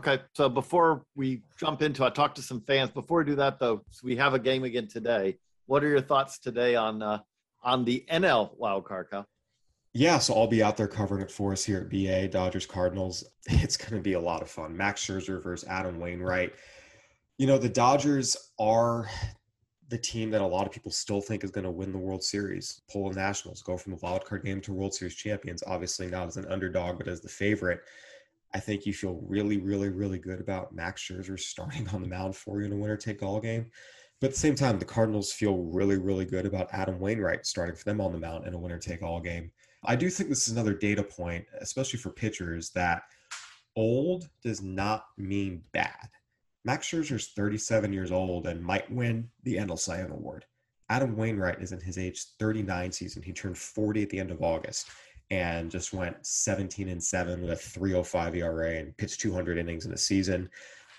Okay, 0.00 0.22
so 0.34 0.48
before 0.48 1.04
we 1.14 1.42
jump 1.58 1.82
into, 1.82 2.04
I 2.04 2.10
talked 2.10 2.36
to 2.36 2.42
some 2.42 2.62
fans. 2.62 2.90
Before 2.90 3.18
we 3.18 3.24
do 3.24 3.36
that, 3.36 3.58
though, 3.58 3.84
so 3.90 4.00
we 4.04 4.16
have 4.16 4.34
a 4.34 4.38
game 4.38 4.64
again 4.64 4.88
today. 4.88 5.38
What 5.66 5.84
are 5.84 5.88
your 5.88 6.00
thoughts 6.00 6.38
today 6.38 6.74
on 6.74 7.02
uh, 7.02 7.20
on 7.62 7.84
the 7.84 8.04
NL 8.10 8.56
wild 8.56 8.84
card, 8.84 9.08
Kyle? 9.10 9.26
Yeah, 9.94 10.18
so 10.18 10.34
I'll 10.34 10.46
be 10.46 10.62
out 10.62 10.78
there 10.78 10.88
covering 10.88 11.22
it 11.22 11.30
for 11.30 11.52
us 11.52 11.64
here 11.64 11.80
at 11.80 11.90
BA 11.90 12.28
Dodgers 12.28 12.66
Cardinals. 12.66 13.24
It's 13.46 13.76
going 13.76 13.94
to 13.94 14.00
be 14.00 14.14
a 14.14 14.20
lot 14.20 14.40
of 14.40 14.48
fun. 14.48 14.76
Max 14.76 15.04
Scherzer 15.04 15.42
versus 15.42 15.68
Adam 15.68 16.00
Wainwright. 16.00 16.54
You 17.38 17.46
know, 17.46 17.58
the 17.58 17.68
Dodgers 17.68 18.36
are 18.58 19.08
the 19.92 19.98
team 19.98 20.30
that 20.30 20.40
a 20.40 20.46
lot 20.46 20.66
of 20.66 20.72
people 20.72 20.90
still 20.90 21.20
think 21.20 21.44
is 21.44 21.50
going 21.50 21.66
to 21.66 21.70
win 21.70 21.92
the 21.92 21.98
World 21.98 22.24
Series. 22.24 22.80
The 22.90 23.12
Nationals, 23.14 23.60
go 23.60 23.76
from 23.76 23.92
the 23.92 23.98
wild 24.00 24.24
card 24.24 24.42
game 24.42 24.58
to 24.62 24.72
World 24.72 24.94
Series 24.94 25.14
champions. 25.14 25.62
Obviously, 25.66 26.06
not 26.06 26.28
as 26.28 26.38
an 26.38 26.50
underdog, 26.50 26.96
but 26.96 27.08
as 27.08 27.20
the 27.20 27.28
favorite. 27.28 27.80
I 28.54 28.58
think 28.58 28.86
you 28.86 28.94
feel 28.94 29.20
really, 29.28 29.58
really, 29.58 29.90
really 29.90 30.18
good 30.18 30.40
about 30.40 30.74
Max 30.74 31.02
Scherzer 31.02 31.38
starting 31.38 31.86
on 31.90 32.00
the 32.00 32.08
mound 32.08 32.34
for 32.34 32.60
you 32.60 32.66
in 32.66 32.72
a 32.72 32.76
winner 32.76 32.96
take 32.96 33.22
all 33.22 33.38
game. 33.38 33.66
But 34.18 34.28
at 34.28 34.32
the 34.32 34.38
same 34.38 34.54
time, 34.54 34.78
the 34.78 34.86
Cardinals 34.86 35.30
feel 35.30 35.58
really, 35.58 35.98
really 35.98 36.24
good 36.24 36.46
about 36.46 36.72
Adam 36.72 36.98
Wainwright 36.98 37.44
starting 37.44 37.76
for 37.76 37.84
them 37.84 38.00
on 38.00 38.12
the 38.12 38.18
mound 38.18 38.46
in 38.46 38.54
a 38.54 38.58
winner 38.58 38.78
take 38.78 39.02
all 39.02 39.20
game. 39.20 39.52
I 39.84 39.94
do 39.94 40.08
think 40.08 40.30
this 40.30 40.48
is 40.48 40.54
another 40.54 40.72
data 40.72 41.02
point, 41.02 41.44
especially 41.60 41.98
for 41.98 42.08
pitchers, 42.08 42.70
that 42.70 43.02
old 43.76 44.30
does 44.42 44.62
not 44.62 45.04
mean 45.18 45.62
bad. 45.72 46.08
Max 46.64 46.88
Scherzer 46.88 47.16
is 47.16 47.28
37 47.28 47.92
years 47.92 48.12
old 48.12 48.46
and 48.46 48.62
might 48.62 48.90
win 48.90 49.28
the 49.42 49.56
NL 49.56 49.78
Cy 49.78 49.98
Award. 50.00 50.44
Adam 50.88 51.16
Wainwright 51.16 51.60
is 51.60 51.72
in 51.72 51.80
his 51.80 51.98
age 51.98 52.24
39 52.38 52.92
season. 52.92 53.22
He 53.22 53.32
turned 53.32 53.58
40 53.58 54.02
at 54.02 54.10
the 54.10 54.20
end 54.20 54.30
of 54.30 54.42
August 54.42 54.90
and 55.30 55.70
just 55.70 55.92
went 55.92 56.24
17 56.24 56.88
and 56.88 57.02
7 57.02 57.40
with 57.40 57.50
a 57.50 57.56
305 57.56 58.36
ERA 58.36 58.76
and 58.76 58.96
pitched 58.96 59.20
200 59.20 59.58
innings 59.58 59.86
in 59.86 59.92
a 59.92 59.96
season. 59.96 60.48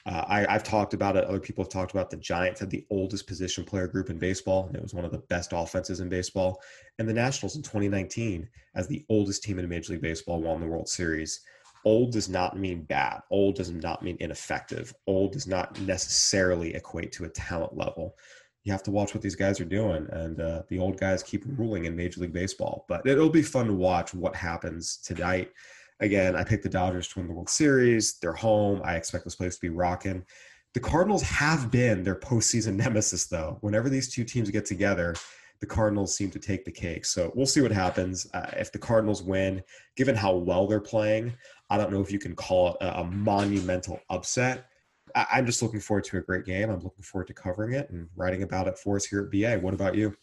Uh, 0.06 0.26
I, 0.28 0.52
have 0.52 0.63
talked 0.63 0.93
about 0.93 1.15
it. 1.15 1.23
Other 1.23 1.39
people 1.39 1.63
have 1.63 1.71
talked 1.71 1.91
about 1.91 2.10
the 2.10 2.17
Giants 2.17 2.60
had 2.60 2.69
the 2.69 2.86
oldest 2.89 3.26
position 3.26 3.63
player 3.63 3.88
group 3.88 4.10
in 4.10 4.17
baseball, 4.17 4.65
and 4.65 4.76
it 4.76 4.82
was 4.82 4.93
one 4.93 5.06
of 5.06 5.12
the 5.12 5.19
best 5.19 5.52
offenses 5.54 6.02
in 6.02 6.10
baseball. 6.10 6.62
And 6.99 7.08
the 7.08 7.13
Nationals 7.13 7.56
in 7.56 7.62
2019, 7.62 8.49
as 8.76 8.88
the 8.88 9.06
oldest 9.08 9.43
team 9.43 9.60
in 9.60 9.69
Major 9.69 9.93
League 9.93 10.02
Baseball, 10.02 10.41
won 10.41 10.60
the 10.60 10.67
World 10.67 10.89
Series 10.89 11.39
old 11.86 12.12
does 12.12 12.30
not 12.30 12.58
mean 12.58 12.84
bad. 12.84 13.22
Old 13.30 13.56
does 13.56 13.72
not 13.72 14.04
mean 14.04 14.17
ineffective. 14.19 14.93
Old 15.08 15.32
does 15.34 15.48
not 15.48 15.80
necessarily 15.82 16.74
equate 16.76 17.12
to 17.13 17.26
a 17.26 17.30
talent 17.30 17.76
level. 17.76 18.15
You 18.63 18.72
have 18.72 18.84
to 18.84 18.91
watch 18.91 19.13
what 19.13 19.22
these 19.22 19.36
guys 19.36 19.60
are 19.60 19.65
doing, 19.65 20.08
and 20.12 20.39
uh, 20.39 20.63
the 20.69 20.80
old 20.80 20.98
guys 20.98 21.22
keep 21.22 21.43
ruling 21.58 21.86
in 21.86 21.96
Major 21.96 22.22
League 22.22 22.34
Baseball. 22.34 22.86
But 22.88 23.06
it'll 23.06 23.30
be 23.30 23.41
fun 23.41 23.67
to 23.67 23.74
watch 23.74 24.13
what 24.13 24.36
happens 24.36 24.98
tonight. 24.98 25.52
Again, 26.00 26.36
I 26.36 26.43
picked 26.43 26.63
the 26.63 26.69
Dodgers 26.69 27.08
to 27.10 27.19
win 27.19 27.28
the 27.28 27.34
World 27.34 27.50
Series. 27.50 28.19
They're 28.19 28.34
home. 28.34 28.82
I 28.84 28.96
expect 28.96 29.26
this 29.26 29.36
place 29.36 29.56
to 29.56 29.62
be 29.62 29.69
rocking. 29.69 30.26
The 30.74 30.80
Cardinals 30.80 31.22
have 31.24 31.72
been 31.72 32.04
their 32.04 32.15
postseason 32.15 32.76
nemesis, 32.78 33.28
though. 33.28 33.58
Whenever 33.62 33.89
these 33.89 34.13
two 34.13 34.24
teams 34.24 34.50
get 34.50 34.65
together, 34.65 35.15
the 35.63 35.67
Cardinals 35.67 36.13
seem 36.13 36.30
to 36.32 36.39
take 36.39 36.65
the 36.65 36.72
cake. 36.72 37.06
So 37.06 37.32
we'll 37.36 37.46
see 37.46 37.62
what 37.62 37.72
happens. 37.72 38.28
Uh, 38.34 38.50
if 38.58 38.72
the 38.74 38.80
Cardinals 38.80 39.24
win, 39.24 39.63
given 39.96 40.13
how 40.13 40.36
well 40.36 40.67
they're 40.67 40.82
playing, 40.82 41.32
I 41.73 41.77
don't 41.77 41.91
know 41.91 42.01
if 42.01 42.12
you 42.12 42.19
can 42.19 42.36
call 42.36 42.75
it 42.75 42.77
a, 42.81 42.99
a 42.99 43.03
monumental 43.03 43.99
upset. 44.12 44.67
I, 45.15 45.25
I'm 45.33 45.47
just 45.47 45.59
looking 45.63 45.79
forward 45.79 46.03
to 46.03 46.17
a 46.17 46.21
great 46.21 46.45
game. 46.45 46.69
I'm 46.69 46.83
looking 46.83 47.01
forward 47.01 47.25
to 47.29 47.33
covering 47.33 47.73
it 47.73 47.89
and 47.89 48.07
writing 48.15 48.43
about 48.43 48.67
it 48.67 48.77
for 48.77 48.95
us 48.95 49.05
here 49.05 49.21
at 49.21 49.31
BA. 49.31 49.57
What 49.59 49.73
about 49.73 49.95
you? 49.95 50.15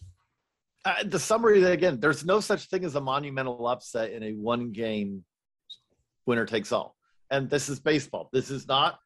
Uh, 0.85 1.03
the 1.05 1.19
summary 1.19 1.59
that 1.59 1.73
again, 1.73 1.99
there's 1.99 2.25
no 2.25 2.39
such 2.39 2.67
thing 2.67 2.85
as 2.85 2.95
a 2.95 3.01
monumental 3.01 3.67
upset 3.67 4.13
in 4.13 4.23
a 4.23 4.31
one 4.35 4.71
game 4.71 5.25
winner 6.25 6.47
takes 6.47 6.71
all. 6.71 6.95
And 7.33 7.51
this 7.51 7.69
is 7.69 7.81
baseball. 7.81 8.31
This 8.33 8.49
is 8.49 8.69
not 8.69 9.01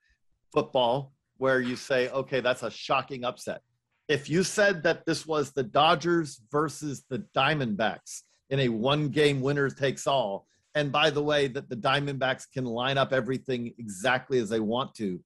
football 0.52 1.14
where 1.38 1.60
you 1.60 1.76
say, 1.76 2.10
okay, 2.10 2.40
that's 2.40 2.62
a 2.62 2.70
shocking 2.70 3.24
upset. 3.24 3.62
If 4.06 4.28
you 4.28 4.42
said 4.42 4.82
that 4.82 5.06
this 5.06 5.26
was 5.26 5.52
the 5.52 5.62
Dodgers 5.62 6.42
versus 6.52 7.04
the 7.08 7.24
Diamondbacks 7.34 8.20
in 8.50 8.60
a 8.60 8.68
one 8.68 9.08
game 9.08 9.40
winner 9.40 9.70
takes 9.70 10.06
all, 10.06 10.46
and 10.74 10.90
by 10.90 11.10
the 11.10 11.22
way, 11.22 11.46
that 11.48 11.68
the 11.68 11.76
Diamondbacks 11.76 12.50
can 12.52 12.64
line 12.64 12.98
up 12.98 13.12
everything 13.12 13.72
exactly 13.78 14.38
as 14.38 14.48
they 14.48 14.60
want 14.60 14.94
to. 14.96 15.20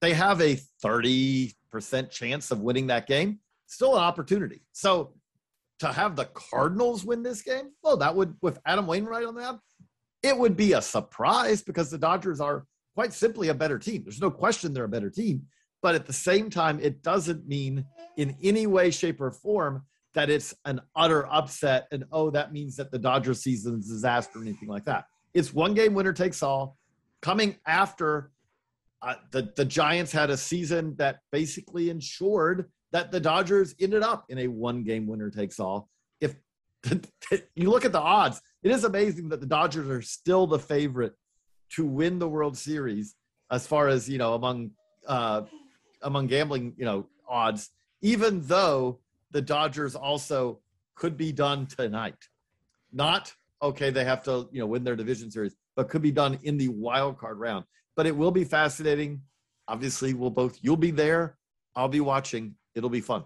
They 0.00 0.12
have 0.12 0.40
a 0.40 0.60
30% 0.84 1.54
chance 2.10 2.50
of 2.50 2.60
winning 2.60 2.88
that 2.88 3.06
game. 3.06 3.38
Still 3.66 3.96
an 3.96 4.02
opportunity. 4.02 4.62
So 4.72 5.14
to 5.78 5.92
have 5.92 6.16
the 6.16 6.26
Cardinals 6.26 7.04
win 7.04 7.22
this 7.22 7.40
game, 7.42 7.70
well, 7.82 7.96
that 7.96 8.14
would, 8.14 8.36
with 8.42 8.58
Adam 8.66 8.86
Wainwright 8.86 9.24
on 9.24 9.36
that, 9.36 9.58
it 10.22 10.36
would 10.36 10.56
be 10.56 10.74
a 10.74 10.82
surprise 10.82 11.62
because 11.62 11.90
the 11.90 11.98
Dodgers 11.98 12.40
are 12.40 12.64
quite 12.94 13.12
simply 13.12 13.48
a 13.48 13.54
better 13.54 13.78
team. 13.78 14.02
There's 14.04 14.20
no 14.20 14.30
question 14.30 14.74
they're 14.74 14.84
a 14.84 14.88
better 14.88 15.10
team. 15.10 15.44
But 15.82 15.94
at 15.94 16.06
the 16.06 16.12
same 16.12 16.48
time, 16.48 16.78
it 16.80 17.02
doesn't 17.02 17.46
mean 17.46 17.84
in 18.16 18.36
any 18.42 18.66
way, 18.66 18.90
shape, 18.90 19.20
or 19.20 19.30
form 19.30 19.82
that 20.14 20.30
it's 20.30 20.54
an 20.64 20.80
utter 20.96 21.26
upset 21.32 21.86
and 21.92 22.04
oh, 22.12 22.30
that 22.30 22.52
means 22.52 22.76
that 22.76 22.90
the 22.90 22.98
Dodgers 22.98 23.42
season 23.42 23.78
is 23.78 23.88
disaster 23.88 24.38
or 24.38 24.42
anything 24.42 24.68
like 24.68 24.84
that. 24.84 25.06
It's 25.34 25.52
one 25.52 25.74
game 25.74 25.94
winner 25.94 26.12
takes 26.12 26.42
all. 26.42 26.76
Coming 27.20 27.56
after 27.66 28.30
uh, 29.02 29.14
the 29.32 29.52
the 29.56 29.64
Giants 29.64 30.12
had 30.12 30.30
a 30.30 30.36
season 30.36 30.94
that 30.96 31.18
basically 31.30 31.90
ensured 31.90 32.70
that 32.92 33.10
the 33.10 33.20
Dodgers 33.20 33.74
ended 33.80 34.02
up 34.02 34.24
in 34.28 34.38
a 34.38 34.46
one 34.46 34.82
game 34.84 35.06
winner 35.06 35.30
takes 35.30 35.58
all. 35.58 35.88
If 36.20 36.36
you 37.54 37.70
look 37.70 37.84
at 37.84 37.92
the 37.92 38.00
odds, 38.00 38.40
it 38.62 38.70
is 38.70 38.84
amazing 38.84 39.28
that 39.30 39.40
the 39.40 39.46
Dodgers 39.46 39.88
are 39.88 40.02
still 40.02 40.46
the 40.46 40.58
favorite 40.58 41.14
to 41.70 41.84
win 41.84 42.18
the 42.18 42.28
World 42.28 42.56
Series 42.56 43.14
as 43.50 43.66
far 43.66 43.88
as 43.88 44.08
you 44.08 44.18
know 44.18 44.34
among 44.34 44.70
uh, 45.06 45.42
among 46.02 46.26
gambling 46.28 46.74
you 46.76 46.84
know 46.84 47.06
odds, 47.28 47.70
even 48.00 48.42
though 48.42 49.00
the 49.30 49.42
Dodgers 49.42 49.94
also 49.94 50.60
could 50.94 51.16
be 51.16 51.32
done 51.32 51.66
tonight. 51.66 52.16
Not 52.92 53.32
okay, 53.62 53.90
they 53.90 54.04
have 54.04 54.22
to 54.24 54.48
you 54.52 54.60
know 54.60 54.66
win 54.66 54.84
their 54.84 54.96
division 54.96 55.30
series, 55.30 55.54
but 55.76 55.88
could 55.88 56.02
be 56.02 56.12
done 56.12 56.38
in 56.42 56.56
the 56.56 56.68
wild 56.68 57.18
card 57.18 57.38
round. 57.38 57.64
But 57.96 58.06
it 58.06 58.16
will 58.16 58.30
be 58.30 58.44
fascinating. 58.44 59.22
Obviously, 59.68 60.14
we'll 60.14 60.30
both 60.30 60.58
you'll 60.62 60.76
be 60.76 60.90
there. 60.90 61.36
I'll 61.74 61.88
be 61.88 62.00
watching. 62.00 62.54
It'll 62.74 62.90
be 62.90 63.00
fun. 63.00 63.24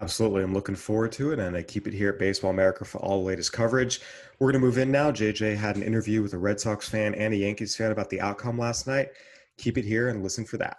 Absolutely. 0.00 0.42
I'm 0.42 0.54
looking 0.54 0.74
forward 0.74 1.12
to 1.12 1.32
it. 1.32 1.38
And 1.38 1.56
I 1.56 1.62
keep 1.62 1.86
it 1.86 1.92
here 1.92 2.10
at 2.10 2.18
Baseball 2.18 2.50
America 2.50 2.84
for 2.84 2.98
all 2.98 3.20
the 3.20 3.28
latest 3.28 3.52
coverage. 3.52 4.00
We're 4.38 4.50
going 4.50 4.60
to 4.60 4.66
move 4.66 4.78
in 4.78 4.90
now. 4.90 5.12
JJ 5.12 5.56
had 5.56 5.76
an 5.76 5.82
interview 5.82 6.22
with 6.22 6.32
a 6.32 6.38
Red 6.38 6.58
Sox 6.58 6.88
fan 6.88 7.14
and 7.14 7.32
a 7.32 7.36
Yankees 7.36 7.76
fan 7.76 7.92
about 7.92 8.10
the 8.10 8.20
outcome 8.20 8.58
last 8.58 8.86
night. 8.86 9.10
Keep 9.58 9.78
it 9.78 9.84
here 9.84 10.08
and 10.08 10.22
listen 10.22 10.44
for 10.44 10.56
that. 10.56 10.78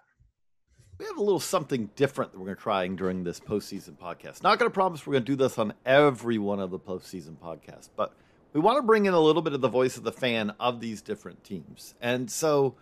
We 1.04 1.08
have 1.08 1.18
a 1.18 1.24
little 1.24 1.42
something 1.42 1.89
different 1.98 2.32
that 2.32 2.39
we're 2.39 2.46
going 2.46 2.56
to 2.56 2.62
try 2.62 2.88
during 2.88 3.26
this 3.26 3.38
postseason 3.38 3.98
podcast. 3.98 4.42
Not 4.42 4.58
going 4.58 4.72
to 4.72 4.74
promise 4.74 5.06
we're 5.06 5.12
going 5.12 5.26
to 5.26 5.32
do 5.34 5.36
this 5.36 5.58
on 5.58 5.74
every 5.86 6.38
one 6.38 6.62
of 6.62 6.72
the 6.72 6.80
postseason 6.80 7.36
podcasts, 7.36 7.89
but 7.94 8.13
we 8.54 8.62
want 8.62 8.78
to 8.78 8.84
bring 8.84 9.06
in 9.06 9.13
a 9.13 9.20
little 9.20 9.42
bit 9.42 9.52
of 9.52 9.60
the 9.60 9.68
voice 9.68 9.98
of 9.98 10.04
the 10.04 10.13
fan 10.13 10.54
of 10.62 10.80
these 10.80 11.02
different 11.02 11.44
teams. 11.44 11.94
And 12.02 12.32
so 12.32 12.76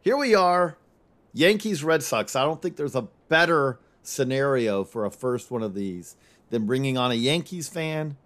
here 0.00 0.16
we 0.16 0.32
are 0.32 0.78
Yankees, 1.32 1.82
Red 1.82 2.04
Sox. 2.04 2.36
I 2.36 2.44
don't 2.44 2.62
think 2.62 2.76
there's 2.76 2.94
a 2.94 3.08
better 3.28 3.80
scenario 4.00 4.84
for 4.84 5.04
a 5.04 5.10
first 5.10 5.50
one 5.50 5.64
of 5.64 5.74
these 5.74 6.14
than 6.50 6.66
bringing 6.66 6.96
on 6.96 7.10
a 7.10 7.16
Yankees 7.16 7.68
fan 7.68 8.16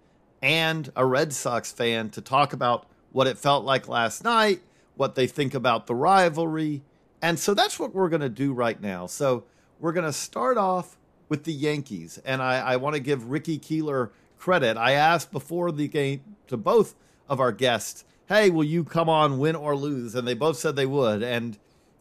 and 0.43 0.91
a 0.95 1.03
Red 1.03 1.33
Sox 1.33 1.71
fan 1.71 2.11
to 2.11 2.21
talk 2.21 2.53
about 2.53 2.85
what 3.11 3.25
it 3.25 3.39
felt 3.39 3.65
like 3.65 3.87
last 3.87 4.23
night, 4.23 4.61
what 4.93 5.15
they 5.15 5.25
think 5.25 5.55
about 5.55 5.87
the 5.87 5.95
rivalry. 5.95 6.83
And 7.21 7.39
so 7.39 7.53
that's 7.53 7.79
what 7.79 7.93
we're 7.93 8.09
going 8.09 8.21
to 8.21 8.29
do 8.29 8.53
right 8.53 8.81
now. 8.81 9.05
So 9.05 9.43
we're 9.79 9.93
going 9.93 10.05
to 10.05 10.13
start 10.13 10.57
off 10.57 10.97
with 11.29 11.43
the 11.43 11.53
Yankees. 11.53 12.19
And 12.25 12.41
I, 12.41 12.59
I 12.59 12.75
want 12.77 12.95
to 12.95 12.99
give 12.99 13.29
Ricky 13.29 13.57
Keeler 13.57 14.11
credit. 14.37 14.77
I 14.77 14.93
asked 14.93 15.31
before 15.31 15.71
the 15.71 15.87
game 15.87 16.21
to 16.47 16.57
both 16.57 16.95
of 17.29 17.39
our 17.39 17.51
guests, 17.51 18.03
hey, 18.27 18.49
will 18.49 18.63
you 18.63 18.83
come 18.83 19.07
on, 19.07 19.39
win 19.39 19.55
or 19.55 19.75
lose? 19.75 20.15
And 20.15 20.27
they 20.27 20.33
both 20.33 20.57
said 20.57 20.75
they 20.75 20.85
would. 20.85 21.21
And 21.21 21.57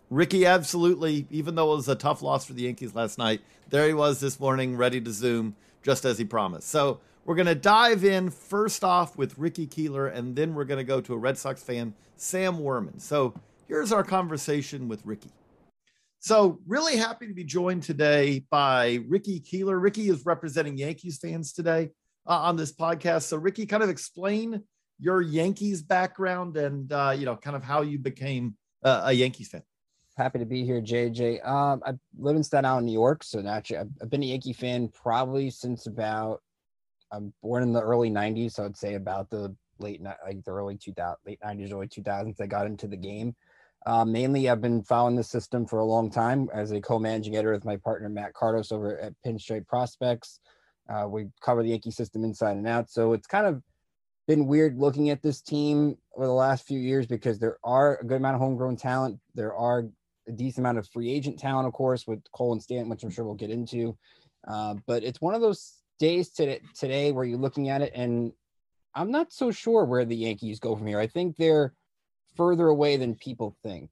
Ricky, 0.08 0.46
absolutely, 0.46 1.26
even 1.30 1.54
though 1.54 1.72
it 1.72 1.76
was 1.76 1.88
a 1.88 1.94
tough 1.94 2.22
loss 2.22 2.46
for 2.46 2.52
the 2.52 2.62
Yankees 2.62 2.94
last 2.94 3.18
night, 3.18 3.40
there 3.68 3.86
he 3.86 3.94
was 3.94 4.20
this 4.20 4.40
morning, 4.40 4.76
ready 4.76 5.00
to 5.00 5.12
Zoom, 5.12 5.54
just 5.82 6.04
as 6.04 6.18
he 6.18 6.24
promised. 6.24 6.68
So 6.68 7.00
we're 7.24 7.36
going 7.36 7.46
to 7.46 7.54
dive 7.54 8.04
in 8.04 8.30
first 8.30 8.82
off 8.82 9.16
with 9.16 9.38
Ricky 9.38 9.66
Keeler, 9.66 10.08
and 10.08 10.34
then 10.34 10.54
we're 10.54 10.64
going 10.64 10.78
to 10.78 10.84
go 10.84 11.00
to 11.00 11.14
a 11.14 11.16
Red 11.18 11.38
Sox 11.38 11.62
fan, 11.62 11.94
Sam 12.16 12.58
Werman. 12.58 13.00
So 13.00 13.34
here's 13.70 13.92
our 13.92 14.02
conversation 14.02 14.88
with 14.88 15.00
Ricky. 15.06 15.30
So, 16.18 16.58
really 16.66 16.96
happy 16.96 17.28
to 17.28 17.32
be 17.32 17.44
joined 17.44 17.84
today 17.84 18.44
by 18.50 18.98
Ricky 19.08 19.38
Keeler. 19.38 19.78
Ricky 19.78 20.08
is 20.08 20.26
representing 20.26 20.76
Yankees 20.76 21.18
fans 21.18 21.52
today 21.52 21.90
uh, 22.26 22.40
on 22.40 22.56
this 22.56 22.72
podcast. 22.72 23.22
So, 23.22 23.36
Ricky, 23.36 23.64
kind 23.66 23.84
of 23.84 23.88
explain 23.88 24.64
your 24.98 25.22
Yankees 25.22 25.82
background 25.82 26.56
and, 26.56 26.92
uh, 26.92 27.14
you 27.16 27.24
know, 27.24 27.36
kind 27.36 27.54
of 27.54 27.62
how 27.62 27.82
you 27.82 27.98
became 27.98 28.56
uh, 28.82 29.02
a 29.04 29.12
Yankees 29.12 29.48
fan. 29.48 29.62
Happy 30.18 30.40
to 30.40 30.44
be 30.44 30.64
here, 30.64 30.82
JJ. 30.82 31.46
Um, 31.48 31.80
I 31.86 31.92
live 32.18 32.34
in 32.34 32.42
Staten 32.42 32.66
Island, 32.66 32.86
New 32.86 32.92
York. 32.92 33.22
So 33.22 33.40
naturally, 33.40 33.82
I've, 33.82 33.90
I've 34.02 34.10
been 34.10 34.24
a 34.24 34.26
Yankee 34.26 34.52
fan 34.52 34.88
probably 34.88 35.48
since 35.48 35.86
about. 35.86 36.42
I'm 37.12 37.32
born 37.40 37.62
in 37.62 37.72
the 37.72 37.80
early 37.80 38.10
'90s, 38.10 38.52
so 38.52 38.64
I'd 38.64 38.76
say 38.76 38.94
about 38.94 39.30
the 39.30 39.54
late 39.78 40.02
like 40.02 40.44
the 40.44 40.50
early 40.50 40.76
2000 40.76 41.16
late 41.24 41.40
90s, 41.40 41.72
early 41.72 41.88
2000s. 41.88 42.40
I 42.40 42.46
got 42.46 42.66
into 42.66 42.86
the 42.86 42.96
game. 42.96 43.34
Uh, 43.86 44.04
mainly, 44.04 44.48
I've 44.48 44.60
been 44.60 44.82
following 44.82 45.16
the 45.16 45.24
system 45.24 45.66
for 45.66 45.78
a 45.78 45.84
long 45.84 46.10
time 46.10 46.48
as 46.52 46.70
a 46.70 46.80
co-managing 46.80 47.34
editor 47.34 47.52
with 47.52 47.64
my 47.64 47.76
partner 47.76 48.08
Matt 48.08 48.34
Cardos 48.34 48.72
over 48.72 48.98
at 49.00 49.14
Pinstripe 49.26 49.66
Prospects. 49.66 50.40
Uh, 50.88 51.06
we 51.08 51.28
cover 51.40 51.62
the 51.62 51.70
Yankee 51.70 51.90
system 51.90 52.24
inside 52.24 52.56
and 52.56 52.66
out, 52.66 52.90
so 52.90 53.12
it's 53.12 53.26
kind 53.26 53.46
of 53.46 53.62
been 54.26 54.46
weird 54.46 54.76
looking 54.76 55.10
at 55.10 55.22
this 55.22 55.40
team 55.40 55.96
over 56.14 56.26
the 56.26 56.32
last 56.32 56.66
few 56.66 56.78
years 56.78 57.06
because 57.06 57.38
there 57.38 57.58
are 57.64 57.98
a 57.98 58.04
good 58.04 58.18
amount 58.18 58.34
of 58.34 58.40
homegrown 58.40 58.76
talent. 58.76 59.18
There 59.34 59.54
are 59.54 59.84
a 60.28 60.32
decent 60.32 60.64
amount 60.64 60.78
of 60.78 60.86
free 60.88 61.10
agent 61.10 61.38
talent, 61.38 61.66
of 61.66 61.72
course, 61.72 62.06
with 62.06 62.20
Cole 62.32 62.52
and 62.52 62.62
Stanton, 62.62 62.88
which 62.90 63.02
I'm 63.02 63.10
sure 63.10 63.24
we'll 63.24 63.34
get 63.34 63.50
into. 63.50 63.96
Uh, 64.46 64.74
but 64.86 65.02
it's 65.04 65.20
one 65.20 65.34
of 65.34 65.40
those 65.40 65.74
days 65.98 66.30
today, 66.30 66.60
today 66.78 67.12
where 67.12 67.24
you're 67.24 67.38
looking 67.38 67.70
at 67.70 67.82
it, 67.82 67.92
and 67.94 68.32
I'm 68.94 69.10
not 69.10 69.32
so 69.32 69.50
sure 69.50 69.84
where 69.84 70.04
the 70.04 70.16
Yankees 70.16 70.60
go 70.60 70.76
from 70.76 70.86
here. 70.86 70.98
I 70.98 71.06
think 71.06 71.36
they're 71.36 71.72
further 72.40 72.68
away 72.68 72.96
than 72.96 73.14
people 73.14 73.54
think. 73.62 73.90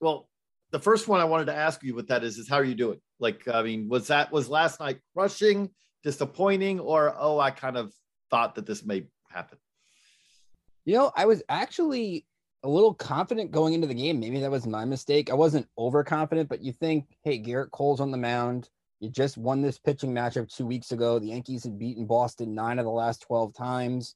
Well, 0.00 0.28
the 0.70 0.78
first 0.78 1.08
one 1.08 1.20
I 1.20 1.24
wanted 1.24 1.46
to 1.46 1.56
ask 1.56 1.82
you 1.82 1.92
with 1.92 2.06
that 2.06 2.22
is, 2.22 2.38
is 2.38 2.48
how 2.48 2.54
are 2.54 2.64
you 2.64 2.76
doing? 2.76 3.00
Like, 3.18 3.48
I 3.48 3.64
mean, 3.64 3.88
was 3.88 4.06
that 4.06 4.30
was 4.30 4.48
last 4.48 4.78
night 4.78 5.00
crushing, 5.12 5.70
disappointing, 6.04 6.78
or 6.78 7.12
oh, 7.18 7.40
I 7.40 7.50
kind 7.50 7.76
of 7.76 7.92
thought 8.30 8.54
that 8.54 8.64
this 8.64 8.84
may 8.84 9.08
happen? 9.28 9.58
You 10.84 10.94
know, 10.94 11.10
I 11.16 11.26
was 11.26 11.42
actually 11.48 12.26
a 12.62 12.68
little 12.68 12.94
confident 12.94 13.50
going 13.50 13.74
into 13.74 13.88
the 13.88 13.94
game. 13.94 14.20
Maybe 14.20 14.38
that 14.38 14.50
was 14.52 14.68
my 14.68 14.84
mistake. 14.84 15.32
I 15.32 15.34
wasn't 15.34 15.66
overconfident, 15.76 16.48
but 16.48 16.62
you 16.62 16.72
think, 16.72 17.06
hey, 17.24 17.42
Gerrit 17.42 17.72
Cole's 17.72 18.00
on 18.00 18.12
the 18.12 18.18
mound. 18.18 18.68
You 19.00 19.10
just 19.10 19.36
won 19.36 19.62
this 19.62 19.78
pitching 19.78 20.14
matchup 20.14 20.54
two 20.54 20.64
weeks 20.64 20.92
ago. 20.92 21.18
The 21.18 21.26
Yankees 21.26 21.64
had 21.64 21.76
beaten 21.76 22.06
Boston 22.06 22.54
nine 22.54 22.78
of 22.78 22.84
the 22.84 22.92
last 22.92 23.22
12 23.22 23.52
times. 23.52 24.14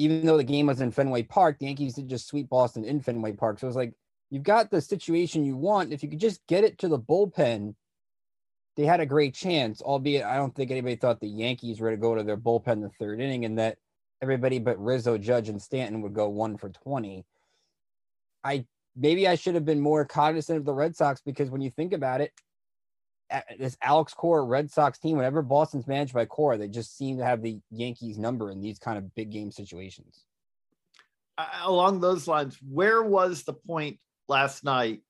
Even 0.00 0.24
though 0.24 0.38
the 0.38 0.44
game 0.44 0.66
was 0.66 0.80
in 0.80 0.90
Fenway 0.90 1.24
Park, 1.24 1.58
the 1.58 1.66
Yankees 1.66 1.94
did 1.94 2.08
just 2.08 2.26
sweep 2.26 2.48
Boston 2.48 2.84
in 2.84 3.02
Fenway 3.02 3.32
Park. 3.32 3.58
So 3.58 3.66
it 3.66 3.68
was 3.68 3.76
like, 3.76 3.92
you've 4.30 4.42
got 4.42 4.70
the 4.70 4.80
situation 4.80 5.44
you 5.44 5.56
want. 5.56 5.92
If 5.92 6.02
you 6.02 6.08
could 6.08 6.18
just 6.18 6.40
get 6.46 6.64
it 6.64 6.78
to 6.78 6.88
the 6.88 6.98
bullpen, 6.98 7.74
they 8.76 8.86
had 8.86 9.00
a 9.00 9.06
great 9.06 9.34
chance, 9.34 9.82
albeit 9.82 10.24
I 10.24 10.36
don't 10.36 10.54
think 10.54 10.70
anybody 10.70 10.96
thought 10.96 11.20
the 11.20 11.28
Yankees 11.28 11.80
were 11.80 11.90
to 11.90 11.98
go 11.98 12.14
to 12.14 12.22
their 12.22 12.38
bullpen 12.38 12.72
in 12.72 12.80
the 12.80 12.88
third 12.88 13.20
inning 13.20 13.44
and 13.44 13.58
that 13.58 13.76
everybody 14.22 14.58
but 14.58 14.82
Rizzo, 14.82 15.18
Judge, 15.18 15.50
and 15.50 15.60
Stanton 15.60 16.00
would 16.00 16.14
go 16.14 16.30
one 16.30 16.56
for 16.56 16.70
20. 16.70 17.26
I 18.42 18.64
maybe 18.96 19.28
I 19.28 19.34
should 19.34 19.54
have 19.54 19.66
been 19.66 19.80
more 19.80 20.06
cognizant 20.06 20.58
of 20.58 20.64
the 20.64 20.72
Red 20.72 20.96
Sox 20.96 21.20
because 21.20 21.50
when 21.50 21.60
you 21.60 21.70
think 21.70 21.92
about 21.92 22.22
it, 22.22 22.32
this 23.58 23.76
Alex 23.82 24.14
Cora 24.14 24.42
Red 24.42 24.70
Sox 24.70 24.98
team, 24.98 25.16
whenever 25.16 25.42
Boston's 25.42 25.86
managed 25.86 26.14
by 26.14 26.24
Cora, 26.24 26.58
they 26.58 26.68
just 26.68 26.96
seem 26.96 27.18
to 27.18 27.24
have 27.24 27.42
the 27.42 27.60
Yankees 27.70 28.18
number 28.18 28.50
in 28.50 28.60
these 28.60 28.78
kind 28.78 28.98
of 28.98 29.14
big 29.14 29.30
game 29.30 29.50
situations. 29.50 30.24
Along 31.62 32.00
those 32.00 32.28
lines, 32.28 32.58
where 32.68 33.02
was 33.02 33.44
the 33.44 33.54
point 33.54 33.98
last 34.28 34.64
night 34.64 35.00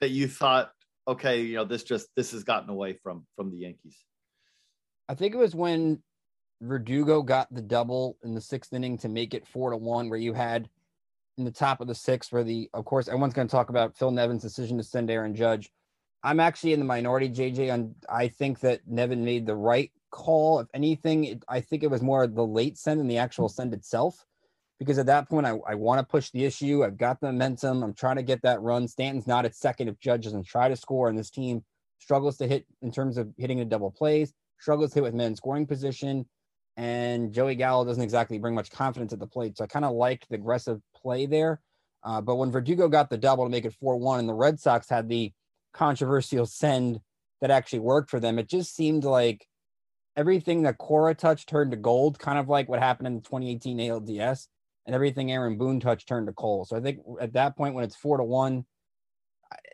that 0.00 0.10
you 0.10 0.28
thought, 0.28 0.70
okay, 1.06 1.40
you 1.42 1.56
know, 1.56 1.64
this 1.64 1.82
just 1.82 2.08
this 2.14 2.32
has 2.32 2.44
gotten 2.44 2.70
away 2.70 2.92
from 2.92 3.26
from 3.34 3.50
the 3.50 3.58
Yankees? 3.58 3.96
I 5.08 5.14
think 5.14 5.34
it 5.34 5.38
was 5.38 5.54
when 5.54 6.02
Verdugo 6.60 7.22
got 7.22 7.52
the 7.52 7.62
double 7.62 8.18
in 8.22 8.34
the 8.34 8.40
sixth 8.40 8.72
inning 8.72 8.98
to 8.98 9.08
make 9.08 9.34
it 9.34 9.46
four 9.46 9.70
to 9.70 9.76
one, 9.76 10.10
where 10.10 10.18
you 10.18 10.32
had 10.32 10.68
in 11.38 11.44
the 11.44 11.50
top 11.50 11.80
of 11.80 11.86
the 11.86 11.94
six 11.94 12.30
where 12.30 12.44
the, 12.44 12.68
of 12.74 12.84
course, 12.84 13.08
everyone's 13.08 13.32
going 13.32 13.46
to 13.46 13.52
talk 13.52 13.70
about 13.70 13.96
Phil 13.96 14.10
Nevin's 14.10 14.42
decision 14.42 14.76
to 14.76 14.82
send 14.82 15.10
Aaron 15.10 15.34
Judge. 15.34 15.70
I'm 16.22 16.40
actually 16.40 16.72
in 16.72 16.80
the 16.80 16.84
minority, 16.84 17.28
JJ. 17.28 17.72
On 17.72 17.94
I 18.08 18.28
think 18.28 18.60
that 18.60 18.80
Nevin 18.86 19.24
made 19.24 19.46
the 19.46 19.56
right 19.56 19.90
call. 20.10 20.60
If 20.60 20.68
anything, 20.74 21.24
it, 21.24 21.44
I 21.48 21.60
think 21.60 21.82
it 21.82 21.90
was 21.90 22.02
more 22.02 22.26
the 22.26 22.44
late 22.44 22.76
send 22.78 23.00
than 23.00 23.06
the 23.06 23.18
actual 23.18 23.48
send 23.48 23.72
itself, 23.72 24.26
because 24.78 24.98
at 24.98 25.06
that 25.06 25.28
point, 25.28 25.46
I, 25.46 25.58
I 25.66 25.74
want 25.74 26.00
to 26.00 26.10
push 26.10 26.30
the 26.30 26.44
issue. 26.44 26.84
I've 26.84 26.98
got 26.98 27.20
the 27.20 27.28
momentum. 27.28 27.82
I'm 27.82 27.94
trying 27.94 28.16
to 28.16 28.22
get 28.22 28.42
that 28.42 28.60
run. 28.60 28.88
Stanton's 28.88 29.26
not 29.26 29.44
at 29.44 29.54
second 29.54 29.88
if 29.88 29.98
Judge 30.00 30.24
doesn't 30.24 30.46
try 30.46 30.68
to 30.68 30.76
score, 30.76 31.08
and 31.08 31.18
this 31.18 31.30
team 31.30 31.64
struggles 31.98 32.36
to 32.38 32.46
hit 32.46 32.66
in 32.82 32.90
terms 32.90 33.18
of 33.18 33.28
hitting 33.36 33.58
the 33.58 33.64
double 33.64 33.90
plays, 33.90 34.32
struggles 34.58 34.90
to 34.90 34.96
hit 34.96 35.02
with 35.04 35.14
men 35.14 35.36
scoring 35.36 35.66
position 35.66 36.26
and 36.78 37.32
Joey 37.32 37.56
Gallo 37.56 37.84
doesn't 37.84 38.02
exactly 38.02 38.38
bring 38.38 38.54
much 38.54 38.70
confidence 38.70 39.12
at 39.12 39.18
the 39.18 39.26
plate. 39.26 39.58
So 39.58 39.64
I 39.64 39.66
kind 39.66 39.84
of 39.84 39.94
liked 39.94 40.28
the 40.28 40.36
aggressive 40.36 40.80
play 40.94 41.26
there. 41.26 41.60
Uh, 42.04 42.20
but 42.20 42.36
when 42.36 42.52
Verdugo 42.52 42.86
got 42.86 43.10
the 43.10 43.18
double 43.18 43.44
to 43.44 43.50
make 43.50 43.64
it 43.64 43.74
4 43.80 43.96
1 43.96 44.20
and 44.20 44.28
the 44.28 44.34
Red 44.34 44.60
Sox 44.60 44.88
had 44.88 45.08
the 45.08 45.32
controversial 45.78 46.44
send 46.44 47.00
that 47.40 47.50
actually 47.50 47.78
worked 47.78 48.10
for 48.10 48.18
them, 48.18 48.38
it 48.38 48.48
just 48.48 48.74
seemed 48.74 49.04
like 49.04 49.46
everything 50.16 50.62
that 50.62 50.78
Cora 50.78 51.14
touched 51.14 51.48
turned 51.48 51.70
to 51.70 51.76
gold, 51.76 52.18
kind 52.18 52.38
of 52.38 52.48
like 52.48 52.68
what 52.68 52.80
happened 52.80 53.06
in 53.06 53.14
the 53.14 53.20
2018 53.20 53.78
ALDS, 53.78 54.48
and 54.86 54.94
everything 54.94 55.30
Aaron 55.30 55.56
Boone 55.56 55.78
touched 55.78 56.08
turned 56.08 56.26
to 56.26 56.32
coal. 56.32 56.64
So 56.64 56.76
I 56.76 56.80
think 56.80 56.98
at 57.20 57.34
that 57.34 57.56
point, 57.56 57.74
when 57.74 57.84
it's 57.84 57.94
4 57.94 58.18
to 58.18 58.24
1, 58.24 58.64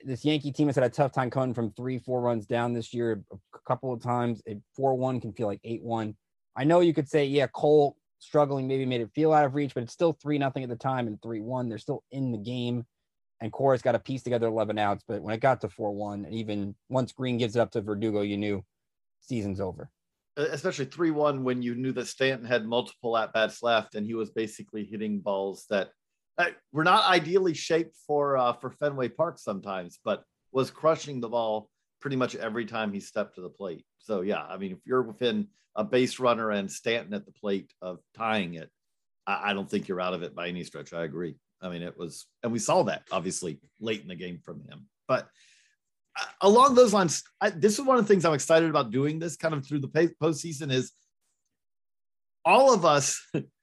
this 0.04 0.24
Yankee 0.24 0.52
team 0.52 0.68
has 0.68 0.76
had 0.76 0.84
a 0.84 0.90
tough 0.90 1.12
time 1.12 1.30
coming 1.30 1.54
from 1.54 1.72
three, 1.72 1.98
four 1.98 2.20
runs 2.20 2.46
down 2.46 2.74
this 2.74 2.92
year. 2.92 3.24
A 3.32 3.58
couple 3.66 3.92
of 3.92 4.02
times. 4.02 4.42
A 4.46 4.60
4 4.76 4.94
1 4.94 5.20
can 5.20 5.32
feel 5.32 5.46
like 5.46 5.60
8 5.64 5.82
1. 5.82 6.14
I 6.56 6.64
know 6.64 6.80
you 6.80 6.94
could 6.94 7.08
say, 7.08 7.24
yeah, 7.24 7.46
Cole 7.48 7.96
struggling 8.18 8.68
maybe 8.68 8.86
made 8.86 9.00
it 9.00 9.10
feel 9.14 9.32
out 9.32 9.44
of 9.44 9.54
reach, 9.54 9.74
but 9.74 9.82
it's 9.82 9.92
still 9.92 10.16
3 10.20 10.38
nothing 10.38 10.62
at 10.62 10.68
the 10.68 10.76
time 10.76 11.06
and 11.06 11.20
3 11.22 11.40
1. 11.40 11.68
They're 11.68 11.78
still 11.78 12.04
in 12.12 12.30
the 12.30 12.38
game. 12.38 12.84
And 13.44 13.52
Cora's 13.52 13.82
got 13.82 13.92
to 13.92 13.98
piece 13.98 14.22
together 14.22 14.46
11 14.46 14.78
outs. 14.78 15.04
But 15.06 15.20
when 15.20 15.34
it 15.34 15.40
got 15.40 15.60
to 15.60 15.68
4 15.68 15.92
1, 15.92 16.24
and 16.24 16.34
even 16.34 16.74
once 16.88 17.12
Green 17.12 17.36
gives 17.36 17.56
it 17.56 17.60
up 17.60 17.70
to 17.72 17.82
Verdugo, 17.82 18.22
you 18.22 18.38
knew 18.38 18.64
season's 19.20 19.60
over. 19.60 19.90
Especially 20.38 20.86
3 20.86 21.10
1 21.10 21.44
when 21.44 21.60
you 21.60 21.74
knew 21.74 21.92
that 21.92 22.06
Stanton 22.06 22.46
had 22.46 22.64
multiple 22.64 23.18
at 23.18 23.34
bats 23.34 23.62
left 23.62 23.96
and 23.96 24.06
he 24.06 24.14
was 24.14 24.30
basically 24.30 24.86
hitting 24.86 25.20
balls 25.20 25.66
that 25.68 25.90
uh, 26.38 26.46
were 26.72 26.84
not 26.84 27.04
ideally 27.04 27.52
shaped 27.52 27.94
for 28.06 28.38
uh, 28.38 28.54
for 28.54 28.70
Fenway 28.70 29.08
Park 29.08 29.38
sometimes, 29.38 30.00
but 30.02 30.24
was 30.50 30.70
crushing 30.70 31.20
the 31.20 31.28
ball 31.28 31.68
pretty 32.00 32.16
much 32.16 32.34
every 32.34 32.64
time 32.64 32.94
he 32.94 33.00
stepped 33.00 33.34
to 33.34 33.42
the 33.42 33.50
plate. 33.50 33.84
So 33.98 34.22
yeah, 34.22 34.42
I 34.42 34.56
mean, 34.56 34.72
if 34.72 34.78
you're 34.86 35.02
within 35.02 35.48
a 35.76 35.84
base 35.84 36.18
runner 36.18 36.50
and 36.50 36.72
Stanton 36.72 37.12
at 37.12 37.26
the 37.26 37.32
plate 37.32 37.74
of 37.82 37.98
tying 38.16 38.54
it, 38.54 38.70
I, 39.26 39.50
I 39.50 39.52
don't 39.52 39.68
think 39.68 39.86
you're 39.86 40.00
out 40.00 40.14
of 40.14 40.22
it 40.22 40.34
by 40.34 40.48
any 40.48 40.64
stretch. 40.64 40.94
I 40.94 41.04
agree. 41.04 41.36
I 41.62 41.68
mean, 41.68 41.82
it 41.82 41.96
was, 41.96 42.26
and 42.42 42.52
we 42.52 42.58
saw 42.58 42.82
that 42.84 43.02
obviously 43.10 43.60
late 43.80 44.02
in 44.02 44.08
the 44.08 44.14
game 44.14 44.38
from 44.44 44.60
him. 44.60 44.86
But 45.08 45.28
uh, 46.18 46.24
along 46.42 46.74
those 46.74 46.92
lines, 46.92 47.22
I, 47.40 47.50
this 47.50 47.78
is 47.78 47.84
one 47.84 47.98
of 47.98 48.06
the 48.06 48.12
things 48.12 48.24
I'm 48.24 48.34
excited 48.34 48.68
about 48.68 48.90
doing 48.90 49.18
this 49.18 49.36
kind 49.36 49.54
of 49.54 49.66
through 49.66 49.80
the 49.80 50.12
postseason 50.20 50.72
is 50.72 50.92
all 52.44 52.74
of 52.74 52.84
us 52.84 53.26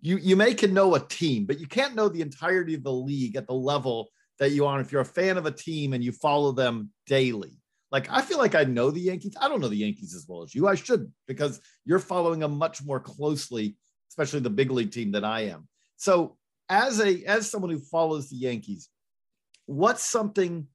you 0.00 0.16
you 0.18 0.36
may 0.36 0.54
can 0.54 0.74
know 0.74 0.94
a 0.94 1.00
team, 1.00 1.44
but 1.44 1.60
you 1.60 1.66
can't 1.66 1.94
know 1.94 2.08
the 2.08 2.22
entirety 2.22 2.74
of 2.74 2.84
the 2.84 2.92
league 2.92 3.36
at 3.36 3.46
the 3.46 3.54
level 3.54 4.08
that 4.38 4.52
you 4.52 4.66
are 4.66 4.80
if 4.80 4.92
you're 4.92 5.00
a 5.00 5.06
fan 5.06 5.36
of 5.36 5.46
a 5.46 5.50
team 5.50 5.92
and 5.92 6.04
you 6.04 6.12
follow 6.12 6.52
them 6.52 6.90
daily. 7.06 7.58
Like 7.90 8.10
I 8.10 8.22
feel 8.22 8.38
like 8.38 8.54
I 8.54 8.64
know 8.64 8.90
the 8.90 9.00
Yankees. 9.00 9.34
I 9.40 9.48
don't 9.48 9.60
know 9.60 9.68
the 9.68 9.76
Yankees 9.76 10.14
as 10.14 10.26
well 10.28 10.42
as 10.42 10.54
you. 10.54 10.68
I 10.68 10.74
should 10.74 11.12
because 11.26 11.60
you're 11.84 11.98
following 11.98 12.40
them 12.40 12.56
much 12.56 12.84
more 12.84 13.00
closely, 13.00 13.76
especially 14.10 14.40
the 14.40 14.50
big 14.50 14.70
league 14.70 14.92
team 14.92 15.10
than 15.10 15.24
I 15.24 15.48
am. 15.48 15.68
So 15.96 16.36
as 16.68 17.00
a 17.00 17.24
as 17.24 17.50
someone 17.50 17.70
who 17.70 17.78
follows 17.78 18.28
the 18.28 18.36
Yankees, 18.36 18.88
what's 19.66 20.02
something 20.02 20.66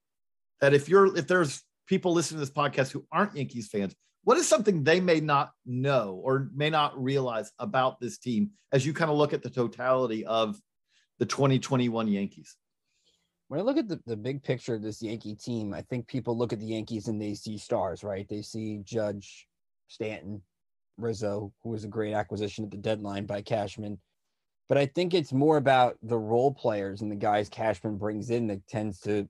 that 0.62 0.74
if 0.74 0.90
you're 0.90 1.16
if 1.18 1.28
there's 1.28 1.62
people 1.88 2.14
listening 2.14 2.40
to 2.40 2.46
this 2.46 2.56
podcast 2.56 2.92
who 2.92 3.06
aren't 3.12 3.36
Yankees 3.36 3.68
fans, 3.68 3.96
what 4.24 4.38
is 4.38 4.48
something 4.48 4.84
they 4.84 5.00
may 5.00 5.20
not 5.20 5.52
know 5.66 6.22
or 6.24 6.50
may 6.56 6.70
not 6.70 7.02
realize 7.02 7.52
about 7.60 8.00
this 8.00 8.18
team 8.18 8.52
as 8.72 8.86
you 8.86 8.94
kind 8.94 9.12
of 9.12 9.18
look 9.18 9.34
at 9.34 9.44
the 9.44 9.50
totality 9.50 10.26
of 10.26 10.60
the 11.20 11.26
2021 11.26 12.08
Yankees? 12.08 12.56
When 13.50 13.60
I 13.60 13.64
look 13.64 13.78
at 13.78 13.88
the, 13.88 14.00
the 14.06 14.16
big 14.16 14.42
picture 14.42 14.76
of 14.76 14.82
this 14.82 15.02
Yankee 15.02 15.36
team, 15.36 15.74
I 15.74 15.82
think 15.82 16.08
people 16.08 16.38
look 16.38 16.54
at 16.54 16.60
the 16.60 16.66
Yankees 16.66 17.08
and 17.08 17.22
they 17.22 17.34
see 17.34 17.58
stars, 17.58 18.04
right? 18.04 18.28
They 18.28 18.42
see 18.42 18.80
Judge, 18.84 19.48
Stanton, 19.88 20.42
Rizzo, 20.98 21.54
who 21.62 21.70
was 21.70 21.84
a 21.84 21.90
great 21.90 22.14
acquisition 22.14 22.64
at 22.64 22.72
the 22.72 22.78
deadline 22.78 23.26
by 23.26 23.42
Cashman. 23.42 24.00
But 24.74 24.82
I 24.82 24.88
think 24.88 25.14
it's 25.14 25.32
more 25.32 25.58
about 25.58 26.00
the 26.02 26.18
role 26.18 26.52
players 26.52 27.04
and 27.04 27.12
the 27.12 27.16
guys 27.16 27.48
Cashman 27.48 27.98
brings 27.98 28.32
in 28.32 28.48
that 28.48 28.66
tends 28.66 29.00
to 29.02 29.30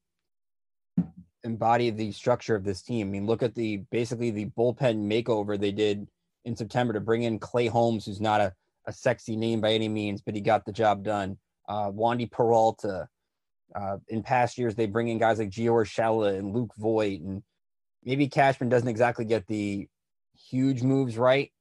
embody 1.43 1.89
the 1.89 2.13
structure 2.13 2.55
of 2.55 2.63
this 2.63 2.81
team. 2.81 3.07
I 3.07 3.11
mean, 3.11 3.25
look 3.25 3.43
at 3.43 3.53
the 3.53 3.83
basically 3.91 4.31
the 4.31 4.45
bullpen 4.57 5.03
makeover 5.03 5.59
they 5.59 5.73
did 5.73 6.07
in 6.45 6.55
September 6.55 6.93
to 6.93 7.01
bring 7.01 7.23
in 7.23 7.39
Clay 7.39 7.67
Holmes, 7.67 8.05
who's 8.05 8.21
not 8.21 8.39
a, 8.39 8.53
a 8.87 8.93
sexy 8.93 9.35
name 9.35 9.59
by 9.59 9.73
any 9.73 9.89
means, 9.89 10.21
but 10.21 10.33
he 10.33 10.39
got 10.39 10.63
the 10.63 10.71
job 10.71 11.03
done. 11.03 11.37
Uh, 11.67 11.91
Wandy 11.91 12.31
Peralta. 12.31 13.09
Uh, 13.75 13.97
in 14.07 14.23
past 14.23 14.57
years, 14.57 14.75
they 14.75 14.85
bring 14.85 15.09
in 15.09 15.17
guys 15.17 15.39
like 15.39 15.49
Gio 15.49 15.73
Urshela 15.73 16.37
and 16.37 16.55
Luke 16.55 16.71
Voit, 16.77 17.19
and 17.19 17.43
maybe 18.05 18.29
Cashman 18.29 18.69
doesn't 18.69 18.87
exactly 18.87 19.25
get 19.25 19.45
the 19.47 19.89
huge 20.49 20.83
moves 20.83 21.17
right, 21.17 21.51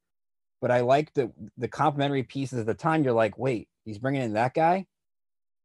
but 0.60 0.70
I 0.70 0.82
like 0.82 1.12
the 1.14 1.32
the 1.58 1.66
complementary 1.66 2.22
pieces 2.22 2.60
at 2.60 2.66
the 2.66 2.74
time. 2.74 3.02
You're 3.02 3.12
like, 3.12 3.36
wait, 3.36 3.66
he's 3.84 3.98
bringing 3.98 4.22
in 4.22 4.34
that 4.34 4.54
guy 4.54 4.86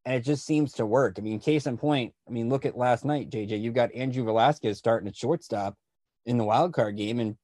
and 0.08 0.16
it 0.16 0.22
just 0.22 0.46
seems 0.46 0.72
to 0.72 0.86
work. 0.86 1.16
I 1.18 1.22
mean, 1.22 1.38
case 1.38 1.68
in 1.68 1.78
point, 1.78 2.14
I 2.26 2.32
mean, 2.32 2.48
look 2.48 2.66
at 2.66 2.78
last 2.78 3.04
night, 3.04 3.30
JJ. 3.30 3.62
You've 3.62 3.74
got 3.74 3.94
Andrew 3.94 4.24
Velazquez 4.24 4.78
starting 4.78 5.10
at 5.10 5.18
shortstop 5.18 5.76
in 6.26 6.38
the 6.38 6.46
wild 6.46 6.74
card 6.74 6.96
game, 6.96 7.20
and 7.20 7.36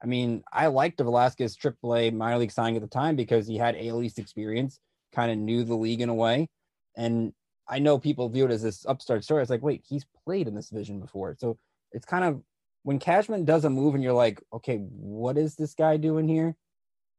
I 0.00 0.06
mean, 0.06 0.44
I 0.52 0.68
liked 0.68 0.98
the 0.98 1.02
Velazquez 1.02 1.56
AAA 1.56 2.12
minor 2.12 2.38
league 2.38 2.52
signing 2.52 2.76
at 2.76 2.82
the 2.82 2.88
time 2.88 3.16
because 3.16 3.48
he 3.48 3.58
had 3.58 3.74
AL 3.74 4.00
East 4.04 4.20
experience, 4.20 4.78
kind 5.12 5.32
of 5.32 5.38
knew 5.38 5.64
the 5.64 5.74
league 5.74 6.02
in 6.02 6.08
a 6.08 6.14
way, 6.14 6.48
and 6.96 7.32
I 7.68 7.80
know 7.80 7.98
people 7.98 8.28
view 8.28 8.44
it 8.44 8.52
as 8.52 8.62
this 8.62 8.86
upstart 8.86 9.24
story. 9.24 9.42
It's 9.42 9.50
like, 9.50 9.62
wait, 9.62 9.82
he's 9.84 10.06
played 10.24 10.46
in 10.46 10.54
this 10.54 10.68
division 10.68 11.00
before, 11.00 11.34
so 11.36 11.58
it's 11.90 12.06
kind 12.06 12.24
of 12.24 12.40
when 12.84 13.00
Cashman 13.00 13.44
does 13.44 13.64
a 13.64 13.70
move 13.70 13.96
and 13.96 14.04
you're 14.04 14.12
like, 14.12 14.40
okay, 14.52 14.76
what 14.76 15.36
is 15.36 15.56
this 15.56 15.74
guy 15.74 15.96
doing 15.96 16.28
here? 16.28 16.54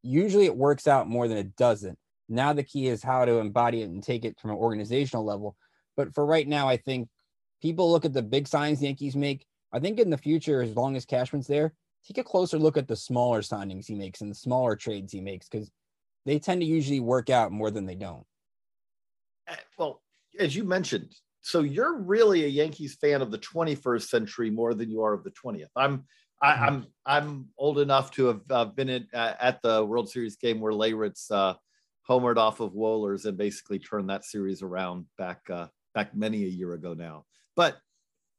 Usually 0.04 0.46
it 0.46 0.56
works 0.56 0.88
out 0.88 1.10
more 1.10 1.28
than 1.28 1.38
it 1.38 1.58
doesn't. 1.58 1.98
Now 2.28 2.54
the 2.54 2.64
key 2.64 2.88
is 2.88 3.04
how 3.04 3.26
to 3.26 3.40
embody 3.40 3.82
it 3.82 3.90
and 3.90 4.02
take 4.02 4.26
it 4.26 4.40
from 4.40 4.52
an 4.52 4.58
organizational 4.58 5.26
level. 5.26 5.56
But 5.96 6.14
for 6.14 6.26
right 6.26 6.48
now, 6.48 6.68
I 6.68 6.78
think 6.78 7.10
people 7.62 7.92
look 7.92 8.06
at 8.06 8.14
the 8.14 8.22
big 8.24 8.48
signs 8.48 8.80
the 8.80 8.86
Yankees 8.86 9.16
make. 9.16 9.46
I 9.72 9.80
think 9.80 10.00
in 10.00 10.10
the 10.10 10.18
future, 10.18 10.62
as 10.62 10.76
long 10.76 10.96
as 10.96 11.06
Cashman's 11.06 11.48
there, 11.48 11.74
take 12.08 12.18
a 12.18 12.24
closer 12.24 12.58
look 12.58 12.78
at 12.78 12.88
the 12.88 12.96
smaller 12.96 13.42
signings 13.42 13.88
he 13.88 13.96
makes 13.96 14.22
and 14.22 14.32
the 14.32 14.36
smaller 14.36 14.76
trades 14.76 15.12
he 15.12 15.22
makes 15.22 15.48
because 15.48 15.72
they 16.26 16.40
tend 16.40 16.62
to 16.62 16.68
usually 16.68 17.00
work 17.00 17.30
out 17.30 17.52
more 17.52 17.72
than 17.72 17.86
they 17.86 17.96
don't. 17.96 18.26
Eh, 19.48 19.56
well, 19.78 20.02
as 20.40 20.56
you 20.56 20.64
mentioned, 20.64 21.14
so 21.42 21.62
you're 21.62 21.98
really 22.00 22.44
a 22.44 22.48
Yankees 22.48 22.96
fan 22.96 23.22
of 23.22 23.32
the 23.32 23.38
21st 23.38 24.08
century 24.08 24.50
more 24.50 24.74
than 24.74 24.90
you 24.90 25.04
are 25.04 25.14
of 25.14 25.24
the 25.24 25.32
20th. 25.32 25.70
I'm 25.76 26.06
I, 26.42 26.54
am 26.54 26.58
mm-hmm. 26.58 26.66
I'm, 26.66 26.88
I'm 27.06 27.48
old 27.58 27.80
enough 27.80 28.12
to 28.12 28.26
have 28.26 28.42
uh, 28.50 28.66
been 28.66 28.90
at, 28.90 29.04
uh, 29.14 29.34
at 29.40 29.62
the 29.62 29.86
World 29.86 30.10
Series 30.10 30.36
game 30.36 30.60
where 30.60 30.74
Leyritz 30.74 31.32
uh, 31.32 31.54
homered 32.10 32.38
off 32.38 32.60
of 32.60 32.74
Wohlers 32.74 33.26
and 33.26 33.38
basically 33.38 33.80
turned 33.80 34.10
that 34.10 34.26
series 34.26 34.62
around 34.62 35.06
back 35.18 35.40
uh, 35.50 35.68
back 35.94 36.16
many 36.16 36.44
a 36.44 36.48
year 36.48 36.74
ago 36.74 36.94
now. 36.94 37.26
But 37.56 37.78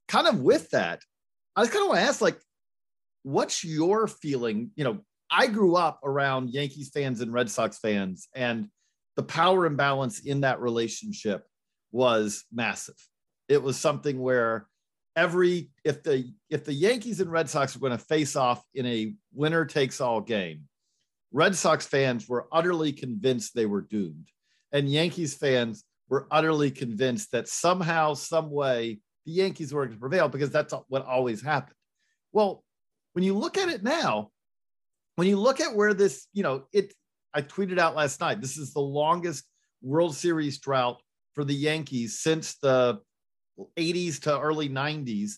kind 0.09 0.29
of 0.29 0.41
with 0.41 0.71
that, 0.71 1.03
I 1.55 1.63
just 1.63 1.73
kind 1.73 1.83
of 1.83 1.89
want 1.89 2.01
to 2.01 2.07
ask, 2.07 2.21
like, 2.21 2.39
what's 3.23 3.65
your 3.65 4.07
feeling? 4.07 4.71
You 4.77 4.85
know, 4.85 4.99
I 5.31 5.49
grew 5.49 5.75
up 5.75 6.01
around 6.05 6.51
Yankees 6.51 6.91
fans 6.91 7.21
and 7.21 7.33
Red 7.33 7.51
Sox 7.51 7.79
fans, 7.79 8.29
and 8.35 8.69
the 9.17 9.23
power 9.23 9.67
imbalance 9.67 10.21
in 10.21 10.43
that 10.43 10.61
relationship 10.61 11.45
was 11.91 12.45
massive. 12.53 12.97
It 13.49 13.63
was 13.63 13.79
something 13.79 14.21
where 14.21 14.69
every 15.17 15.71
if 15.83 16.03
the 16.03 16.31
if 16.51 16.65
the 16.65 16.75
Yankees 16.75 17.21
and 17.21 17.33
Red 17.33 17.49
Sox 17.49 17.75
were 17.75 17.89
going 17.89 17.99
to 17.99 18.05
face 18.05 18.37
off 18.37 18.63
in 18.75 18.87
a 18.87 19.15
winner 19.33 19.65
takes 19.65 20.01
all 20.01 20.21
game, 20.21 20.69
Red 21.37 21.55
Sox 21.55 21.87
fans 21.87 22.27
were 22.27 22.49
utterly 22.51 22.93
convinced 22.93 23.55
they 23.55 23.67
were 23.67 23.83
doomed. 23.83 24.31
And 24.73 24.89
Yankees 24.89 25.35
fans 25.35 25.85
were 26.09 26.27
utterly 26.31 26.71
convinced 26.71 27.33
that 27.33 27.47
somehow, 27.47 28.15
some 28.15 28.51
way, 28.51 29.01
the 29.27 29.33
Yankees 29.33 29.71
were 29.71 29.85
going 29.85 29.95
to 29.95 30.01
prevail 30.01 30.31
because 30.31 30.49
that's 30.49 30.73
what 30.89 31.05
always 31.05 31.43
happened. 31.43 31.77
Well, 32.33 32.65
when 33.13 33.23
you 33.23 33.35
look 33.35 33.59
at 33.59 33.69
it 33.69 33.83
now, 33.83 34.31
when 35.17 35.29
you 35.29 35.37
look 35.37 35.61
at 35.61 35.77
where 35.77 35.93
this, 35.93 36.27
you 36.33 36.43
know, 36.43 36.65
it, 36.73 36.95
I 37.35 37.43
tweeted 37.43 37.79
out 37.79 37.95
last 37.95 38.19
night, 38.19 38.41
this 38.41 38.57
is 38.57 38.73
the 38.73 38.81
longest 38.81 39.45
World 39.83 40.17
Series 40.17 40.59
drought 40.59 41.03
for 41.35 41.45
the 41.45 41.55
Yankees 41.55 42.19
since 42.19 42.55
the 42.63 42.99
80s 43.77 44.23
to 44.23 44.41
early 44.41 44.71
90s. 44.71 45.33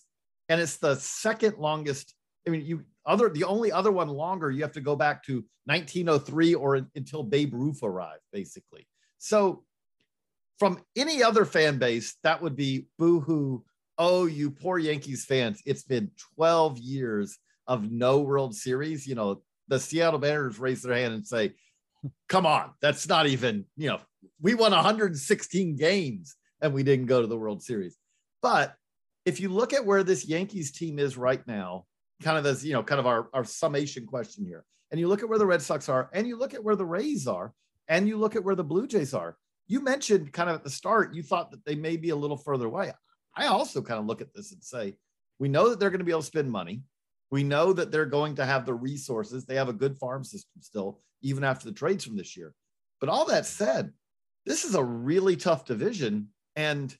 And 0.47 0.61
it's 0.61 0.77
the 0.77 0.95
second 0.95 1.57
longest. 1.57 2.15
I 2.47 2.51
mean, 2.51 2.65
you 2.65 2.85
other 3.09 3.29
the 3.29 3.43
only 3.43 3.71
other 3.71 3.91
one 3.91 4.07
longer 4.07 4.51
you 4.51 4.61
have 4.61 4.71
to 4.73 4.81
go 4.81 4.95
back 4.95 5.23
to 5.23 5.43
1903 5.65 6.53
or 6.53 6.81
until 6.95 7.23
Babe 7.23 7.53
Ruth 7.53 7.83
arrived, 7.83 8.21
basically. 8.31 8.87
So 9.17 9.63
from 10.59 10.81
any 10.95 11.23
other 11.23 11.45
fan 11.45 11.77
base, 11.77 12.15
that 12.23 12.41
would 12.41 12.55
be 12.55 12.87
boohoo. 12.97 13.63
Oh, 13.97 14.27
you 14.27 14.51
poor 14.51 14.77
Yankees 14.77 15.25
fans. 15.25 15.61
It's 15.65 15.83
been 15.83 16.11
12 16.35 16.77
years 16.77 17.37
of 17.67 17.91
no 17.91 18.19
World 18.19 18.55
Series. 18.55 19.05
You 19.05 19.15
know, 19.15 19.41
the 19.67 19.79
Seattle 19.79 20.19
Mariners 20.19 20.59
raise 20.59 20.81
their 20.81 20.95
hand 20.95 21.13
and 21.13 21.25
say, 21.25 21.53
come 22.29 22.45
on, 22.45 22.71
that's 22.81 23.07
not 23.07 23.27
even, 23.27 23.65
you 23.75 23.89
know, 23.89 23.99
we 24.41 24.53
won 24.53 24.71
116 24.71 25.75
games 25.75 26.35
and 26.61 26.73
we 26.73 26.83
didn't 26.83 27.07
go 27.07 27.21
to 27.21 27.27
the 27.27 27.37
World 27.37 27.61
Series. 27.61 27.97
But 28.41 28.75
if 29.25 29.39
you 29.39 29.49
look 29.49 29.73
at 29.73 29.85
where 29.85 30.03
this 30.03 30.25
Yankees 30.25 30.71
team 30.71 30.97
is 30.97 31.17
right 31.17 31.45
now, 31.45 31.85
kind 32.21 32.37
of 32.37 32.45
as 32.45 32.65
you 32.65 32.73
know, 32.73 32.83
kind 32.83 32.99
of 32.99 33.07
our, 33.07 33.29
our 33.33 33.43
summation 33.43 34.05
question 34.05 34.45
here. 34.45 34.65
And 34.91 34.99
you 34.99 35.07
look 35.07 35.21
at 35.21 35.29
where 35.29 35.39
the 35.39 35.45
Red 35.45 35.61
Sox 35.61 35.87
are, 35.87 36.09
and 36.13 36.27
you 36.27 36.37
look 36.37 36.53
at 36.53 36.63
where 36.63 36.75
the 36.75 36.85
Rays 36.85 37.27
are, 37.27 37.53
and 37.87 38.07
you 38.07 38.17
look 38.17 38.35
at 38.35 38.43
where 38.43 38.55
the 38.55 38.63
Blue 38.63 38.87
Jays 38.87 39.13
are. 39.13 39.37
You 39.67 39.81
mentioned 39.81 40.33
kind 40.33 40.49
of 40.49 40.55
at 40.55 40.63
the 40.63 40.69
start, 40.69 41.13
you 41.13 41.21
thought 41.21 41.51
that 41.51 41.63
they 41.65 41.75
may 41.75 41.95
be 41.95 42.09
a 42.09 42.15
little 42.15 42.37
further 42.37 42.65
away. 42.65 42.91
I 43.35 43.47
also 43.47 43.81
kind 43.81 43.99
of 43.99 44.05
look 44.05 44.21
at 44.21 44.33
this 44.33 44.51
and 44.51 44.63
say, 44.63 44.95
we 45.37 45.47
know 45.47 45.69
that 45.69 45.79
they're 45.79 45.91
going 45.91 45.99
to 45.99 46.05
be 46.05 46.11
able 46.11 46.21
to 46.21 46.27
spend 46.27 46.51
money. 46.51 46.81
We 47.31 47.43
know 47.43 47.71
that 47.73 47.91
they're 47.91 48.05
going 48.05 48.35
to 48.35 48.45
have 48.45 48.65
the 48.65 48.73
resources. 48.73 49.45
They 49.45 49.55
have 49.55 49.69
a 49.69 49.73
good 49.73 49.97
farm 49.97 50.23
system 50.23 50.61
still, 50.61 51.01
even 51.21 51.43
after 51.43 51.65
the 51.65 51.71
trades 51.71 52.03
from 52.03 52.17
this 52.17 52.35
year. 52.35 52.53
But 52.99 53.09
all 53.09 53.25
that 53.25 53.45
said, 53.45 53.93
this 54.45 54.65
is 54.65 54.75
a 54.75 54.83
really 54.83 55.35
tough 55.35 55.65
division. 55.65 56.29
And 56.55 56.95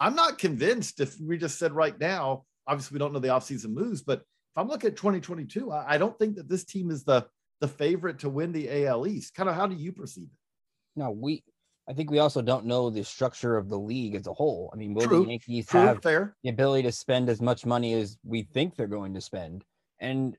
I'm 0.00 0.16
not 0.16 0.38
convinced 0.38 1.00
if 1.00 1.18
we 1.20 1.38
just 1.38 1.58
said 1.58 1.72
right 1.72 1.98
now, 1.98 2.44
obviously 2.66 2.96
we 2.96 2.98
don't 2.98 3.12
know 3.12 3.20
the 3.20 3.28
offseason 3.28 3.70
moves, 3.70 4.02
but 4.02 4.22
if 4.52 4.58
I'm 4.58 4.68
looking 4.68 4.90
at 4.90 4.96
2022, 4.96 5.70
I, 5.70 5.94
I 5.94 5.98
don't 5.98 6.18
think 6.18 6.36
that 6.36 6.48
this 6.48 6.64
team 6.64 6.90
is 6.90 7.04
the 7.04 7.26
the 7.60 7.68
favorite 7.68 8.18
to 8.20 8.30
win 8.30 8.52
the 8.52 8.86
AL 8.86 9.06
East. 9.06 9.34
Kind 9.34 9.48
of 9.48 9.54
how 9.54 9.66
do 9.66 9.74
you 9.74 9.92
perceive 9.92 10.24
it? 10.24 11.00
No, 11.00 11.10
we 11.10 11.44
I 11.88 11.92
think 11.92 12.10
we 12.10 12.18
also 12.18 12.40
don't 12.40 12.66
know 12.66 12.88
the 12.90 13.04
structure 13.04 13.56
of 13.56 13.68
the 13.68 13.78
league 13.78 14.14
as 14.14 14.26
a 14.26 14.32
whole. 14.32 14.70
I 14.72 14.76
mean, 14.76 14.94
will 14.94 15.06
True. 15.06 15.24
the 15.24 15.30
Yankees 15.30 15.66
True, 15.66 15.80
have 15.80 16.02
fair. 16.02 16.36
the 16.42 16.50
ability 16.50 16.84
to 16.84 16.92
spend 16.92 17.28
as 17.28 17.40
much 17.40 17.66
money 17.66 17.94
as 17.94 18.16
we 18.24 18.42
think 18.42 18.76
they're 18.76 18.86
going 18.86 19.14
to 19.14 19.20
spend? 19.20 19.64
And 19.98 20.36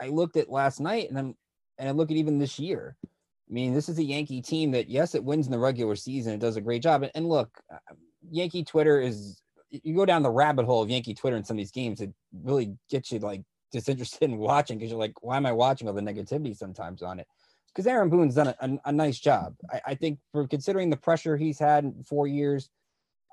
I, 0.00 0.06
I 0.06 0.08
looked 0.08 0.36
at 0.36 0.50
last 0.50 0.80
night 0.80 1.08
and 1.08 1.18
I'm 1.18 1.34
and 1.78 1.88
I 1.88 1.92
look 1.92 2.10
at 2.10 2.16
even 2.16 2.38
this 2.38 2.58
year. 2.58 2.96
I 3.04 3.52
mean, 3.52 3.74
this 3.74 3.88
is 3.88 3.98
a 3.98 4.04
Yankee 4.04 4.42
team 4.42 4.72
that 4.72 4.88
yes, 4.88 5.14
it 5.14 5.24
wins 5.24 5.46
in 5.46 5.52
the 5.52 5.58
regular 5.58 5.96
season. 5.96 6.34
It 6.34 6.40
does 6.40 6.56
a 6.56 6.60
great 6.60 6.82
job. 6.82 7.02
And, 7.02 7.12
and 7.14 7.28
look, 7.28 7.48
uh, 7.72 7.94
Yankee 8.30 8.64
Twitter 8.64 9.00
is 9.00 9.40
you 9.70 9.94
go 9.94 10.06
down 10.06 10.22
the 10.22 10.30
rabbit 10.30 10.66
hole 10.66 10.82
of 10.82 10.90
Yankee 10.90 11.14
Twitter 11.14 11.36
in 11.36 11.44
some 11.44 11.56
of 11.56 11.58
these 11.58 11.70
games, 11.70 12.00
it 12.00 12.12
really 12.42 12.76
gets 12.90 13.12
you 13.12 13.18
like 13.18 13.42
disinterested 13.72 14.22
in 14.22 14.38
watching 14.38 14.78
because 14.78 14.90
you're 14.90 14.98
like, 14.98 15.22
why 15.22 15.36
am 15.36 15.46
I 15.46 15.52
watching 15.52 15.88
all 15.88 15.94
the 15.94 16.00
negativity 16.00 16.56
sometimes 16.56 17.02
on 17.02 17.20
it? 17.20 17.26
Because 17.68 17.86
Aaron 17.86 18.08
Boone's 18.08 18.34
done 18.34 18.48
a, 18.48 18.56
a, 18.60 18.78
a 18.86 18.92
nice 18.92 19.18
job. 19.18 19.54
I, 19.70 19.80
I 19.88 19.94
think 19.94 20.18
for 20.32 20.46
considering 20.46 20.90
the 20.90 20.96
pressure 20.96 21.36
he's 21.36 21.58
had 21.58 21.84
in 21.84 22.02
four 22.04 22.26
years, 22.26 22.70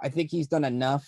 I 0.02 0.10
think 0.10 0.30
he's 0.30 0.48
done 0.48 0.66
enough. 0.66 1.08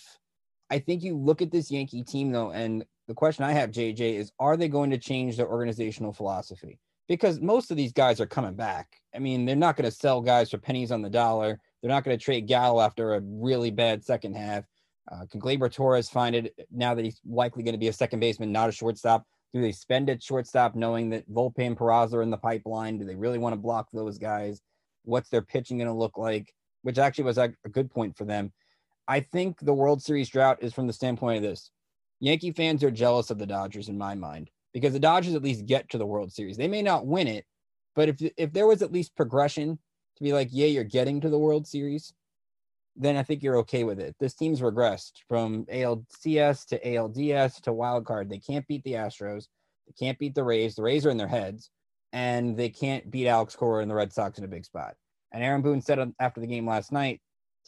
I 0.70 0.78
think 0.78 1.02
you 1.02 1.16
look 1.16 1.42
at 1.42 1.50
this 1.50 1.70
Yankee 1.70 2.02
team 2.02 2.32
though, 2.32 2.50
and 2.50 2.84
the 3.06 3.14
question 3.14 3.44
I 3.44 3.52
have, 3.52 3.70
JJ, 3.70 4.14
is 4.14 4.32
are 4.38 4.56
they 4.56 4.68
going 4.68 4.90
to 4.90 4.98
change 4.98 5.36
their 5.36 5.48
organizational 5.48 6.12
philosophy? 6.12 6.78
Because 7.06 7.40
most 7.40 7.70
of 7.70 7.76
these 7.78 7.92
guys 7.92 8.20
are 8.20 8.26
coming 8.26 8.54
back. 8.54 9.00
I 9.14 9.18
mean, 9.18 9.46
they're 9.46 9.56
not 9.56 9.76
going 9.76 9.90
to 9.90 9.96
sell 9.96 10.20
guys 10.20 10.50
for 10.50 10.58
pennies 10.58 10.92
on 10.92 11.00
the 11.00 11.08
dollar. 11.08 11.58
They're 11.80 11.90
not 11.90 12.04
going 12.04 12.18
to 12.18 12.22
trade 12.22 12.46
Gallo 12.46 12.82
after 12.82 13.14
a 13.14 13.22
really 13.22 13.70
bad 13.70 14.04
second 14.04 14.36
half. 14.36 14.64
Uh, 15.10 15.24
can 15.30 15.40
Gleyber 15.40 15.72
Torres 15.72 16.08
find 16.08 16.34
it 16.34 16.54
now 16.70 16.94
that 16.94 17.04
he's 17.04 17.20
likely 17.26 17.62
going 17.62 17.74
to 17.74 17.78
be 17.78 17.88
a 17.88 17.92
second 17.92 18.20
baseman, 18.20 18.52
not 18.52 18.68
a 18.68 18.72
shortstop? 18.72 19.24
Do 19.54 19.62
they 19.62 19.72
spend 19.72 20.10
at 20.10 20.22
shortstop 20.22 20.74
knowing 20.74 21.08
that 21.10 21.30
Volpe 21.30 21.66
and 21.66 21.76
Peraza 21.76 22.14
are 22.14 22.22
in 22.22 22.30
the 22.30 22.36
pipeline? 22.36 22.98
Do 22.98 23.04
they 23.04 23.16
really 23.16 23.38
want 23.38 23.54
to 23.54 23.60
block 23.60 23.88
those 23.92 24.18
guys? 24.18 24.60
What's 25.04 25.30
their 25.30 25.42
pitching 25.42 25.78
going 25.78 25.88
to 25.88 25.94
look 25.94 26.18
like? 26.18 26.52
Which 26.82 26.98
actually 26.98 27.24
was 27.24 27.38
a, 27.38 27.54
a 27.64 27.68
good 27.70 27.90
point 27.90 28.16
for 28.16 28.24
them. 28.24 28.52
I 29.06 29.20
think 29.20 29.58
the 29.60 29.72
World 29.72 30.02
Series 30.02 30.28
drought 30.28 30.58
is 30.60 30.74
from 30.74 30.86
the 30.86 30.92
standpoint 30.92 31.38
of 31.38 31.42
this. 31.42 31.70
Yankee 32.20 32.52
fans 32.52 32.84
are 32.84 32.90
jealous 32.90 33.30
of 33.30 33.38
the 33.38 33.46
Dodgers 33.46 33.88
in 33.88 33.96
my 33.96 34.14
mind 34.14 34.50
because 34.74 34.92
the 34.92 35.00
Dodgers 35.00 35.34
at 35.34 35.42
least 35.42 35.66
get 35.66 35.88
to 35.90 35.98
the 35.98 36.06
World 36.06 36.30
Series. 36.30 36.58
They 36.58 36.68
may 36.68 36.82
not 36.82 37.06
win 37.06 37.26
it, 37.26 37.46
but 37.96 38.10
if 38.10 38.16
if 38.36 38.52
there 38.52 38.66
was 38.66 38.82
at 38.82 38.92
least 38.92 39.16
progression 39.16 39.78
to 40.16 40.22
be 40.22 40.32
like, 40.32 40.48
yeah, 40.50 40.66
you're 40.66 40.84
getting 40.84 41.20
to 41.20 41.30
the 41.30 41.38
World 41.38 41.66
Series, 41.66 42.12
then 42.98 43.16
I 43.16 43.22
think 43.22 43.42
you're 43.42 43.58
okay 43.58 43.84
with 43.84 44.00
it. 44.00 44.16
This 44.18 44.34
team's 44.34 44.60
regressed 44.60 45.12
from 45.28 45.64
ALCS 45.66 46.66
to 46.66 46.80
ALDS 46.80 47.60
to 47.62 47.72
wild 47.72 48.04
card. 48.04 48.28
They 48.28 48.40
can't 48.40 48.66
beat 48.66 48.82
the 48.82 48.94
Astros. 48.94 49.46
They 49.86 49.94
can't 49.98 50.18
beat 50.18 50.34
the 50.34 50.42
Rays. 50.42 50.74
The 50.74 50.82
Rays 50.82 51.06
are 51.06 51.10
in 51.10 51.16
their 51.16 51.28
heads, 51.28 51.70
and 52.12 52.56
they 52.56 52.68
can't 52.68 53.08
beat 53.10 53.28
Alex 53.28 53.54
Cora 53.54 53.82
and 53.82 53.90
the 53.90 53.94
Red 53.94 54.12
Sox 54.12 54.38
in 54.38 54.44
a 54.44 54.48
big 54.48 54.64
spot. 54.64 54.96
And 55.30 55.44
Aaron 55.44 55.62
Boone 55.62 55.80
said 55.80 56.12
after 56.18 56.40
the 56.40 56.46
game 56.46 56.66
last 56.66 56.90
night, 56.90 57.20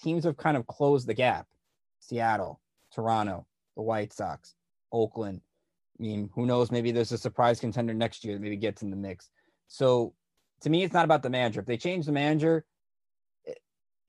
teams 0.03 0.25
have 0.25 0.37
kind 0.37 0.57
of 0.57 0.67
closed 0.67 1.07
the 1.07 1.15
gap. 1.15 1.47
Seattle, 2.01 2.61
Toronto, 2.93 3.47
the 3.77 3.83
White 3.83 4.13
Sox, 4.13 4.55
Oakland. 4.91 5.41
I 5.99 6.03
mean, 6.03 6.31
who 6.35 6.47
knows? 6.47 6.73
Maybe 6.73 6.91
there's 6.91 7.13
a 7.13 7.19
surprise 7.19 7.61
contender 7.61 7.95
next 7.95 8.25
year 8.25 8.35
that 8.35 8.43
maybe 8.43 8.57
gets 8.57 8.83
in 8.83 8.91
the 8.91 8.97
mix. 8.97 9.31
So 9.69 10.15
to 10.63 10.71
me, 10.71 10.83
it's 10.83 10.95
not 10.95 11.05
about 11.05 11.23
the 11.23 11.31
manager. 11.31 11.61
If 11.61 11.67
they 11.67 11.77
change 11.77 12.07
the 12.07 12.13
manager, 12.13 12.65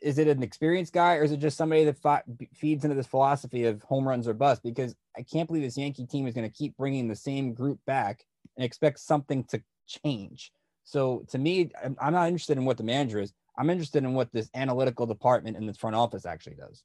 is 0.01 0.17
it 0.17 0.27
an 0.27 0.43
experienced 0.43 0.93
guy 0.93 1.15
or 1.15 1.23
is 1.23 1.31
it 1.31 1.37
just 1.37 1.57
somebody 1.57 1.85
that 1.85 2.23
feeds 2.53 2.83
into 2.83 2.95
this 2.95 3.07
philosophy 3.07 3.65
of 3.65 3.81
home 3.83 4.07
runs 4.07 4.27
or 4.27 4.33
bust? 4.33 4.63
Because 4.63 4.95
I 5.17 5.21
can't 5.21 5.47
believe 5.47 5.63
this 5.63 5.77
Yankee 5.77 6.05
team 6.05 6.27
is 6.27 6.33
going 6.33 6.49
to 6.49 6.55
keep 6.55 6.75
bringing 6.75 7.07
the 7.07 7.15
same 7.15 7.53
group 7.53 7.79
back 7.85 8.25
and 8.57 8.65
expect 8.65 8.99
something 8.99 9.43
to 9.45 9.61
change. 9.87 10.51
So 10.83 11.23
to 11.29 11.37
me, 11.37 11.71
I'm, 11.83 11.95
I'm 12.01 12.13
not 12.13 12.27
interested 12.27 12.57
in 12.57 12.65
what 12.65 12.77
the 12.77 12.83
manager 12.83 13.19
is. 13.19 13.33
I'm 13.57 13.69
interested 13.69 14.03
in 14.03 14.13
what 14.13 14.31
this 14.31 14.49
analytical 14.55 15.05
department 15.05 15.57
in 15.57 15.67
the 15.67 15.73
front 15.73 15.95
office 15.95 16.25
actually 16.25 16.55
does. 16.55 16.83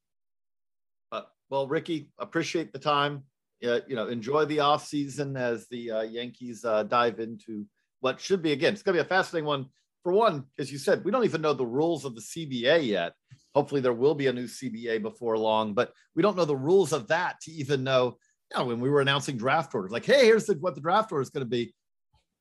Uh, 1.10 1.22
well, 1.48 1.66
Ricky, 1.66 2.10
appreciate 2.18 2.72
the 2.72 2.78
time. 2.78 3.22
Uh, 3.66 3.80
you 3.86 3.96
know, 3.96 4.08
enjoy 4.08 4.44
the 4.44 4.60
off 4.60 4.86
season 4.86 5.36
as 5.36 5.66
the 5.68 5.90
uh, 5.90 6.02
Yankees 6.02 6.64
uh, 6.64 6.82
dive 6.82 7.20
into 7.20 7.64
what 8.00 8.20
should 8.20 8.42
be 8.42 8.52
again. 8.52 8.74
It's 8.74 8.82
going 8.82 8.96
to 8.96 9.02
be 9.02 9.06
a 9.06 9.08
fascinating 9.08 9.46
one. 9.46 9.66
For 10.06 10.12
one, 10.12 10.44
as 10.56 10.70
you 10.70 10.78
said, 10.78 11.04
we 11.04 11.10
don't 11.10 11.24
even 11.24 11.42
know 11.42 11.52
the 11.52 11.66
rules 11.66 12.04
of 12.04 12.14
the 12.14 12.20
CBA 12.20 12.86
yet. 12.86 13.14
Hopefully, 13.56 13.80
there 13.80 13.92
will 13.92 14.14
be 14.14 14.28
a 14.28 14.32
new 14.32 14.44
CBA 14.44 15.02
before 15.02 15.36
long, 15.36 15.74
but 15.74 15.92
we 16.14 16.22
don't 16.22 16.36
know 16.36 16.44
the 16.44 16.54
rules 16.54 16.92
of 16.92 17.08
that 17.08 17.40
to 17.40 17.50
even 17.50 17.82
know. 17.82 18.16
You 18.52 18.60
know, 18.60 18.66
when 18.66 18.78
we 18.78 18.88
were 18.88 19.00
announcing 19.00 19.36
draft 19.36 19.74
orders, 19.74 19.90
like, 19.90 20.04
hey, 20.04 20.24
here's 20.24 20.46
the, 20.46 20.54
what 20.60 20.76
the 20.76 20.80
draft 20.80 21.10
order 21.10 21.22
is 21.22 21.30
going 21.30 21.44
to 21.44 21.50
be. 21.50 21.74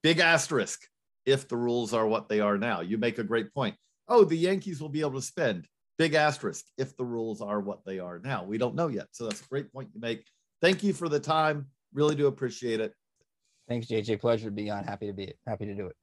Big 0.03 0.19
asterisk 0.19 0.79
if 1.25 1.47
the 1.47 1.57
rules 1.57 1.91
are 1.91 2.05
what 2.05 2.29
they 2.29 2.39
are 2.39 2.59
now. 2.59 2.81
You 2.81 2.99
make 2.99 3.17
a 3.17 3.23
great 3.23 3.51
point. 3.51 3.75
Oh, 4.07 4.23
the 4.25 4.37
Yankees 4.37 4.79
will 4.79 4.89
be 4.89 5.01
able 5.01 5.13
to 5.13 5.21
spend 5.23 5.67
big 5.97 6.13
asterisk 6.13 6.65
if 6.77 6.95
the 6.97 7.05
rules 7.05 7.41
are 7.41 7.61
what 7.61 7.83
they 7.83 7.97
are 7.97 8.19
now. 8.19 8.43
We 8.43 8.59
don't 8.59 8.75
know 8.75 8.89
yet. 8.89 9.07
So 9.11 9.23
that's 9.23 9.41
a 9.41 9.45
great 9.45 9.73
point 9.73 9.89
you 9.91 9.99
make. 9.99 10.23
Thank 10.61 10.83
you 10.83 10.93
for 10.93 11.09
the 11.09 11.19
time. 11.19 11.65
Really 11.95 12.13
do 12.13 12.27
appreciate 12.27 12.79
it. 12.79 12.93
Thanks, 13.67 13.87
JJ. 13.87 14.21
Pleasure 14.21 14.49
to 14.49 14.51
be 14.51 14.69
on. 14.69 14.83
Happy 14.83 15.07
to 15.07 15.13
be 15.13 15.33
happy 15.47 15.65
to 15.65 15.73
do 15.73 15.87
it. 15.87 15.95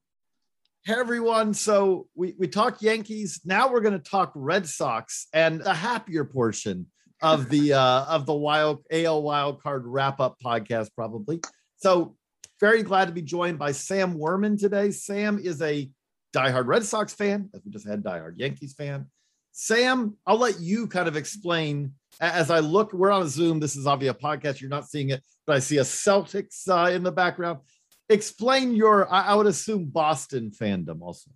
Hey 0.85 0.95
everyone. 0.95 1.55
So 1.55 2.09
we, 2.17 2.35
we 2.41 2.49
talked 2.49 2.83
Yankees. 2.83 3.43
Now 3.45 3.71
we're 3.71 3.83
going 3.83 3.93
to 3.93 4.11
talk 4.11 4.33
Red 4.35 4.67
Sox 4.67 5.29
and 5.33 5.61
the 5.61 5.73
happier 5.73 6.25
portion 6.25 6.87
of 7.23 7.49
the 7.49 7.73
uh, 7.79 8.05
of 8.07 8.27
the 8.27 8.35
wild 8.35 8.85
AL 8.91 9.23
wild 9.23 9.63
card 9.63 9.85
wrap 9.87 10.19
up 10.19 10.39
podcast, 10.45 10.89
probably. 10.97 11.41
So 11.77 12.17
very 12.59 12.83
glad 12.83 13.05
to 13.05 13.13
be 13.13 13.23
joined 13.23 13.61
by 13.61 13.71
Sam 13.71 14.19
Werman 14.19 14.59
today. 14.59 14.91
Sam 14.91 15.39
is 15.39 15.63
a 15.63 15.89
diehard 16.35 16.67
Red 16.67 16.85
Sox 16.85 17.15
fan, 17.15 17.49
as 17.55 17.63
we 17.65 17.71
just 17.71 17.87
had 17.87 18.03
diehard 18.03 18.35
Yankees 18.39 18.75
fan. 18.75 19.07
Sam, 19.53 20.17
I'll 20.27 20.39
let 20.39 20.59
you 20.59 20.89
kind 20.89 21.07
of 21.07 21.17
explain 21.17 21.93
as 22.21 22.51
I 22.51 22.59
look. 22.59 22.93
We're 22.93 23.13
on 23.13 23.23
a 23.23 23.29
Zoom. 23.29 23.61
This 23.61 23.77
is 23.77 23.87
obviously 23.87 24.19
a 24.19 24.21
podcast. 24.21 24.61
You're 24.61 24.69
not 24.69 24.89
seeing 24.89 25.11
it, 25.11 25.23
but 25.47 25.55
I 25.55 25.61
see 25.61 25.79
a 25.79 25.83
Celtics 25.83 26.69
uh, 26.69 26.91
in 26.91 27.05
the 27.05 27.13
background. 27.13 27.61
Explain 28.09 28.75
your, 28.75 29.13
I, 29.13 29.29
I 29.29 29.35
would 29.35 29.47
assume, 29.47 29.87
Boston 29.87 30.51
fandom 30.51 31.01
also. 31.03 31.31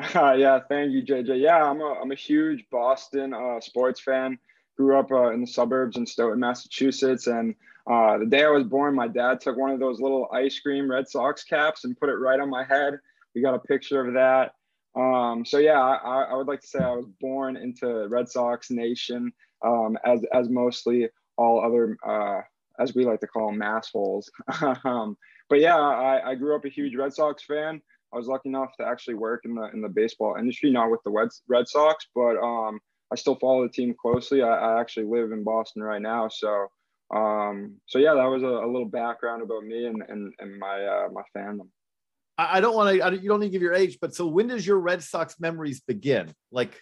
Uh, 0.00 0.32
yeah, 0.38 0.60
thank 0.68 0.92
you, 0.92 1.02
JJ. 1.02 1.40
Yeah, 1.40 1.62
I'm 1.62 1.80
a, 1.80 1.94
I'm 2.02 2.12
a 2.12 2.16
huge 2.16 2.64
Boston 2.70 3.34
uh, 3.34 3.60
sports 3.60 4.00
fan. 4.00 4.38
Grew 4.76 4.98
up 4.98 5.10
uh, 5.12 5.32
in 5.32 5.40
the 5.42 5.46
suburbs 5.46 5.96
in 5.96 6.06
Stoughton, 6.06 6.40
Massachusetts. 6.40 7.26
And 7.26 7.54
uh, 7.90 8.18
the 8.18 8.26
day 8.26 8.44
I 8.44 8.48
was 8.48 8.64
born, 8.64 8.94
my 8.94 9.08
dad 9.08 9.40
took 9.40 9.56
one 9.56 9.70
of 9.70 9.80
those 9.80 10.00
little 10.00 10.28
ice 10.32 10.58
cream 10.58 10.90
Red 10.90 11.08
Sox 11.08 11.44
caps 11.44 11.84
and 11.84 11.98
put 11.98 12.08
it 12.08 12.14
right 12.14 12.40
on 12.40 12.48
my 12.48 12.64
head. 12.64 12.98
We 13.34 13.42
got 13.42 13.54
a 13.54 13.58
picture 13.58 14.06
of 14.06 14.14
that. 14.14 14.54
Um, 14.94 15.44
so 15.44 15.58
yeah, 15.58 15.80
I, 15.80 16.24
I, 16.24 16.34
would 16.34 16.46
like 16.46 16.60
to 16.60 16.66
say 16.66 16.78
I 16.78 16.90
was 16.90 17.06
born 17.18 17.56
into 17.56 18.06
Red 18.08 18.28
Sox 18.28 18.70
Nation, 18.70 19.32
um, 19.64 19.96
as 20.04 20.22
as 20.34 20.50
mostly 20.50 21.08
all 21.38 21.64
other, 21.64 21.96
uh, 22.06 22.42
as 22.78 22.94
we 22.94 23.06
like 23.06 23.20
to 23.20 23.26
call 23.26 23.46
them, 23.46 23.58
massholes. 23.58 24.26
um, 24.84 25.16
but 25.48 25.60
yeah, 25.60 25.76
I, 25.76 26.30
I 26.30 26.34
grew 26.34 26.54
up 26.56 26.64
a 26.64 26.68
huge 26.68 26.94
Red 26.96 27.12
Sox 27.12 27.44
fan. 27.44 27.80
I 28.12 28.16
was 28.16 28.26
lucky 28.26 28.50
enough 28.50 28.70
to 28.78 28.86
actually 28.86 29.14
work 29.14 29.42
in 29.44 29.54
the 29.54 29.70
in 29.72 29.80
the 29.80 29.88
baseball 29.88 30.36
industry, 30.38 30.70
not 30.70 30.90
with 30.90 31.00
the 31.04 31.10
Red, 31.10 31.28
Red 31.48 31.68
Sox, 31.68 32.06
but 32.14 32.36
um, 32.36 32.78
I 33.10 33.16
still 33.16 33.36
follow 33.36 33.62
the 33.62 33.72
team 33.72 33.94
closely. 34.00 34.42
I, 34.42 34.48
I 34.48 34.80
actually 34.80 35.06
live 35.06 35.32
in 35.32 35.44
Boston 35.44 35.82
right 35.82 36.02
now, 36.02 36.28
so 36.28 36.68
um, 37.12 37.76
so 37.86 37.98
yeah, 37.98 38.14
that 38.14 38.24
was 38.24 38.42
a, 38.42 38.46
a, 38.46 38.66
little 38.66 38.88
background 38.88 39.42
about 39.42 39.64
me 39.64 39.86
and 39.86 40.02
and, 40.08 40.32
and 40.38 40.58
my 40.58 40.84
uh, 40.84 41.08
my 41.12 41.22
fandom. 41.36 41.68
I 42.38 42.60
don't 42.60 42.74
want 42.74 42.98
to. 42.98 43.22
You 43.22 43.28
don't 43.28 43.40
need 43.40 43.46
to 43.48 43.52
give 43.52 43.62
your 43.62 43.74
age, 43.74 43.98
but 44.00 44.14
so 44.14 44.26
when 44.26 44.48
does 44.48 44.66
your 44.66 44.78
Red 44.78 45.02
Sox 45.02 45.38
memories 45.38 45.80
begin? 45.80 46.34
Like, 46.50 46.80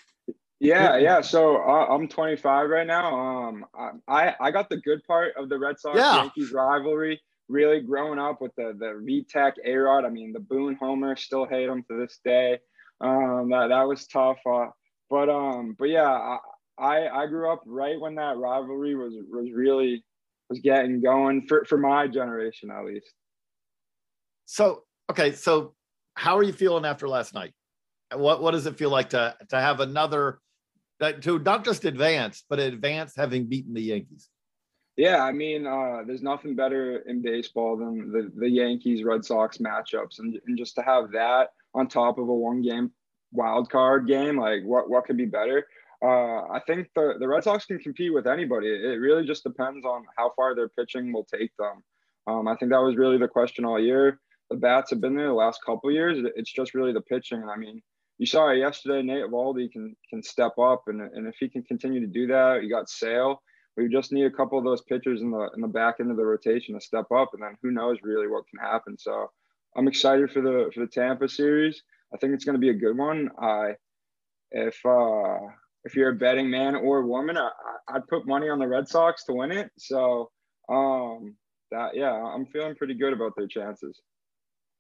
yeah, 0.61 0.97
yeah. 0.97 1.21
So 1.21 1.57
uh, 1.57 1.87
I'm 1.87 2.07
25 2.07 2.71
right 2.71 2.87
now. 2.87 3.49
Um, 3.49 3.67
I 4.07 4.35
I 4.41 4.53
got 4.53 4.69
the 4.71 4.77
good 4.77 5.03
part 5.05 5.35
of 5.37 5.49
the 5.49 5.59
Red 5.59 5.79
Sox 5.81 5.97
yeah. 5.97 6.17
Yankees 6.17 6.53
rivalry. 6.53 7.21
Really 7.51 7.81
growing 7.81 8.21
up 8.21 8.41
with 8.41 8.55
the 8.55 8.75
the 8.79 8.87
Varitek 8.87 9.55
A 9.65 9.75
Rod. 9.75 10.05
I 10.05 10.09
mean, 10.09 10.33
the 10.33 10.41
Boone 10.41 10.77
Homer 10.81 11.17
still 11.17 11.47
hate 11.47 11.69
him 11.69 11.85
to 11.91 11.99
this 11.99 12.21
day. 12.25 12.61
Um, 13.01 13.51
that 13.51 13.69
that 13.69 13.89
was 13.89 14.07
tough. 14.07 14.39
Uh, 14.47 14.67
but 15.09 15.29
um, 15.29 15.75
but 15.77 15.89
yeah, 15.89 16.09
I, 16.09 16.39
I 16.79 17.23
I 17.23 17.27
grew 17.27 17.53
up 17.53 17.63
right 17.67 18.01
when 18.01 18.15
that 18.15 18.37
rivalry 18.37 18.95
was 18.95 19.15
was 19.31 19.51
really 19.53 20.05
was 20.49 20.61
getting 20.61 21.01
going 21.01 21.47
for 21.49 21.65
for 21.65 21.77
my 21.77 22.07
generation 22.07 22.71
at 22.71 22.85
least. 22.85 23.11
So 24.47 24.85
okay, 25.11 25.33
so 25.33 25.75
how 26.15 26.37
are 26.37 26.43
you 26.43 26.53
feeling 26.53 26.85
after 26.85 27.09
last 27.09 27.35
night? 27.35 27.53
What 28.15 28.43
what 28.43 28.53
does 28.53 28.67
it 28.67 28.79
feel 28.79 28.91
like 28.91 29.11
to 29.11 29.37
to 29.49 29.61
have 29.61 29.81
another 29.81 30.39
to 31.01 31.39
not 31.39 31.65
just 31.65 31.85
advance, 31.85 32.45
but 32.49 32.59
advance 32.59 33.15
having 33.17 33.47
beaten 33.47 33.75
the 33.75 33.83
Yankees? 33.83 34.29
Yeah, 35.01 35.25
I 35.25 35.33
mean, 35.33 35.67
uh, 35.67 36.03
there's 36.07 36.21
nothing 36.21 36.55
better 36.55 36.99
in 37.09 37.23
baseball 37.23 37.75
than 37.75 38.13
the, 38.13 38.31
the 38.37 38.51
Yankees 38.51 39.03
Red 39.03 39.25
Sox 39.25 39.57
matchups, 39.57 40.19
and, 40.19 40.39
and 40.47 40.59
just 40.59 40.75
to 40.75 40.83
have 40.83 41.11
that 41.13 41.53
on 41.73 41.89
top 41.89 42.19
of 42.19 42.29
a 42.29 42.35
one 42.35 42.61
game 42.61 42.93
wild 43.33 43.71
card 43.71 44.07
game, 44.07 44.37
like 44.37 44.63
what 44.63 44.91
what 44.91 45.07
could 45.07 45.17
be 45.17 45.25
better? 45.25 45.67
Uh, 46.05 46.43
I 46.53 46.61
think 46.67 46.91
the, 46.95 47.15
the 47.19 47.27
Red 47.27 47.45
Sox 47.45 47.65
can 47.65 47.79
compete 47.79 48.13
with 48.13 48.27
anybody. 48.27 48.69
It 48.69 49.01
really 49.01 49.25
just 49.25 49.43
depends 49.43 49.87
on 49.87 50.05
how 50.19 50.35
far 50.37 50.55
their 50.55 50.69
pitching 50.69 51.15
will 51.15 51.25
take 51.25 51.57
them. 51.59 51.83
Um, 52.27 52.47
I 52.47 52.55
think 52.57 52.71
that 52.71 52.83
was 52.83 52.97
really 52.97 53.17
the 53.17 53.27
question 53.27 53.65
all 53.65 53.81
year. 53.81 54.21
The 54.51 54.57
bats 54.59 54.91
have 54.91 55.01
been 55.01 55.17
there 55.17 55.29
the 55.29 55.33
last 55.33 55.65
couple 55.65 55.91
years. 55.91 56.19
It's 56.37 56.53
just 56.53 56.75
really 56.75 56.93
the 56.93 57.01
pitching. 57.01 57.43
I 57.49 57.57
mean, 57.57 57.81
you 58.19 58.27
saw 58.27 58.51
yesterday. 58.51 59.01
Nate 59.01 59.25
Eovaldi 59.25 59.73
can 59.73 59.97
can 60.11 60.23
step 60.23 60.59
up, 60.59 60.89
and, 60.89 61.01
and 61.01 61.27
if 61.27 61.37
he 61.41 61.49
can 61.49 61.63
continue 61.63 62.01
to 62.01 62.07
do 62.07 62.27
that, 62.27 62.63
you 62.63 62.69
got 62.69 62.91
Sale. 62.91 63.41
We 63.77 63.89
just 63.89 64.12
need 64.12 64.25
a 64.25 64.31
couple 64.31 64.59
of 64.59 64.64
those 64.64 64.83
pitchers 64.83 65.21
in 65.21 65.31
the 65.31 65.49
in 65.55 65.61
the 65.61 65.68
back 65.68 65.97
end 66.01 66.11
of 66.11 66.16
the 66.16 66.25
rotation 66.25 66.75
to 66.75 66.81
step 66.81 67.07
up, 67.14 67.31
and 67.33 67.43
then 67.43 67.57
who 67.62 67.71
knows 67.71 67.99
really 68.03 68.27
what 68.27 68.45
can 68.49 68.59
happen. 68.59 68.97
So 68.99 69.31
I'm 69.77 69.89
excited 69.89 70.31
for 70.31 70.43
the 70.43 70.71
for 70.75 70.81
the 70.81 70.87
Tampa 70.87 71.29
series. 71.29 71.83
I 72.12 72.18
think 72.18 72.35
it's 72.35 72.45
going 72.45 72.57
to 72.57 72.61
be 72.61 72.71
a 72.71 72.75
good 72.75 72.97
one. 72.97 73.31
I 73.41 73.75
if 74.51 74.79
uh 74.85 75.39
if 75.85 75.95
you're 75.95 76.11
a 76.11 76.16
betting 76.16 76.51
man 76.51 76.75
or 76.75 77.07
woman, 77.07 77.39
I, 77.39 77.51
I'd 77.89 78.07
put 78.09 78.27
money 78.27 78.49
on 78.49 78.59
the 78.59 78.68
Red 78.68 78.89
Sox 78.89 79.25
to 79.25 79.33
win 79.33 79.53
it. 79.53 79.71
So 79.79 80.31
um 80.68 81.37
that 81.71 81.95
yeah, 81.95 82.12
I'm 82.12 82.47
feeling 82.47 82.75
pretty 82.75 82.95
good 82.95 83.12
about 83.12 83.33
their 83.37 83.47
chances. 83.47 84.01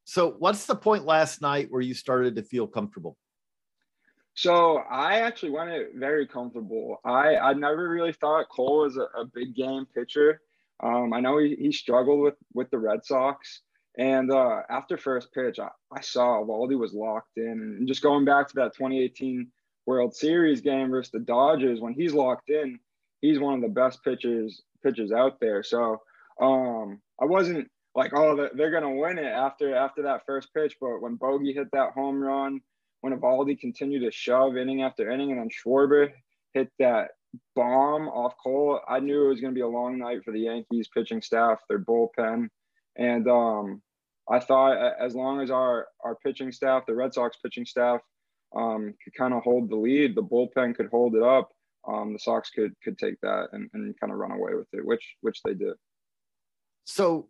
So 0.04 0.34
what's 0.38 0.66
the 0.66 0.74
point 0.74 1.04
last 1.04 1.40
night 1.40 1.68
where 1.70 1.82
you 1.82 1.94
started 1.94 2.34
to 2.36 2.42
feel 2.42 2.66
comfortable? 2.66 3.16
So 4.34 4.78
I 4.78 5.20
actually 5.20 5.50
went 5.50 5.70
it 5.70 5.90
very 5.94 6.26
comfortable. 6.26 7.00
I 7.04 7.36
I 7.36 7.52
never 7.54 7.88
really 7.88 8.12
thought 8.12 8.48
Cole 8.48 8.82
was 8.82 8.96
a, 8.96 9.06
a 9.18 9.24
big 9.24 9.54
game 9.54 9.86
pitcher. 9.94 10.40
Um, 10.82 11.12
I 11.12 11.20
know 11.20 11.38
he, 11.38 11.56
he 11.56 11.72
struggled 11.72 12.20
with 12.20 12.34
with 12.54 12.70
the 12.70 12.78
Red 12.78 13.04
Sox, 13.04 13.62
and 13.98 14.30
uh, 14.30 14.62
after 14.70 14.96
first 14.96 15.32
pitch, 15.32 15.58
I, 15.58 15.68
I 15.92 16.00
saw 16.00 16.42
Eovaldi 16.42 16.78
was 16.78 16.94
locked 16.94 17.36
in, 17.36 17.76
and 17.78 17.88
just 17.88 18.02
going 18.02 18.24
back 18.24 18.48
to 18.48 18.54
that 18.56 18.74
2018 18.74 19.48
World 19.86 20.14
Series 20.14 20.60
game 20.60 20.90
versus 20.90 21.10
the 21.10 21.20
Dodgers, 21.20 21.80
when 21.80 21.92
he's 21.92 22.14
locked 22.14 22.50
in, 22.50 22.78
he's 23.20 23.38
one 23.38 23.54
of 23.54 23.62
the 23.62 23.68
best 23.68 24.02
pitchers 24.04 24.62
pitchers 24.82 25.12
out 25.12 25.40
there. 25.40 25.62
So 25.62 26.00
um, 26.40 27.00
I 27.20 27.26
wasn't 27.26 27.70
like, 27.94 28.12
oh, 28.14 28.48
they're 28.54 28.70
gonna 28.70 28.94
win 28.94 29.18
it 29.18 29.24
after 29.24 29.74
after 29.74 30.02
that 30.04 30.24
first 30.24 30.54
pitch, 30.54 30.76
but 30.80 31.02
when 31.02 31.16
Bogey 31.16 31.52
hit 31.52 31.68
that 31.72 31.92
home 31.92 32.22
run 32.22 32.60
when 33.00 33.18
Eovaldi 33.18 33.58
continued 33.58 34.00
to 34.00 34.10
shove 34.10 34.56
inning 34.56 34.82
after 34.82 35.10
inning, 35.10 35.30
and 35.30 35.40
then 35.40 35.48
Schwarber 35.48 36.12
hit 36.52 36.70
that 36.78 37.10
bomb 37.54 38.08
off 38.08 38.34
Cole, 38.42 38.80
I 38.88 39.00
knew 39.00 39.26
it 39.26 39.28
was 39.28 39.40
going 39.40 39.52
to 39.54 39.58
be 39.58 39.62
a 39.62 39.68
long 39.68 39.98
night 39.98 40.24
for 40.24 40.32
the 40.32 40.40
Yankees 40.40 40.88
pitching 40.92 41.22
staff, 41.22 41.60
their 41.68 41.78
bullpen, 41.78 42.48
and 42.96 43.28
um, 43.28 43.82
I 44.28 44.38
thought 44.38 44.76
as 45.00 45.14
long 45.14 45.40
as 45.40 45.50
our 45.50 45.88
our 46.04 46.16
pitching 46.16 46.52
staff, 46.52 46.86
the 46.86 46.94
Red 46.94 47.14
Sox 47.14 47.36
pitching 47.42 47.66
staff, 47.66 48.00
um, 48.54 48.94
could 49.02 49.14
kind 49.14 49.34
of 49.34 49.42
hold 49.42 49.70
the 49.70 49.76
lead, 49.76 50.14
the 50.14 50.22
bullpen 50.22 50.74
could 50.74 50.88
hold 50.88 51.14
it 51.14 51.22
up. 51.22 51.50
Um, 51.88 52.12
the 52.12 52.18
Sox 52.18 52.50
could 52.50 52.74
could 52.84 52.98
take 52.98 53.20
that 53.22 53.48
and, 53.52 53.70
and 53.72 53.98
kind 53.98 54.12
of 54.12 54.18
run 54.18 54.32
away 54.32 54.54
with 54.54 54.68
it, 54.72 54.84
which 54.84 55.16
which 55.22 55.42
they 55.42 55.54
did. 55.54 55.74
So, 56.84 57.28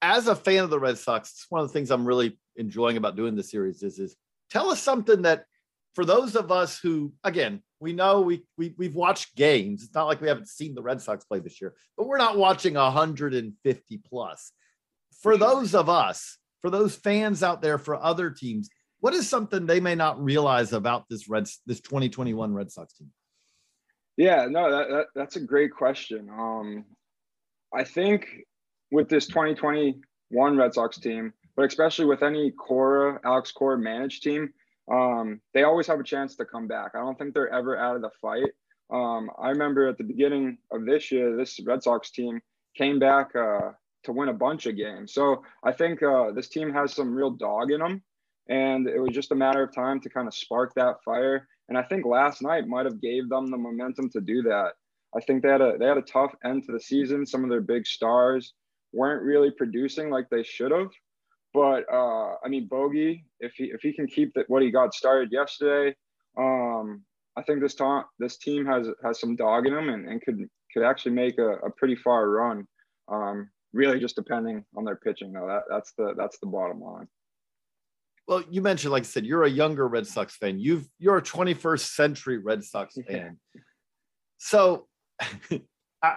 as 0.00 0.28
a 0.28 0.34
fan 0.36 0.64
of 0.64 0.70
the 0.70 0.78
Red 0.78 0.98
Sox, 0.98 1.46
one 1.50 1.62
of 1.62 1.68
the 1.68 1.72
things 1.72 1.90
I'm 1.90 2.06
really 2.06 2.38
enjoying 2.56 2.96
about 2.96 3.16
doing 3.16 3.36
the 3.36 3.42
series 3.42 3.82
is 3.82 3.98
is 3.98 4.16
tell 4.50 4.70
us 4.70 4.82
something 4.82 5.22
that 5.22 5.44
for 5.94 6.04
those 6.04 6.36
of 6.36 6.52
us 6.52 6.78
who 6.78 7.12
again 7.24 7.62
we 7.80 7.92
know 7.92 8.20
we, 8.20 8.44
we 8.58 8.74
we've 8.76 8.94
watched 8.94 9.34
games. 9.36 9.82
It's 9.82 9.94
not 9.94 10.06
like 10.06 10.20
we 10.20 10.28
haven't 10.28 10.48
seen 10.48 10.74
the 10.74 10.82
red 10.82 11.00
sox 11.00 11.24
play 11.24 11.40
this 11.40 11.60
year 11.60 11.74
but 11.96 12.06
we're 12.06 12.18
not 12.18 12.36
watching 12.36 12.74
150 12.74 14.00
plus. 14.08 14.52
For 15.22 15.36
those 15.36 15.74
of 15.74 15.88
us 15.88 16.38
for 16.60 16.70
those 16.70 16.94
fans 16.94 17.42
out 17.42 17.62
there 17.62 17.78
for 17.78 17.96
other 17.96 18.30
teams 18.30 18.68
what 19.00 19.14
is 19.14 19.26
something 19.26 19.64
they 19.64 19.80
may 19.80 19.94
not 19.94 20.22
realize 20.22 20.74
about 20.74 21.06
this 21.08 21.28
red 21.28 21.48
this 21.66 21.80
2021 21.80 22.52
red 22.52 22.70
sox 22.70 22.94
team? 22.94 23.10
Yeah 24.16 24.46
no 24.48 24.70
that, 24.70 24.88
that 24.88 25.06
that's 25.14 25.36
a 25.36 25.40
great 25.40 25.72
question. 25.72 26.28
Um 26.30 26.84
i 27.74 27.84
think 27.84 28.26
with 28.90 29.08
this 29.08 29.26
2021 29.28 30.56
red 30.56 30.74
sox 30.74 30.98
team 30.98 31.32
but 31.60 31.66
especially 31.66 32.06
with 32.06 32.22
any 32.22 32.50
Cora, 32.52 33.20
Alex 33.22 33.52
Cora 33.52 33.76
managed 33.76 34.22
team, 34.22 34.48
um, 34.90 35.42
they 35.52 35.64
always 35.64 35.86
have 35.88 36.00
a 36.00 36.02
chance 36.02 36.34
to 36.36 36.46
come 36.46 36.66
back. 36.66 36.92
I 36.94 37.00
don't 37.00 37.18
think 37.18 37.34
they're 37.34 37.52
ever 37.52 37.76
out 37.76 37.96
of 37.96 38.00
the 38.00 38.08
fight. 38.18 38.48
Um, 38.90 39.30
I 39.38 39.50
remember 39.50 39.86
at 39.86 39.98
the 39.98 40.04
beginning 40.04 40.56
of 40.72 40.86
this 40.86 41.12
year, 41.12 41.36
this 41.36 41.60
Red 41.66 41.82
Sox 41.82 42.12
team 42.12 42.40
came 42.78 42.98
back 42.98 43.36
uh, 43.36 43.72
to 44.04 44.12
win 44.12 44.30
a 44.30 44.32
bunch 44.32 44.64
of 44.64 44.78
games. 44.78 45.12
So 45.12 45.42
I 45.62 45.72
think 45.72 46.02
uh, 46.02 46.30
this 46.30 46.48
team 46.48 46.72
has 46.72 46.94
some 46.94 47.14
real 47.14 47.32
dog 47.32 47.70
in 47.70 47.80
them, 47.80 48.02
and 48.48 48.88
it 48.88 48.98
was 48.98 49.12
just 49.12 49.32
a 49.32 49.34
matter 49.34 49.62
of 49.62 49.74
time 49.74 50.00
to 50.00 50.08
kind 50.08 50.28
of 50.28 50.34
spark 50.34 50.72
that 50.76 51.04
fire. 51.04 51.46
And 51.68 51.76
I 51.76 51.82
think 51.82 52.06
last 52.06 52.40
night 52.40 52.68
might 52.68 52.86
have 52.86 53.02
gave 53.02 53.28
them 53.28 53.50
the 53.50 53.58
momentum 53.58 54.08
to 54.12 54.22
do 54.22 54.40
that. 54.44 54.70
I 55.14 55.20
think 55.20 55.42
they 55.42 55.50
had 55.50 55.60
a 55.60 55.76
they 55.78 55.84
had 55.84 55.98
a 55.98 56.12
tough 56.16 56.34
end 56.42 56.64
to 56.64 56.72
the 56.72 56.80
season. 56.80 57.26
Some 57.26 57.44
of 57.44 57.50
their 57.50 57.60
big 57.60 57.86
stars 57.86 58.54
weren't 58.94 59.22
really 59.22 59.50
producing 59.50 60.08
like 60.08 60.30
they 60.30 60.42
should 60.42 60.72
have. 60.72 60.88
But 61.52 61.84
uh, 61.92 62.34
I 62.44 62.48
mean, 62.48 62.66
Bogey, 62.68 63.24
if 63.40 63.54
he 63.54 63.64
if 63.64 63.80
he 63.80 63.92
can 63.92 64.06
keep 64.06 64.32
the, 64.34 64.44
what 64.48 64.62
he 64.62 64.70
got 64.70 64.94
started 64.94 65.32
yesterday, 65.32 65.96
um, 66.38 67.02
I 67.36 67.42
think 67.42 67.60
this 67.60 67.74
time 67.74 68.04
this 68.18 68.38
team 68.38 68.64
has 68.66 68.88
has 69.04 69.20
some 69.20 69.36
dog 69.36 69.66
in 69.66 69.74
them 69.74 69.88
and, 69.88 70.08
and 70.08 70.22
could 70.22 70.48
could 70.72 70.84
actually 70.84 71.12
make 71.12 71.38
a, 71.38 71.54
a 71.58 71.70
pretty 71.70 71.96
far 71.96 72.28
run. 72.28 72.66
Um, 73.08 73.50
really, 73.72 73.98
just 73.98 74.16
depending 74.16 74.64
on 74.76 74.84
their 74.84 74.96
pitching, 74.96 75.32
though. 75.32 75.46
That 75.46 75.62
that's 75.68 75.92
the 75.98 76.14
that's 76.16 76.38
the 76.38 76.46
bottom 76.46 76.80
line. 76.80 77.08
Well, 78.28 78.44
you 78.48 78.62
mentioned, 78.62 78.92
like 78.92 79.02
I 79.02 79.06
said, 79.06 79.26
you're 79.26 79.42
a 79.42 79.50
younger 79.50 79.88
Red 79.88 80.06
Sox 80.06 80.36
fan. 80.36 80.60
You've 80.60 80.88
you're 81.00 81.16
a 81.16 81.22
21st 81.22 81.80
century 81.80 82.38
Red 82.38 82.62
Sox 82.62 82.96
fan. 83.08 83.38
So 84.38 84.86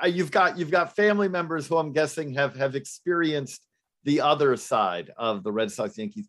you've 0.05 0.29
got 0.29 0.59
you've 0.59 0.69
got 0.71 0.95
family 0.95 1.27
members 1.27 1.65
who 1.65 1.77
I'm 1.77 1.91
guessing 1.91 2.35
have 2.35 2.55
have 2.55 2.75
experienced 2.75 3.65
the 4.03 4.21
other 4.21 4.55
side 4.57 5.11
of 5.17 5.43
the 5.43 5.51
Red 5.51 5.71
Sox 5.71 5.97
Yankees. 5.97 6.27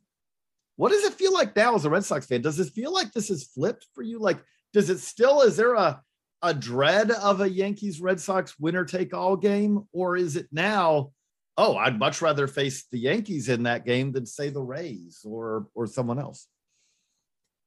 What 0.77 0.91
does 0.91 1.05
it 1.05 1.15
feel 1.15 1.33
like 1.33 1.55
now 1.55 1.75
as 1.75 1.85
a 1.85 1.91
Red 1.91 2.05
Sox 2.05 2.27
fan? 2.27 2.43
Does 2.43 2.59
it 2.59 2.73
feel 2.73 2.93
like 2.93 3.13
this 3.13 3.31
is 3.31 3.45
flipped 3.45 3.87
for 3.95 4.03
you? 4.03 4.19
Like, 4.19 4.39
does 4.73 4.91
it 4.91 4.99
still, 4.99 5.43
is 5.43 5.57
there 5.57 5.75
a, 5.75 6.03
a 6.43 6.53
dread 6.53 7.11
of 7.11 7.41
a 7.41 7.49
Yankees 7.49 8.01
Red 8.01 8.21
Sox 8.21 8.59
winner 8.59 8.85
take 8.85 9.15
all 9.15 9.37
game? 9.37 9.87
Or 9.93 10.17
is 10.17 10.37
it 10.37 10.49
now, 10.51 11.13
oh, 11.57 11.77
I'd 11.77 11.99
much 11.99 12.21
rather 12.21 12.47
face 12.47 12.87
the 12.91 12.99
Yankees 12.99 13.49
in 13.49 13.65
that 13.65 13.87
game 13.87 14.13
than 14.13 14.27
say 14.27 14.51
the 14.51 14.63
Rays 14.63 15.21
or 15.25 15.69
or 15.75 15.87
someone 15.87 16.19
else? 16.19 16.49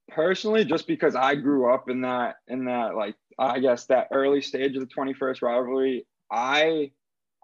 Personally, 0.09 0.63
just 0.63 0.87
because 0.87 1.15
I 1.15 1.35
grew 1.35 1.73
up 1.73 1.89
in 1.89 2.01
that 2.01 2.35
in 2.47 2.65
that 2.65 2.95
like 2.95 3.15
I 3.37 3.59
guess 3.59 3.85
that 3.85 4.07
early 4.11 4.41
stage 4.41 4.75
of 4.75 4.81
the 4.81 4.93
21st 4.93 5.41
rivalry, 5.41 6.07
I 6.31 6.91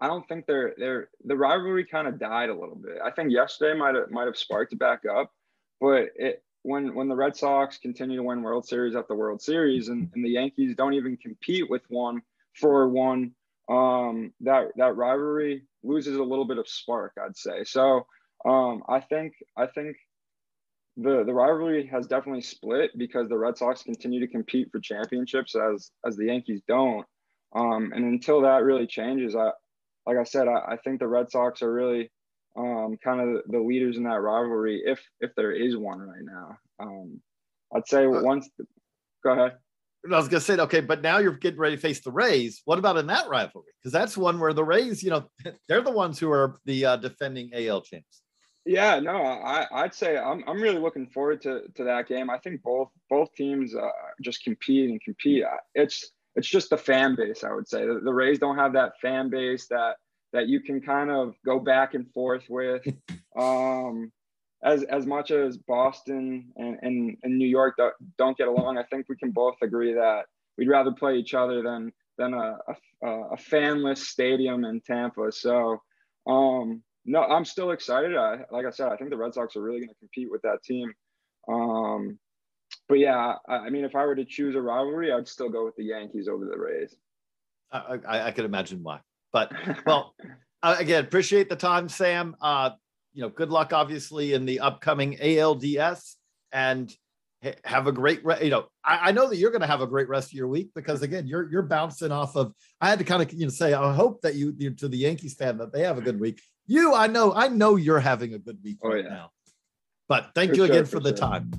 I 0.00 0.06
don't 0.06 0.26
think 0.28 0.46
they're 0.46 0.74
they're 0.76 1.08
the 1.24 1.36
rivalry 1.36 1.84
kind 1.84 2.08
of 2.08 2.18
died 2.18 2.50
a 2.50 2.54
little 2.54 2.76
bit. 2.76 2.98
I 3.04 3.10
think 3.10 3.30
yesterday 3.30 3.78
might 3.78 3.94
have 3.94 4.10
might 4.10 4.26
have 4.26 4.36
sparked 4.36 4.72
it 4.72 4.78
back 4.78 5.02
up, 5.06 5.32
but 5.80 6.08
it 6.16 6.42
when 6.62 6.94
when 6.94 7.08
the 7.08 7.14
Red 7.14 7.36
Sox 7.36 7.78
continue 7.78 8.16
to 8.16 8.22
win 8.22 8.42
World 8.42 8.66
Series 8.66 8.96
after 8.96 9.14
World 9.14 9.40
Series 9.40 9.88
and, 9.88 10.10
and 10.14 10.24
the 10.24 10.30
Yankees 10.30 10.74
don't 10.74 10.94
even 10.94 11.16
compete 11.16 11.70
with 11.70 11.82
one 11.88 12.22
for 12.54 12.88
one, 12.88 13.32
um, 13.68 14.32
that 14.40 14.72
that 14.76 14.96
rivalry 14.96 15.62
loses 15.82 16.16
a 16.16 16.22
little 16.22 16.46
bit 16.46 16.58
of 16.58 16.68
spark, 16.68 17.12
I'd 17.22 17.36
say. 17.36 17.64
So 17.64 18.06
um, 18.44 18.82
I 18.88 19.00
think 19.00 19.34
I 19.56 19.66
think 19.66 19.96
the 20.96 21.22
the 21.24 21.34
rivalry 21.34 21.86
has 21.86 22.06
definitely 22.06 22.42
split 22.42 22.96
because 22.96 23.28
the 23.28 23.38
Red 23.38 23.58
Sox 23.58 23.82
continue 23.82 24.20
to 24.20 24.26
compete 24.26 24.70
for 24.72 24.80
championships 24.80 25.54
as 25.54 25.90
as 26.06 26.16
the 26.16 26.26
Yankees 26.26 26.62
don't. 26.66 27.06
Um, 27.54 27.92
and 27.94 28.04
until 28.04 28.40
that 28.40 28.64
really 28.64 28.86
changes, 28.86 29.36
I, 29.36 29.50
like 30.06 30.16
I 30.16 30.24
said, 30.24 30.48
I, 30.48 30.72
I 30.72 30.76
think 30.84 31.00
the 31.00 31.08
Red 31.08 31.30
Sox 31.30 31.62
are 31.62 31.72
really 31.72 32.10
um, 32.56 32.96
kind 33.02 33.20
of 33.20 33.42
the 33.48 33.58
leaders 33.58 33.96
in 33.96 34.04
that 34.04 34.20
rivalry, 34.20 34.82
if 34.84 35.00
if 35.20 35.34
there 35.36 35.52
is 35.52 35.76
one 35.76 36.00
right 36.00 36.22
now. 36.22 36.58
Um, 36.78 37.20
I'd 37.74 37.88
say 37.88 38.04
uh, 38.04 38.22
once. 38.22 38.48
Go 39.22 39.32
ahead. 39.32 39.56
I 40.12 40.16
was 40.16 40.28
gonna 40.28 40.40
say 40.40 40.58
okay, 40.58 40.80
but 40.80 41.02
now 41.02 41.18
you're 41.18 41.32
getting 41.32 41.58
ready 41.58 41.76
to 41.76 41.82
face 41.82 42.00
the 42.00 42.12
Rays. 42.12 42.60
What 42.66 42.78
about 42.78 42.98
in 42.98 43.06
that 43.06 43.28
rivalry? 43.28 43.72
Because 43.80 43.92
that's 43.92 44.16
one 44.16 44.38
where 44.38 44.52
the 44.52 44.64
Rays, 44.64 45.02
you 45.02 45.10
know, 45.10 45.24
they're 45.68 45.82
the 45.82 45.90
ones 45.90 46.18
who 46.18 46.30
are 46.30 46.56
the 46.66 46.84
uh, 46.84 46.96
defending 46.96 47.50
AL 47.54 47.82
champs. 47.82 48.20
Yeah, 48.66 48.98
no, 48.98 49.16
I, 49.16 49.66
I'd 49.72 49.94
say 49.94 50.16
I'm, 50.16 50.42
I'm 50.46 50.60
really 50.60 50.78
looking 50.78 51.06
forward 51.06 51.42
to, 51.42 51.62
to 51.74 51.84
that 51.84 52.08
game. 52.08 52.30
I 52.30 52.38
think 52.38 52.62
both 52.62 52.88
both 53.10 53.32
teams 53.34 53.74
uh, 53.74 53.88
just 54.22 54.42
compete 54.42 54.88
and 54.88 55.00
compete. 55.02 55.44
It's 55.74 56.12
it's 56.36 56.48
just 56.48 56.70
the 56.70 56.76
fan 56.76 57.14
base. 57.14 57.44
I 57.44 57.52
would 57.52 57.68
say 57.68 57.86
the, 57.86 58.00
the 58.02 58.12
Rays 58.12 58.38
don't 58.38 58.58
have 58.58 58.72
that 58.74 58.98
fan 59.00 59.30
base 59.30 59.66
that 59.68 59.96
that 60.32 60.48
you 60.48 60.60
can 60.60 60.80
kind 60.80 61.10
of 61.10 61.34
go 61.44 61.60
back 61.60 61.94
and 61.94 62.10
forth 62.12 62.44
with. 62.48 62.82
Um, 63.36 64.12
as 64.62 64.84
as 64.84 65.06
much 65.06 65.32
as 65.32 65.56
Boston 65.56 66.52
and, 66.54 66.78
and, 66.82 67.16
and 67.24 67.36
New 67.36 67.48
York 67.48 67.76
don't 68.16 68.38
get 68.38 68.46
along, 68.46 68.78
I 68.78 68.84
think 68.84 69.08
we 69.08 69.16
can 69.16 69.32
both 69.32 69.56
agree 69.60 69.92
that 69.94 70.26
we'd 70.56 70.68
rather 70.68 70.92
play 70.92 71.16
each 71.16 71.34
other 71.34 71.60
than 71.60 71.92
than 72.16 72.32
a, 72.32 72.56
a, 73.02 73.08
a 73.32 73.36
fanless 73.36 73.98
stadium 73.98 74.64
in 74.64 74.80
Tampa. 74.82 75.32
So 75.32 75.82
um, 76.28 76.82
no, 77.04 77.22
I'm 77.22 77.44
still 77.44 77.72
excited. 77.72 78.16
I, 78.16 78.44
like 78.50 78.66
I 78.66 78.70
said, 78.70 78.88
I 78.88 78.96
think 78.96 79.10
the 79.10 79.16
Red 79.16 79.34
Sox 79.34 79.56
are 79.56 79.62
really 79.62 79.80
going 79.80 79.88
to 79.88 79.98
compete 79.98 80.30
with 80.30 80.42
that 80.42 80.62
team. 80.64 80.92
Um, 81.48 82.18
but 82.88 82.98
yeah, 82.98 83.36
I, 83.48 83.54
I, 83.54 83.70
mean, 83.70 83.84
if 83.84 83.94
I 83.94 84.04
were 84.04 84.14
to 84.14 84.24
choose 84.24 84.54
a 84.54 84.60
rivalry, 84.60 85.12
I'd 85.12 85.28
still 85.28 85.48
go 85.48 85.64
with 85.64 85.76
the 85.76 85.84
Yankees 85.84 86.28
over 86.28 86.44
the 86.44 86.58
Rays. 86.58 86.94
I, 87.72 87.98
I, 88.06 88.26
I 88.26 88.30
could 88.30 88.44
imagine 88.44 88.82
why. 88.82 89.00
But 89.32 89.52
well, 89.86 90.14
again, 90.62 91.04
appreciate 91.04 91.48
the 91.48 91.56
time, 91.56 91.88
Sam. 91.88 92.36
Uh, 92.40 92.70
you 93.12 93.22
know, 93.22 93.28
good 93.28 93.50
luck, 93.50 93.72
obviously, 93.72 94.32
in 94.32 94.44
the 94.44 94.60
upcoming 94.60 95.16
ALDS, 95.18 96.14
and 96.52 96.94
have 97.64 97.86
a 97.86 97.92
great. 97.92 98.24
Re- 98.24 98.42
you 98.42 98.50
know, 98.50 98.66
I, 98.84 99.08
I 99.08 99.12
know 99.12 99.28
that 99.28 99.36
you're 99.36 99.50
going 99.50 99.60
to 99.60 99.66
have 99.66 99.80
a 99.80 99.86
great 99.86 100.08
rest 100.08 100.28
of 100.28 100.34
your 100.34 100.48
week 100.48 100.70
because 100.74 101.02
again, 101.02 101.26
you're 101.26 101.50
you're 101.50 101.62
bouncing 101.62 102.12
off 102.12 102.36
of. 102.36 102.52
I 102.80 102.88
had 102.88 102.98
to 102.98 103.04
kind 103.04 103.22
of 103.22 103.32
you 103.32 103.46
know 103.46 103.50
say 103.50 103.72
I 103.72 103.94
hope 103.94 104.20
that 104.22 104.34
you, 104.34 104.54
you 104.58 104.70
to 104.70 104.88
the 104.88 104.98
Yankees 104.98 105.34
fan 105.34 105.58
that 105.58 105.72
they 105.72 105.82
have 105.82 105.98
a 105.98 106.02
good 106.02 106.20
week. 106.20 106.40
You, 106.66 106.94
I 106.94 107.06
know, 107.06 107.32
I 107.34 107.48
know 107.48 107.76
you're 107.76 108.00
having 108.00 108.34
a 108.34 108.38
good 108.38 108.58
week 108.64 108.78
Oh, 108.82 108.88
right 108.88 109.04
yeah. 109.04 109.10
now. 109.10 109.30
But 110.08 110.30
thank 110.34 110.50
For 110.50 110.56
you 110.56 110.66
sure, 110.66 110.74
again 110.74 110.84
for 110.86 110.92
for 110.92 111.00
the 111.00 111.10
sure. 111.10 111.18
time. 111.18 111.50